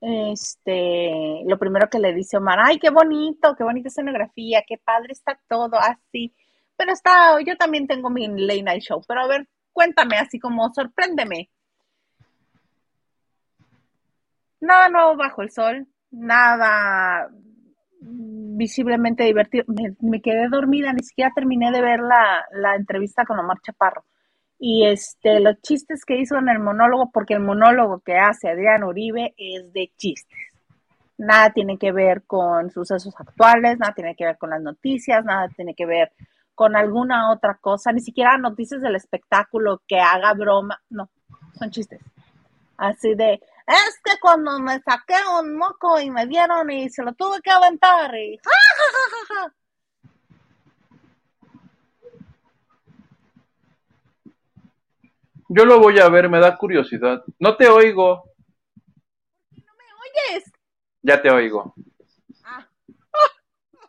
este, 0.00 1.42
lo 1.46 1.58
primero 1.58 1.88
que 1.88 1.98
le 1.98 2.12
dice 2.12 2.36
Omar, 2.36 2.58
ay, 2.62 2.78
qué 2.78 2.90
bonito, 2.90 3.54
qué 3.56 3.64
bonita 3.64 3.88
escenografía, 3.88 4.62
qué 4.66 4.78
padre 4.78 5.12
está 5.12 5.40
todo 5.48 5.76
así. 5.78 6.34
Pero 6.76 6.92
está, 6.92 7.40
yo 7.44 7.56
también 7.56 7.86
tengo 7.86 8.10
mi 8.10 8.28
late 8.28 8.62
night 8.62 8.82
show, 8.82 9.02
pero 9.08 9.22
a 9.22 9.26
ver, 9.26 9.48
cuéntame 9.72 10.16
así 10.16 10.38
como 10.38 10.72
sorpréndeme. 10.72 11.50
Nada 14.60 14.88
nuevo 14.88 15.16
bajo 15.16 15.42
el 15.42 15.50
sol, 15.50 15.86
nada 16.10 17.30
visiblemente 18.10 19.24
divertido. 19.24 19.64
Me, 20.00 20.20
quedé 20.20 20.48
dormida, 20.48 20.92
ni 20.92 21.02
siquiera 21.02 21.32
terminé 21.34 21.70
de 21.70 21.80
ver 21.80 22.00
la, 22.00 22.46
la 22.52 22.74
entrevista 22.74 23.24
con 23.24 23.38
Omar 23.38 23.58
Chaparro. 23.62 24.04
Y 24.58 24.86
este, 24.86 25.40
los 25.40 25.60
chistes 25.62 26.04
que 26.04 26.18
hizo 26.18 26.36
en 26.36 26.48
el 26.48 26.58
monólogo, 26.58 27.10
porque 27.12 27.34
el 27.34 27.40
monólogo 27.40 28.00
que 28.00 28.16
hace 28.16 28.48
Adrián 28.48 28.82
Uribe 28.82 29.34
es 29.36 29.72
de 29.72 29.92
chistes. 29.96 30.38
Nada 31.16 31.50
tiene 31.50 31.78
que 31.78 31.92
ver 31.92 32.24
con 32.26 32.70
sucesos 32.70 33.14
actuales, 33.18 33.78
nada 33.78 33.92
tiene 33.94 34.16
que 34.16 34.24
ver 34.24 34.38
con 34.38 34.50
las 34.50 34.60
noticias, 34.60 35.24
nada 35.24 35.48
tiene 35.48 35.74
que 35.74 35.86
ver 35.86 36.12
con 36.54 36.74
alguna 36.74 37.30
otra 37.30 37.56
cosa, 37.60 37.92
ni 37.92 38.00
siquiera 38.00 38.36
noticias 38.36 38.82
del 38.82 38.96
espectáculo 38.96 39.80
que 39.86 40.00
haga 40.00 40.34
broma, 40.34 40.80
no, 40.90 41.08
son 41.56 41.70
chistes. 41.70 42.00
Así 42.76 43.14
de, 43.14 43.40
es 43.68 44.00
que 44.02 44.18
cuando 44.18 44.58
me 44.60 44.80
saqué 44.80 45.14
un 45.40 45.56
moco 45.56 46.00
y 46.00 46.10
me 46.10 46.26
dieron 46.26 46.70
y 46.70 46.88
se 46.88 47.02
lo 47.02 47.12
tuve 47.12 47.40
que 47.42 47.50
aventar 47.50 48.14
y 48.16 48.38
ja, 48.38 48.50
ja, 48.50 48.84
ja, 48.92 49.10
ja, 49.10 49.34
ja. 49.34 49.54
Yo 55.50 55.64
lo 55.64 55.80
voy 55.80 55.98
a 55.98 56.08
ver, 56.08 56.28
me 56.28 56.40
da 56.40 56.56
curiosidad. 56.56 57.24
No 57.38 57.56
te 57.56 57.68
oigo. 57.68 58.22
Oyes, 59.52 60.44
Ya 61.02 61.20
te 61.22 61.30
oigo. 61.30 61.74
Ah. 62.44 62.68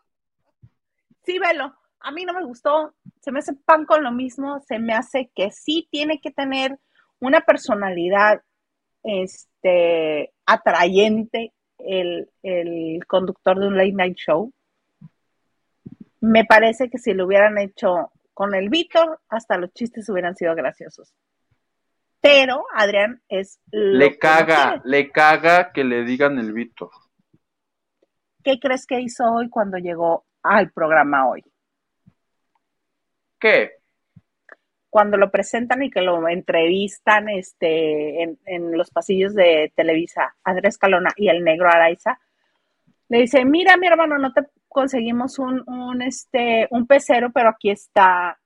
Sí, 1.23 1.37
velo. 1.37 1.75
A 1.99 2.11
mí 2.11 2.23
no 2.23 2.33
me 2.33 2.45
gustó. 2.45 2.95
Se 3.21 3.31
me 3.31 3.39
hace 3.39 3.53
pan 3.53 3.85
con 3.85 4.03
lo 4.03 4.11
mismo. 4.11 4.61
Se 4.61 4.79
me 4.79 4.93
hace 4.93 5.31
que 5.35 5.51
sí 5.51 5.87
tiene 5.91 6.21
que 6.21 6.31
tener 6.31 6.79
una 7.19 7.41
personalidad 7.41 8.41
este, 9.03 10.33
atrayente 10.45 11.53
el, 11.77 12.29
el 12.43 13.05
conductor 13.07 13.59
de 13.59 13.67
un 13.67 13.77
late 13.77 13.93
night 13.93 14.17
show. 14.17 14.51
Me 16.21 16.45
parece 16.45 16.89
que 16.89 16.97
si 16.97 17.13
lo 17.13 17.25
hubieran 17.25 17.57
hecho 17.57 18.11
con 18.33 18.53
el 18.53 18.69
Víctor, 18.69 19.19
hasta 19.29 19.57
los 19.57 19.73
chistes 19.73 20.09
hubieran 20.09 20.35
sido 20.35 20.55
graciosos. 20.55 21.13
Pero 22.21 22.65
Adrián 22.73 23.21
es 23.29 23.59
Le 23.71 24.11
no 24.11 24.17
caga, 24.19 24.81
le 24.83 25.11
caga 25.11 25.71
que 25.71 25.83
le 25.83 26.03
digan 26.03 26.37
el 26.37 26.51
Víctor. 26.51 26.89
¿Qué 28.43 28.59
crees 28.59 28.85
que 28.85 28.99
hizo 28.99 29.23
hoy 29.25 29.49
cuando 29.49 29.77
llegó 29.77 30.25
al 30.43 30.71
programa 30.71 31.29
hoy? 31.29 31.43
¿Qué? 33.39 33.78
Cuando 34.89 35.17
lo 35.17 35.29
presentan 35.29 35.83
y 35.83 35.91
que 35.91 36.01
lo 36.01 36.27
entrevistan 36.27 37.29
este, 37.29 38.23
en, 38.23 38.77
los 38.77 38.89
pasillos 38.89 39.35
de 39.35 39.71
Televisa, 39.75 40.35
Andrés 40.43 40.77
Calona 40.77 41.11
y 41.15 41.29
el 41.29 41.43
negro 41.43 41.69
Araiza, 41.69 42.19
le 43.07 43.19
dice, 43.19 43.45
mira 43.45 43.77
mi 43.77 43.87
hermano, 43.87 44.17
no 44.17 44.33
te 44.33 44.41
conseguimos 44.67 45.39
un, 45.39 45.63
un, 45.67 46.01
este, 46.01 46.67
un 46.71 46.87
pecero, 46.87 47.31
pero 47.31 47.49
aquí 47.49 47.69
está, 47.69 48.39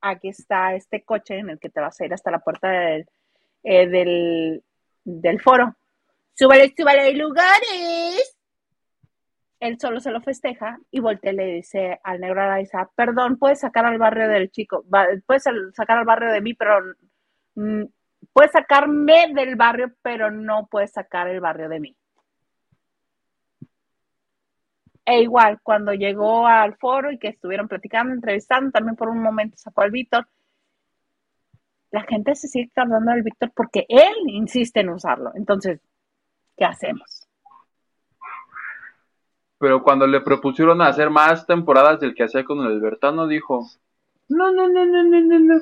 aquí 0.00 0.28
está 0.28 0.74
este 0.74 1.02
coche 1.02 1.38
en 1.38 1.50
el 1.50 1.58
que 1.58 1.70
te 1.70 1.80
vas 1.80 2.00
a 2.00 2.04
ir 2.04 2.12
hasta 2.12 2.30
la 2.30 2.40
puerta 2.40 2.68
del, 2.68 3.08
eh, 3.62 3.86
del, 3.88 4.62
del 5.04 5.40
foro. 5.40 5.74
Súbale, 6.34 6.72
súbale, 6.76 7.12
lugares. 7.14 8.37
Él 9.60 9.78
solo 9.80 9.98
se 10.00 10.12
lo 10.12 10.20
festeja 10.20 10.78
y 10.90 11.00
voltea 11.00 11.32
le 11.32 11.46
dice 11.46 12.00
al 12.04 12.20
negro 12.20 12.42
Araiza, 12.42 12.88
perdón, 12.94 13.38
puedes 13.38 13.60
sacar 13.60 13.84
al 13.86 13.98
barrio 13.98 14.28
del 14.28 14.50
chico, 14.50 14.84
puedes 15.26 15.46
al- 15.48 15.74
sacar 15.74 15.98
al 15.98 16.04
barrio 16.04 16.30
de 16.32 16.40
mí, 16.40 16.54
pero 16.54 16.78
mm, 17.56 17.84
puedes 18.32 18.52
sacarme 18.52 19.32
del 19.34 19.56
barrio, 19.56 19.92
pero 20.02 20.30
no 20.30 20.68
puedes 20.70 20.92
sacar 20.92 21.28
el 21.28 21.40
barrio 21.40 21.68
de 21.68 21.80
mí. 21.80 21.96
E 25.04 25.22
igual, 25.22 25.58
cuando 25.62 25.92
llegó 25.94 26.46
al 26.46 26.76
foro 26.76 27.10
y 27.10 27.18
que 27.18 27.28
estuvieron 27.28 27.66
platicando, 27.66 28.12
entrevistando, 28.14 28.70
también 28.70 28.94
por 28.94 29.08
un 29.08 29.22
momento 29.22 29.56
sacó 29.56 29.80
al 29.82 29.90
Víctor. 29.90 30.28
La 31.90 32.02
gente 32.02 32.34
se 32.34 32.46
sigue 32.48 32.70
acordando 32.76 33.12
del 33.12 33.22
Víctor 33.22 33.50
porque 33.54 33.86
él 33.88 34.14
insiste 34.28 34.80
en 34.80 34.90
usarlo. 34.90 35.32
Entonces, 35.34 35.80
¿qué 36.56 36.64
hacemos? 36.66 37.27
Pero 39.58 39.82
cuando 39.82 40.06
le 40.06 40.20
propusieron 40.20 40.80
hacer 40.82 41.10
más 41.10 41.46
temporadas 41.46 42.00
del 42.00 42.14
que 42.14 42.24
hacía 42.24 42.44
con 42.44 42.60
el 42.60 42.72
Albertano, 42.72 43.26
dijo, 43.26 43.66
no, 44.28 44.52
no, 44.52 44.68
no, 44.68 44.84
no, 44.84 45.02
no, 45.04 45.20
no, 45.20 45.38
no. 45.38 45.60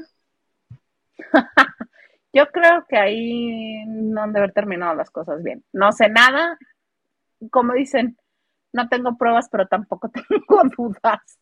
Yo 2.33 2.47
creo 2.49 2.85
que 2.89 2.99
ahí 2.99 3.85
no 3.87 4.23
han 4.23 4.33
de 4.33 4.41
haber 4.41 4.53
terminado 4.53 4.95
las 4.95 5.11
cosas 5.11 5.43
bien. 5.43 5.65
No 5.73 5.93
sé 5.93 6.09
nada. 6.11 6.59
Como 7.51 7.73
dicen, 7.73 8.19
no 8.73 8.89
tengo 8.89 9.17
pruebas, 9.17 9.49
pero 9.51 9.67
tampoco 9.67 10.11
tengo 10.29 10.63
dudas. 10.77 11.39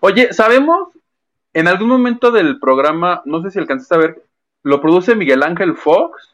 Oye, 0.00 0.32
¿sabemos? 0.32 0.88
En 1.52 1.68
algún 1.68 1.88
momento 1.88 2.30
del 2.30 2.58
programa, 2.58 3.22
no 3.24 3.42
sé 3.42 3.50
si 3.50 3.58
alcanzaste 3.58 3.94
a 3.94 3.98
ver, 3.98 4.22
lo 4.62 4.80
produce 4.80 5.14
Miguel 5.14 5.42
Ángel 5.42 5.76
Fox. 5.76 6.29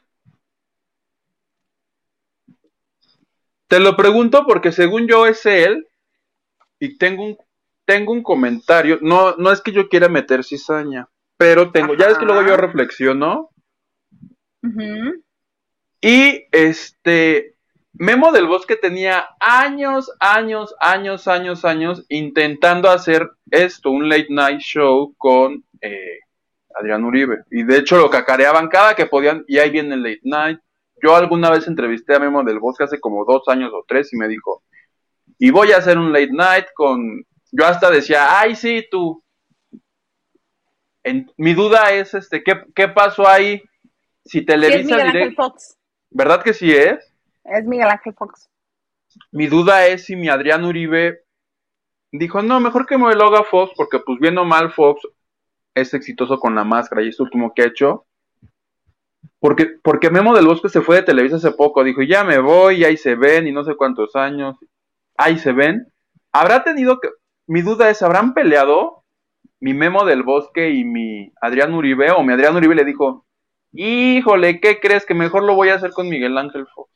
Te 3.69 3.81
lo 3.81 3.97
pregunto 3.97 4.45
porque 4.47 4.73
según 4.73 5.07
yo 5.09 5.27
es 5.27 5.45
él 5.47 5.87
y 6.79 6.97
tengo 6.99 7.25
un, 7.25 7.39
tengo 7.85 8.13
un 8.13 8.23
comentario. 8.23 8.99
No, 9.03 9.37
no 9.37 9.51
es 9.51 9.61
que 9.61 9.73
yo 9.73 9.89
quiera 9.89 10.09
meter 10.09 10.45
cizaña, 10.45 11.09
pero 11.37 11.71
tengo, 11.71 11.95
ya 11.95 12.09
es 12.09 12.19
que 12.19 12.25
luego 12.25 12.47
yo 12.47 12.57
reflexiono 12.57 13.51
y 16.01 16.45
este 16.53 17.55
Memo 17.99 18.31
del 18.31 18.47
Bosque 18.47 18.77
tenía 18.77 19.27
años, 19.41 20.11
años, 20.21 20.75
años, 20.81 21.27
años, 21.29 21.65
años 21.65 22.05
intentando 22.09 22.91
hacer 22.91 23.31
esto, 23.51 23.91
un 23.91 24.09
late 24.09 24.27
night 24.29 24.61
show 24.61 25.15
con 25.17 25.65
eh, 25.81 26.19
Adrián 26.75 27.05
Uribe. 27.05 27.39
Y 27.51 27.63
de 27.63 27.79
hecho 27.79 27.97
lo 27.97 28.11
cacareaban 28.11 28.69
cada 28.69 28.95
que 28.95 29.07
podían 29.07 29.45
y 29.49 29.59
ahí 29.59 29.71
viene 29.71 29.95
el 29.95 30.03
late 30.03 30.21
night. 30.25 30.61
Yo 31.03 31.15
alguna 31.15 31.51
vez 31.51 31.67
entrevisté 31.67 32.15
a 32.15 32.19
Memo 32.19 32.43
del 32.43 32.59
Bosque 32.59 32.85
hace 32.85 33.01
como 33.01 33.25
dos 33.25 33.43
años 33.49 33.71
o 33.75 33.85
tres 33.87 34.13
y 34.13 34.17
me 34.17 34.29
dijo, 34.29 34.63
y 35.39 35.51
voy 35.51 35.73
a 35.73 35.79
hacer 35.79 35.99
un 35.99 36.13
late 36.13 36.33
night 36.33 36.67
con... 36.75 37.25
Yo 37.53 37.67
hasta 37.67 37.91
decía, 37.91 38.39
ay 38.41 38.57
sí, 38.57 38.85
tú. 38.91 39.23
En- 41.05 41.31
mi 41.37 41.55
duda 41.55 41.93
es, 41.93 42.15
este, 42.15 42.43
¿qué, 42.43 42.63
qué 42.75 42.89
pasó 42.89 43.29
ahí? 43.29 43.63
Si 44.25 44.31
Sí, 44.31 44.39
es 44.41 44.47
Televisa 44.47 44.79
Miguel 44.97 45.01
Ángel 45.01 45.23
direct- 45.31 45.37
Fox. 45.37 45.79
¿verdad 46.11 46.43
que 46.43 46.53
sí 46.55 46.73
es? 46.73 47.13
Es 47.45 47.65
Miguel 47.65 47.89
Ángel 47.89 48.15
Fox. 48.15 48.49
Mi 49.31 49.47
duda 49.47 49.87
es 49.87 50.05
si 50.05 50.17
mi 50.17 50.29
Adrián 50.29 50.65
Uribe 50.65 51.23
dijo, 52.11 52.43
no, 52.43 52.59
mejor 52.61 52.87
que 52.87 52.99
me 52.99 53.15
lo 53.15 53.27
haga 53.27 53.45
Fox, 53.45 53.73
porque 53.77 53.99
pues 54.01 54.19
bien 54.19 54.37
o 54.39 54.45
mal 54.45 54.73
Fox 54.73 55.03
es 55.75 55.95
exitoso 55.95 56.39
con 56.41 56.55
la 56.55 56.65
máscara 56.65 57.03
y 57.03 57.09
es 57.09 57.21
último 57.21 57.53
que 57.55 57.63
ha 57.63 57.67
hecho. 57.67 58.07
Porque, 59.39 59.79
porque 59.83 60.11
Memo 60.11 60.35
del 60.35 60.47
Bosque 60.47 60.69
se 60.69 60.81
fue 60.81 60.97
de 60.97 61.03
Televisa 61.03 61.37
hace 61.37 61.53
poco, 61.53 61.85
dijo, 61.85 62.03
ya 62.03 62.25
me 62.25 62.39
voy, 62.39 62.77
y 62.77 62.85
ahí 62.85 62.97
se 62.97 63.15
ven, 63.15 63.47
y 63.47 63.53
no 63.53 63.65
sé 63.65 63.77
cuántos 63.77 64.17
años, 64.17 64.57
ahí 65.17 65.39
se 65.39 65.53
ven. 65.53 65.93
Habrá 66.33 66.65
tenido 66.65 67.01
que, 67.01 67.11
mi 67.47 67.63
duda 67.63 67.91
es, 67.91 68.03
¿habrán 68.03 68.35
peleado 68.35 69.05
mi 69.61 69.73
Memo 69.75 70.05
del 70.05 70.23
Bosque 70.23 70.71
y 70.71 70.85
mi 70.85 71.33
Adrián 71.41 71.75
Uribe? 71.75 72.11
O 72.11 72.23
mi 72.23 72.33
Adrián 72.33 72.57
Uribe 72.57 72.75
le 72.75 72.85
dijo, 72.85 73.27
híjole, 73.73 74.61
¿qué 74.61 74.81
crees? 74.81 75.07
Que 75.07 75.15
mejor 75.15 75.45
lo 75.45 75.55
voy 75.55 75.69
a 75.69 75.75
hacer 75.75 75.91
con 75.91 76.09
Miguel 76.09 76.37
Ángel 76.39 76.67
Fox. 76.75 76.91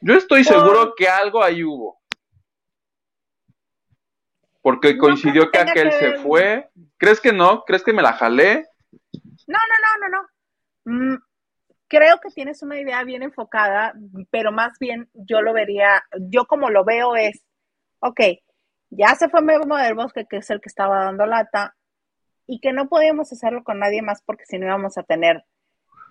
Yo 0.00 0.14
estoy 0.14 0.44
seguro 0.44 0.94
que 0.94 1.08
algo 1.08 1.42
ahí 1.42 1.64
hubo. 1.64 1.98
Porque 4.60 4.98
coincidió 4.98 5.50
que 5.50 5.58
aquel 5.58 5.90
que 5.90 5.98
se 5.98 6.12
fue. 6.18 6.68
¿Crees 6.98 7.20
que 7.20 7.32
no? 7.32 7.64
¿Crees 7.64 7.82
que 7.82 7.92
me 7.92 8.02
la 8.02 8.12
jalé? 8.12 8.66
No, 9.46 9.58
no, 9.58 9.76
no, 9.82 10.08
no, 10.08 10.08
no. 10.08 10.28
Mm, 10.84 11.16
creo 11.88 12.20
que 12.20 12.30
tienes 12.30 12.62
una 12.62 12.78
idea 12.78 13.02
bien 13.04 13.22
enfocada, 13.22 13.94
pero 14.30 14.52
más 14.52 14.78
bien 14.78 15.08
yo 15.14 15.42
lo 15.42 15.52
vería, 15.52 16.04
yo 16.18 16.46
como 16.46 16.70
lo 16.70 16.84
veo 16.84 17.16
es, 17.16 17.44
ok, 18.00 18.20
ya 18.90 19.14
se 19.14 19.28
fue 19.28 19.42
Memo 19.42 19.76
del 19.76 19.94
Bosque, 19.94 20.26
que 20.28 20.38
es 20.38 20.50
el 20.50 20.60
que 20.60 20.68
estaba 20.68 21.04
dando 21.04 21.26
lata, 21.26 21.74
y 22.46 22.60
que 22.60 22.72
no 22.72 22.88
podíamos 22.88 23.32
hacerlo 23.32 23.64
con 23.64 23.78
nadie 23.78 24.02
más 24.02 24.22
porque 24.22 24.44
si 24.44 24.58
no 24.58 24.66
íbamos 24.66 24.98
a 24.98 25.02
tener 25.02 25.44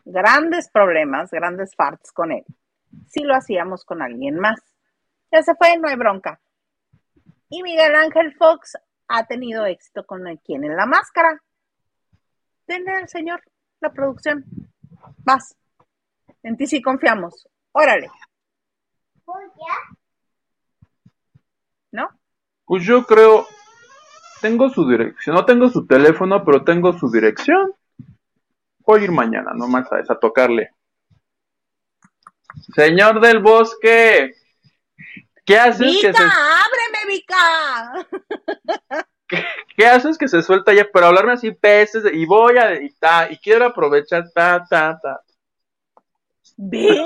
grandes 0.06 0.70
problemas, 0.70 1.32
grandes 1.32 1.76
farts 1.76 2.12
con 2.12 2.32
él. 2.32 2.44
Si 3.08 3.24
lo 3.24 3.36
hacíamos 3.36 3.86
con 3.86 4.02
alguien 4.02 4.40
más. 4.40 4.60
Ya 5.32 5.42
se 5.42 5.56
fue, 5.56 5.78
no 5.78 5.88
hay 5.88 5.96
bronca. 5.96 6.40
Y 7.50 7.64
Miguel 7.64 7.96
Ángel 7.96 8.34
Fox 8.36 8.78
ha 9.08 9.26
tenido 9.26 9.66
éxito 9.66 10.06
con 10.06 10.28
el 10.28 10.40
quien 10.40 10.64
en 10.64 10.76
la 10.76 10.86
máscara. 10.86 11.42
Denle 12.68 12.92
al 12.92 13.10
señor 13.10 13.42
la 13.80 13.92
producción. 13.92 14.46
Vas. 15.24 15.56
En 16.44 16.58
ti 16.58 16.68
sí 16.68 16.82
confiamos. 16.82 17.48
Órale. 17.72 18.10
¿No? 21.92 22.10
Pues 22.66 22.84
yo 22.84 23.06
creo. 23.06 23.48
Tengo 24.42 24.70
su 24.70 24.88
dirección. 24.88 25.36
No 25.36 25.46
tengo 25.46 25.70
su 25.70 25.86
teléfono, 25.88 26.44
pero 26.44 26.64
tengo 26.64 26.98
su 26.98 27.10
dirección. 27.10 27.74
Voy 28.80 29.02
a 29.02 29.04
ir 29.06 29.12
mañana, 29.12 29.54
nomás 29.54 29.88
a 29.92 29.98
a 29.98 30.20
tocarle. 30.20 30.72
Señor 32.76 33.22
del 33.22 33.40
bosque. 33.40 34.34
¿Qué 35.46 35.58
haces 35.58 35.98
que 36.02 36.08
Vika, 36.08 36.14
se, 36.14 36.24
ábreme, 36.24 37.06
Vika. 37.08 38.08
qué 39.78 39.86
haces 39.88 40.18
que 40.18 40.28
se 40.28 40.42
suelta 40.42 40.74
ya? 40.74 40.88
Pero 40.92 41.08
hablarme 41.08 41.34
así 41.34 41.52
peces 41.52 42.04
y 42.12 42.26
voy 42.26 42.58
a 42.58 42.82
y, 42.82 42.92
ta, 42.94 43.32
y 43.32 43.38
quiero 43.38 43.66
aprovechar 43.66 44.30
ta 44.34 44.66
ta 44.70 45.00
ta. 45.02 45.22
Ve. 46.58 47.04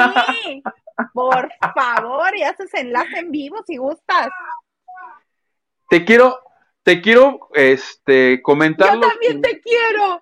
Por 1.14 1.50
favor, 1.76 2.36
y 2.36 2.44
haces 2.44 2.74
enlace 2.74 3.20
en 3.20 3.32
vivo 3.32 3.58
si 3.66 3.78
gustas. 3.78 4.30
Te 5.90 6.04
quiero 6.04 6.40
te 6.84 7.02
quiero 7.02 7.50
este 7.54 8.42
comentar 8.42 8.96
Yo 8.96 9.02
también 9.02 9.42
te 9.42 9.60
quiero. 9.60 10.22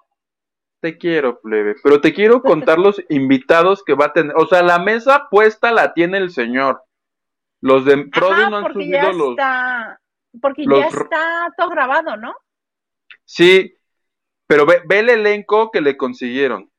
Te 0.80 0.98
quiero, 0.98 1.40
plebe, 1.40 1.76
pero 1.84 2.02
te 2.02 2.14
quiero 2.14 2.42
contar 2.42 2.80
los 2.80 3.02
invitados 3.10 3.84
que 3.84 3.94
va 3.94 4.06
a 4.06 4.14
tener. 4.14 4.36
O 4.36 4.46
sea, 4.48 4.62
la 4.62 4.80
mesa 4.80 5.28
puesta 5.30 5.72
la 5.72 5.94
tiene 5.94 6.18
el 6.18 6.32
señor. 6.32 6.84
Los 7.62 7.86
de 7.86 7.98
Produ 8.08 8.34
Ajá, 8.34 8.50
no 8.50 8.58
han 8.58 8.74
subido 8.74 9.00
ya 9.00 9.14
los. 9.14 9.30
está, 9.32 10.00
porque 10.42 10.66
los 10.66 10.80
ya 10.80 10.88
está 10.88 11.54
todo 11.58 11.70
grabado, 11.70 12.18
¿no? 12.18 12.36
Sí, 13.24 13.76
pero 14.48 14.66
ve, 14.66 14.82
ve 14.86 15.00
el 15.00 15.10
elenco 15.10 15.72
que 15.72 15.82
le 15.82 15.98
consiguieron: 15.98 16.70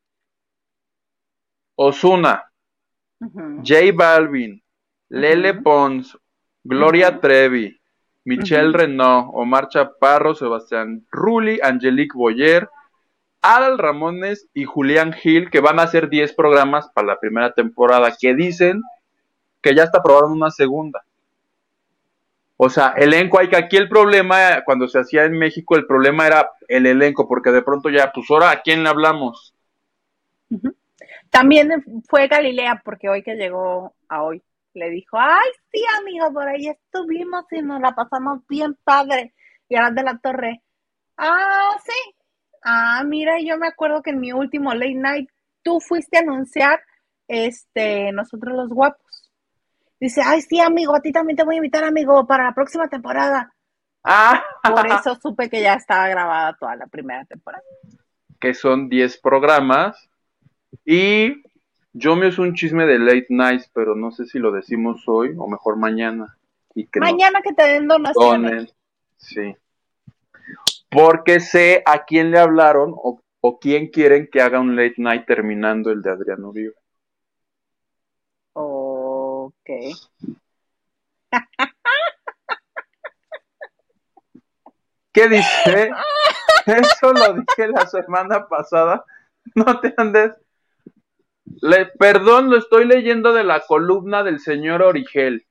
Osuna, 1.77 2.51
Ujú. 3.21 3.63
J 3.65 3.93
Balvin, 3.95 4.63
Lele. 5.09 5.55
Pons, 5.55 6.19
Gloria. 6.65 7.21
Trevi, 7.21 7.81
Michelle. 8.25 8.73
Renaud, 8.73 9.31
Omar 9.33 9.69
Chaparro, 9.69 10.35
Sebastián 10.35 11.07
Rulli, 11.11 11.61
Angelique 11.63 12.17
Boyer, 12.17 12.69
Adal 13.41 13.79
Ramones 13.79 14.49
y 14.53 14.65
Julián 14.65 15.13
Gil, 15.13 15.51
que 15.51 15.61
van 15.61 15.79
a 15.79 15.85
hacer 15.85 16.09
10 16.09 16.35
programas 16.35 16.89
para 16.91 17.07
la 17.07 17.21
primera 17.21 17.53
temporada, 17.53 18.15
que 18.19 18.35
dicen 18.35 18.83
que 19.63 19.75
ya 19.75 19.85
está 19.85 19.99
aprobaron 19.99 20.33
una 20.33 20.51
segunda. 20.51 21.06
O 22.57 22.71
sea, 22.71 22.95
elenco, 22.97 23.39
hay 23.39 23.49
que 23.49 23.57
aquí 23.57 23.77
el 23.77 23.89
problema, 23.89 24.63
cuando 24.65 24.89
se 24.89 24.99
hacía 24.99 25.25
en 25.25 25.39
México, 25.39 25.77
el 25.77 25.87
problema 25.87 26.27
era 26.27 26.51
el 26.69 26.87
elenco, 26.87 27.29
porque 27.29 27.51
de 27.51 27.63
pronto 27.63 27.91
ya, 27.91 28.11
pues 28.13 28.31
ahora, 28.31 28.51
¿a 28.51 28.63
quién 28.63 28.83
le 28.83 28.89
hablamos? 28.89 29.55
También 31.31 31.71
fue 32.09 32.29
Galilea, 32.29 32.81
porque 32.85 33.09
hoy 33.09 33.23
que 33.23 33.35
llegó 33.35 33.95
a 34.09 34.23
hoy, 34.23 34.43
le 34.73 34.91
dijo, 34.91 35.19
ay, 35.19 35.51
sí, 35.71 35.83
amigo, 36.01 36.33
por 36.33 36.49
ahí 36.49 36.69
estuvimos 36.69 37.45
y 37.51 37.63
nos 37.63 37.81
la 37.81 37.93
pasamos 37.93 38.41
bien 38.49 38.77
padre. 38.85 39.35
Y 39.69 39.77
ahora 39.77 39.91
de 39.91 40.03
la 40.03 40.19
torre, 40.19 40.63
ah, 41.19 41.77
sí, 41.85 42.17
Ah, 42.69 43.05
mira, 43.05 43.39
yo 43.41 43.57
me 43.59 43.69
acuerdo 43.69 44.03
que 44.03 44.11
en 44.11 44.19
mi 44.19 44.33
último 44.33 44.75
late 44.75 44.95
night 44.95 45.31
tú 45.63 45.79
fuiste 45.81 46.17
a 46.17 46.21
anunciar 46.23 46.81
este 47.29 48.11
nosotros 48.11 48.57
los 48.57 48.71
guapos. 48.71 49.06
Dice, 50.01 50.21
ay 50.25 50.43
sí, 50.43 50.61
amigo, 50.61 50.95
a 50.95 51.01
ti 51.01 51.13
también 51.13 51.37
te 51.37 51.45
voy 51.45 51.55
a 51.55 51.59
invitar, 51.59 51.85
amigo, 51.85 52.27
para 52.27 52.45
la 52.45 52.55
próxima 52.55 52.89
temporada. 52.89 53.53
Ah, 54.05 54.43
Por 54.63 54.87
eso 54.87 55.17
supe 55.21 55.49
que 55.51 55.61
ya 55.63 55.75
estaba 55.75 56.09
grabada 56.09 56.57
toda 56.59 56.77
la 56.77 56.87
primera 56.87 57.25
temporada. 57.25 57.65
que 58.39 58.55
son 58.55 58.89
10 58.89 59.19
programas. 59.19 60.09
Y 60.85 61.43
yo 61.93 62.15
me 62.17 62.29
uso 62.29 62.43
un 62.43 62.55
chisme 62.55 62.85
de 62.87 62.99
late 62.99 63.27
nights, 63.31 63.71
pero 63.73 63.97
no 63.97 64.11
sé 64.13 64.27
si 64.27 64.39
lo 64.39 64.53
decimos 64.53 65.03
hoy 65.09 65.35
o 65.39 65.49
mejor 65.49 65.77
mañana. 65.77 66.37
Y 66.75 66.87
que 66.87 67.01
Mañana 67.01 67.41
que 67.43 67.55
te 67.55 67.63
den 67.65 67.89
donaciones. 67.89 68.51
donen. 68.51 68.71
Sí. 69.17 69.57
Porque 70.91 71.41
sé 71.41 71.83
a 71.87 72.05
quién 72.05 72.31
le 72.31 72.39
hablaron 72.39 72.93
o, 72.95 73.21
o 73.41 73.59
quién 73.59 73.89
quieren 73.89 74.29
que 74.31 74.41
haga 74.43 74.61
un 74.61 74.77
late 74.77 74.95
night 74.99 75.27
terminando 75.27 75.91
el 75.91 76.03
de 76.03 76.11
Adrián 76.11 76.45
Uribe. 76.45 76.75
Ok. 79.67 79.97
¿Qué 85.13 85.29
dice? 85.29 85.91
Eso 86.67 87.13
lo 87.13 87.35
dije 87.35 87.69
la 87.69 87.87
semana 87.87 88.47
pasada. 88.49 89.05
No 89.55 89.81
te 89.81 89.95
andes. 89.97 90.33
Le, 91.63 91.87
perdón, 91.87 92.51
lo 92.51 92.59
estoy 92.59 92.85
leyendo 92.85 93.33
de 93.33 93.45
la 93.45 93.61
columna 93.61 94.23
del 94.23 94.41
señor 94.41 94.83
Origel, 94.83 95.47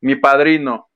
mi 0.00 0.16
padrino. 0.16 0.88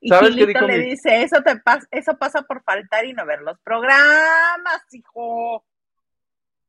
Y 0.00 0.08
¿Sabes 0.08 0.34
qué 0.36 0.46
dijo 0.46 0.66
le 0.66 0.78
mi- 0.78 0.84
dice, 0.90 1.22
eso 1.22 1.42
te 1.42 1.56
pasa, 1.60 1.86
eso 1.90 2.16
pasa 2.16 2.42
por 2.42 2.62
faltar 2.62 3.04
y 3.04 3.12
no 3.12 3.26
ver 3.26 3.42
los 3.42 3.58
programas, 3.60 4.82
hijo. 4.92 5.64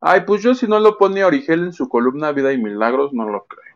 Ay, 0.01 0.21
pues 0.25 0.43
yo 0.43 0.53
si 0.53 0.67
no 0.67 0.79
lo 0.79 0.97
pone 0.97 1.23
Origel 1.23 1.63
en 1.63 1.73
su 1.73 1.89
columna 1.89 2.31
Vida 2.31 2.53
y 2.53 2.57
Milagros, 2.57 3.13
no 3.13 3.27
lo 3.27 3.45
creo. 3.45 3.75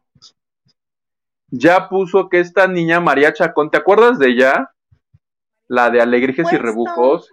Ya 1.48 1.90
puso 1.90 2.30
que 2.30 2.40
esta 2.40 2.68
niña 2.68 3.00
María 3.00 3.34
Chacón, 3.34 3.72
¿te 3.72 3.78
acuerdas 3.78 4.20
de 4.20 4.30
ella? 4.30 4.72
La 5.68 5.90
de 5.90 6.02
Alegrijes 6.02 6.52
y. 6.54 6.58
Rebujos, 6.58 7.32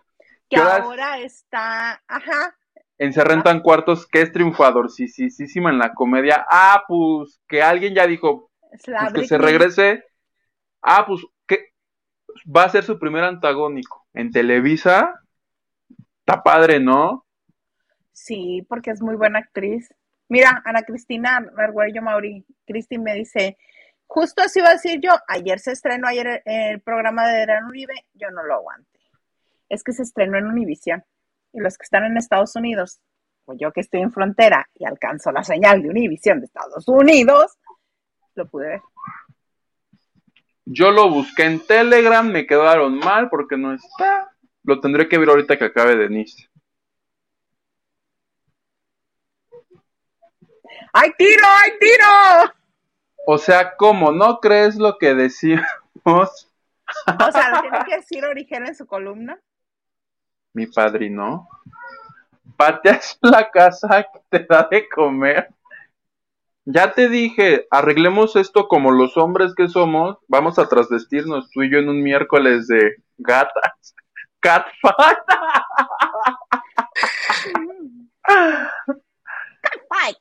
Que 0.48 0.56
ahora 0.56 1.18
está, 1.18 2.02
ajá, 2.06 2.56
en 2.98 3.12
Se 3.12 3.22
Rentan 3.22 3.60
Cuartos, 3.60 4.06
que 4.06 4.22
es 4.22 4.32
triunfador, 4.32 4.90
sí, 4.90 5.08
sí, 5.08 5.30
sí, 5.30 5.46
sí, 5.46 5.58
en 5.58 5.78
la 5.78 5.92
comedia. 5.92 6.46
Ah, 6.50 6.84
pues 6.88 7.40
que 7.46 7.62
alguien 7.62 7.94
ya 7.94 8.06
dijo, 8.06 8.50
pues 8.70 9.12
que 9.12 9.26
se 9.26 9.38
regrese. 9.38 10.04
Ah, 10.82 11.04
pues 11.06 11.22
que 11.46 11.72
va 12.44 12.64
a 12.64 12.68
ser 12.70 12.84
su 12.84 12.98
primer 12.98 13.24
antagónico 13.24 14.06
en 14.14 14.30
Televisa. 14.30 15.20
Está 16.20 16.42
padre, 16.42 16.80
¿no? 16.80 17.25
Sí, 18.16 18.64
porque 18.66 18.92
es 18.92 19.02
muy 19.02 19.14
buena 19.14 19.40
actriz. 19.40 19.94
Mira, 20.30 20.62
Ana 20.64 20.82
Cristina 20.82 21.46
Arguello 21.54 22.00
Mauri, 22.00 22.46
Cristi 22.66 22.96
me 22.96 23.14
dice, 23.14 23.58
justo 24.06 24.40
así 24.42 24.58
iba 24.58 24.70
a 24.70 24.72
decir 24.72 25.00
yo, 25.02 25.10
ayer 25.28 25.58
se 25.60 25.72
estrenó 25.72 26.08
ayer 26.08 26.42
el, 26.46 26.80
programa 26.80 27.28
de 27.28 27.42
Adrián 27.42 27.66
Uribe, 27.66 28.06
yo 28.14 28.30
no 28.30 28.42
lo 28.42 28.54
aguante. 28.54 28.98
Es 29.68 29.84
que 29.84 29.92
se 29.92 30.02
estrenó 30.02 30.38
en 30.38 30.46
Univisión 30.46 31.04
y 31.52 31.60
los 31.60 31.76
que 31.76 31.82
están 31.82 32.04
en 32.04 32.16
Estados 32.16 32.56
Unidos, 32.56 33.00
o 33.44 33.54
yo 33.54 33.70
que 33.70 33.82
estoy 33.82 34.00
en 34.00 34.12
frontera 34.12 34.66
y 34.74 34.86
alcanzo 34.86 35.30
la 35.30 35.44
señal 35.44 35.82
de 35.82 35.90
Univisión 35.90 36.40
de 36.40 36.46
Estados 36.46 36.88
Unidos, 36.88 37.58
lo 38.34 38.48
pude 38.48 38.68
ver. 38.68 38.80
Yo 40.64 40.90
lo 40.90 41.10
busqué 41.10 41.44
en 41.44 41.60
Telegram, 41.60 42.26
me 42.26 42.46
quedaron 42.46 42.98
mal 42.98 43.28
porque 43.28 43.58
no 43.58 43.74
está. 43.74 44.32
Lo 44.62 44.80
tendré 44.80 45.06
que 45.06 45.18
ver 45.18 45.28
ahorita 45.28 45.58
que 45.58 45.66
acabe 45.66 45.96
Denise. 45.96 46.48
¡Ay, 50.92 51.12
tiro! 51.16 51.46
¡Ay, 51.46 51.72
tiro! 51.80 52.54
O 53.26 53.38
sea, 53.38 53.76
¿cómo? 53.76 54.12
¿No 54.12 54.40
crees 54.40 54.76
lo 54.76 54.98
que 54.98 55.14
decimos? 55.14 55.60
O 57.06 57.32
sea, 57.32 57.50
lo 57.50 57.60
tiene 57.62 57.78
que 57.84 57.96
decir 57.96 58.24
Origen 58.24 58.66
en 58.66 58.74
su 58.74 58.86
columna. 58.86 59.40
Mi 60.52 60.66
padrino. 60.66 61.48
Pateas 62.56 63.18
la 63.20 63.50
casa 63.50 64.04
que 64.04 64.20
te 64.30 64.46
da 64.48 64.68
de 64.70 64.88
comer. 64.88 65.48
Ya 66.64 66.92
te 66.92 67.08
dije, 67.08 67.66
arreglemos 67.70 68.36
esto 68.36 68.68
como 68.68 68.90
los 68.90 69.16
hombres 69.16 69.54
que 69.56 69.68
somos. 69.68 70.18
Vamos 70.28 70.58
a 70.58 70.68
trasvestirnos 70.68 71.50
tú 71.50 71.62
y 71.62 71.70
yo 71.70 71.78
en 71.78 71.88
un 71.88 72.02
miércoles 72.02 72.66
de 72.68 72.96
gatas. 73.18 73.94
Catfight. 74.40 75.18
¡Ay! 80.02 80.14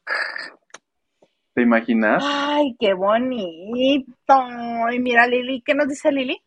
¿Te 1.53 1.61
imaginas? 1.61 2.23
Ay, 2.25 2.75
qué 2.79 2.93
bonito. 2.93 4.33
Ay, 4.87 4.99
mira, 4.99 5.27
Lili, 5.27 5.61
¿qué 5.61 5.73
nos 5.73 5.87
dice 5.87 6.11
Lili? 6.11 6.41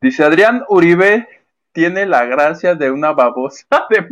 Dice 0.00 0.24
Adrián 0.24 0.64
Uribe 0.68 1.26
tiene 1.72 2.06
la 2.06 2.24
gracia 2.24 2.74
de 2.74 2.90
una 2.90 3.12
babosa 3.12 3.66
de 3.90 4.06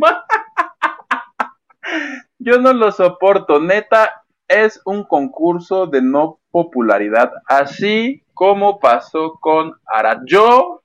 Yo 2.39 2.59
no 2.59 2.73
lo 2.73 2.91
soporto, 2.91 3.59
neta, 3.59 4.23
es 4.47 4.81
un 4.85 5.03
concurso 5.03 5.87
de 5.87 6.01
no 6.01 6.39
popularidad, 6.51 7.31
así 7.47 8.23
como 8.33 8.79
pasó 8.79 9.39
con 9.39 9.73
Arad. 9.85 10.19
Yo 10.25 10.83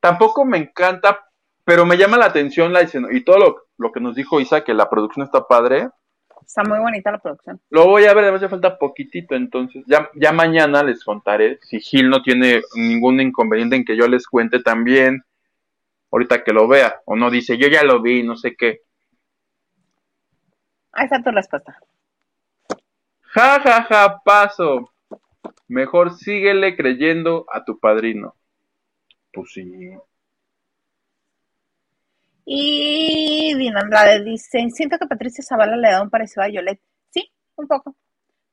tampoco 0.00 0.44
me 0.44 0.58
encanta, 0.58 1.28
pero 1.64 1.86
me 1.86 1.96
llama 1.96 2.16
la 2.16 2.26
atención 2.26 2.72
la 2.72 2.80
escena 2.80 3.08
y 3.10 3.22
todo 3.22 3.38
lo, 3.38 3.56
lo 3.78 3.92
que 3.92 4.00
nos 4.00 4.14
dijo 4.14 4.40
Isa, 4.40 4.64
que 4.64 4.74
la 4.74 4.90
producción 4.90 5.24
está 5.24 5.46
padre. 5.46 5.88
Está 6.46 6.62
muy 6.62 6.78
bonita 6.78 7.10
la 7.10 7.18
producción. 7.18 7.60
Lo 7.70 7.86
voy 7.86 8.04
a 8.04 8.14
ver, 8.14 8.24
además 8.24 8.40
ya 8.40 8.48
falta 8.48 8.78
poquitito, 8.78 9.34
entonces 9.34 9.84
ya, 9.86 10.08
ya 10.14 10.32
mañana 10.32 10.84
les 10.84 11.02
contaré 11.02 11.58
si 11.62 11.80
Gil 11.80 12.08
no 12.08 12.22
tiene 12.22 12.62
ningún 12.76 13.20
inconveniente 13.20 13.74
en 13.74 13.84
que 13.84 13.96
yo 13.96 14.06
les 14.06 14.26
cuente 14.28 14.62
también, 14.62 15.24
ahorita 16.12 16.44
que 16.44 16.52
lo 16.52 16.68
vea, 16.68 17.00
o 17.04 17.16
no 17.16 17.30
dice, 17.30 17.58
yo 17.58 17.66
ya 17.66 17.82
lo 17.82 18.00
vi, 18.00 18.22
no 18.22 18.36
sé 18.36 18.54
qué. 18.56 18.82
Ahí 20.92 21.04
está 21.04 21.22
tu 21.22 21.30
respuesta. 21.32 21.78
Ja, 23.20 23.60
ja, 23.60 23.82
ja, 23.82 24.22
paso. 24.24 24.92
Mejor 25.68 26.14
síguele 26.14 26.76
creyendo 26.76 27.44
a 27.52 27.64
tu 27.64 27.78
padrino. 27.78 28.34
Pues 29.32 29.52
sí. 29.52 29.90
Y 32.48 33.54
Dina 33.58 33.80
Andrade 33.80 34.22
dice, 34.22 34.64
siento 34.70 34.98
que 34.98 35.06
Patricia 35.08 35.42
Zavala 35.42 35.76
le 35.76 35.90
da 35.90 36.00
un 36.00 36.10
parecido 36.10 36.44
a 36.44 36.48
Yolette. 36.48 36.80
Sí, 37.10 37.28
un 37.56 37.66
poco. 37.66 37.96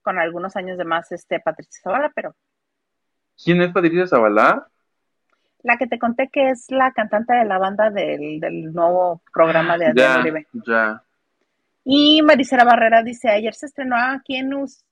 Con 0.02 0.18
algunos 0.18 0.56
años 0.56 0.78
de 0.80 0.84
más 0.84 1.12
este 1.12 1.40
Patricia 1.40 1.80
Zavala, 1.84 2.12
pero 2.14 2.36
¿Quién 3.42 3.62
es 3.62 3.72
Patricia 3.72 4.08
Zavala? 4.08 4.68
la 5.62 5.78
que 5.78 5.88
te 5.88 5.98
conté 5.98 6.28
que 6.28 6.50
es 6.50 6.66
la 6.72 6.92
cantante 6.92 7.34
de 7.34 7.46
la 7.46 7.58
banda 7.58 7.90
del, 7.90 8.42
del 8.42 8.74
nuevo 8.74 9.22
programa 9.32 9.78
de 9.78 9.86
Adrián 9.86 10.16
Ya, 10.16 10.20
Uribe. 10.20 10.48
ya. 10.66 11.04
Y 11.86 12.22
Maricela 12.22 12.66
Barrera 12.66 13.02
dice, 13.02 13.30
ayer 13.30 13.54
se 13.54 13.68
estrenó 13.68 13.96
aquí 13.96 14.36
en, 14.36 14.52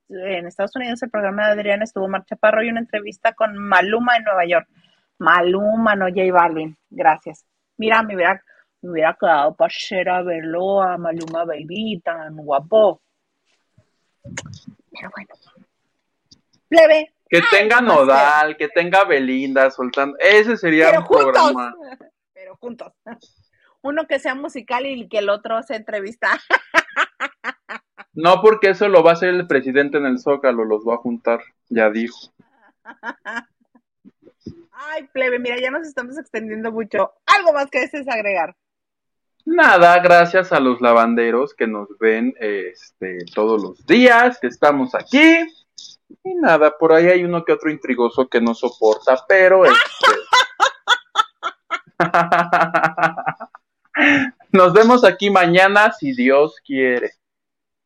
en 0.09 0.47
Estados 0.47 0.73
Unidos 0.77 1.03
el 1.03 1.09
programa 1.09 1.47
de 1.47 1.53
Adrián, 1.53 1.81
estuvo 1.81 2.07
Mar 2.07 2.23
Chaparro 2.25 2.63
y 2.63 2.69
una 2.69 2.79
entrevista 2.79 3.33
con 3.33 3.57
Maluma 3.57 4.15
en 4.15 4.23
Nueva 4.23 4.45
York. 4.45 4.67
Maluma, 5.17 5.95
no 5.95 6.05
J 6.07 6.31
Balvin. 6.31 6.77
Gracias. 6.89 7.45
Mira, 7.77 8.01
me 8.03 8.15
hubiera, 8.15 8.41
me 8.81 8.91
hubiera 8.91 9.17
quedado 9.19 9.55
para 9.55 9.73
a 10.17 10.21
verlo 10.23 10.81
a 10.81 10.97
Maluma 10.97 11.45
Baby, 11.45 12.01
tan 12.03 12.35
guapo. 12.37 13.01
Pero 14.23 15.09
bueno. 15.15 15.33
Plebe. 16.67 17.13
Que 17.29 17.37
Ay, 17.37 17.43
tenga. 17.51 17.81
Nodal, 17.81 18.57
que 18.57 18.67
tenga 18.69 19.03
Belinda 19.05 19.69
soltando. 19.71 20.17
Ese 20.19 20.57
sería 20.57 20.87
Pero 20.87 20.99
un 21.01 21.05
juntos. 21.05 21.31
programa. 21.31 21.75
Pero 22.33 22.57
juntos. 22.57 22.93
Uno 23.81 24.05
que 24.07 24.19
sea 24.19 24.35
musical 24.35 24.85
y 24.85 25.07
que 25.07 25.19
el 25.19 25.29
otro 25.29 25.61
se 25.63 25.75
entrevista. 25.75 26.39
No, 28.13 28.41
porque 28.41 28.71
eso 28.71 28.89
lo 28.89 29.03
va 29.03 29.11
a 29.11 29.13
hacer 29.13 29.29
el 29.29 29.47
presidente 29.47 29.97
en 29.97 30.05
el 30.05 30.19
Zócalo, 30.19 30.65
los 30.65 30.85
va 30.85 30.95
a 30.95 30.97
juntar, 30.97 31.39
ya 31.69 31.89
dijo. 31.89 32.19
Ay, 34.73 35.07
plebe, 35.13 35.39
mira, 35.39 35.57
ya 35.59 35.71
nos 35.71 35.87
estamos 35.87 36.17
extendiendo 36.17 36.73
mucho. 36.73 37.13
Algo 37.25 37.53
más 37.53 37.69
que 37.69 37.79
desees 37.79 38.09
agregar. 38.09 38.55
Nada, 39.45 39.99
gracias 39.99 40.51
a 40.51 40.59
los 40.59 40.81
lavanderos 40.81 41.53
que 41.53 41.67
nos 41.67 41.97
ven 41.97 42.35
este, 42.39 43.19
todos 43.33 43.61
los 43.61 43.85
días, 43.85 44.39
que 44.39 44.47
estamos 44.47 44.95
aquí. 44.95 45.39
Y 46.23 46.35
nada, 46.35 46.77
por 46.77 46.93
ahí 46.93 47.07
hay 47.07 47.23
uno 47.23 47.43
que 47.43 47.53
otro 47.53 47.71
intrigoso 47.71 48.27
que 48.27 48.41
no 48.41 48.53
soporta, 48.53 49.17
pero 49.27 49.65
este... 49.65 49.75
Nos 54.51 54.73
vemos 54.73 55.03
aquí 55.03 55.29
mañana 55.29 55.91
si 55.91 56.13
Dios 56.13 56.55
quiere. 56.65 57.11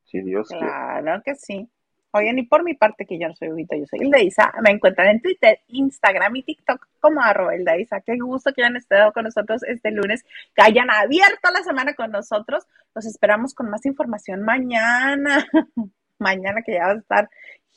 Si 0.04 0.20
Dios 0.20 0.48
quiere. 0.48 0.66
Claro 0.66 1.22
que 1.24 1.34
sí. 1.34 1.68
Oigan, 2.16 2.38
y 2.38 2.44
por 2.44 2.64
mi 2.64 2.74
parte, 2.74 3.04
que 3.04 3.18
yo 3.18 3.28
no 3.28 3.34
soy 3.34 3.50
Huguito, 3.50 3.76
yo 3.76 3.84
soy 3.86 4.00
Hilda 4.00 4.20
Isa, 4.20 4.52
me 4.62 4.70
encuentran 4.70 5.08
en 5.08 5.20
Twitter, 5.20 5.60
Instagram 5.68 6.34
y 6.36 6.42
TikTok 6.44 6.86
como 6.98 7.20
arroba 7.20 7.54
Hilda 7.54 7.76
Isa. 7.78 8.00
Qué 8.00 8.16
gusto 8.18 8.52
que 8.54 8.62
hayan 8.62 8.76
estado 8.76 9.12
con 9.12 9.24
nosotros 9.24 9.62
este 9.64 9.90
lunes, 9.90 10.24
que 10.54 10.62
hayan 10.62 10.90
abierto 10.90 11.50
la 11.52 11.62
semana 11.62 11.94
con 11.94 12.10
nosotros. 12.10 12.64
Los 12.94 13.04
esperamos 13.04 13.52
con 13.52 13.68
más 13.68 13.84
información 13.84 14.42
mañana. 14.42 15.46
mañana 16.18 16.62
que 16.62 16.72
ya 16.72 16.86
va 16.86 16.92
a 16.92 16.96
estar 16.96 17.30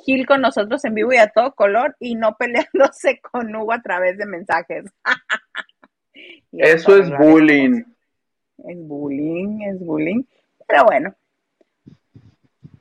Gil 0.05 0.25
con 0.25 0.39
nosotros 0.41 0.83
en 0.85 0.93
vivo 0.93 1.11
y 1.11 1.17
a 1.17 1.27
todo 1.27 1.53
color 1.53 1.97
y 1.99 2.15
no 2.15 2.35
peleándose 2.37 3.19
con 3.31 3.53
Hugo 3.53 3.73
a 3.73 3.81
través 3.81 4.17
de 4.17 4.25
mensajes. 4.25 4.85
Eso 6.53 6.97
es 6.97 7.09
bullying. 7.17 7.83
Es 8.57 8.77
bullying, 8.87 9.61
es 9.63 9.79
bullying. 9.79 10.23
Pero 10.65 10.85
bueno, 10.85 11.15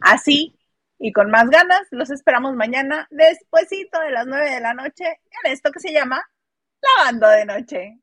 así 0.01 0.58
y 0.99 1.13
con 1.13 1.31
más 1.31 1.49
ganas, 1.49 1.83
los 1.91 2.11
esperamos 2.11 2.55
mañana, 2.55 3.07
despuesito 3.11 4.01
de 4.01 4.11
las 4.11 4.27
nueve 4.27 4.51
de 4.51 4.61
la 4.61 4.75
noche, 4.75 5.21
en 5.45 5.53
esto 5.53 5.71
que 5.71 5.81
se 5.81 5.93
llama 5.93 6.23
Lavando 6.83 7.29
de 7.29 7.45
Noche. 7.45 7.99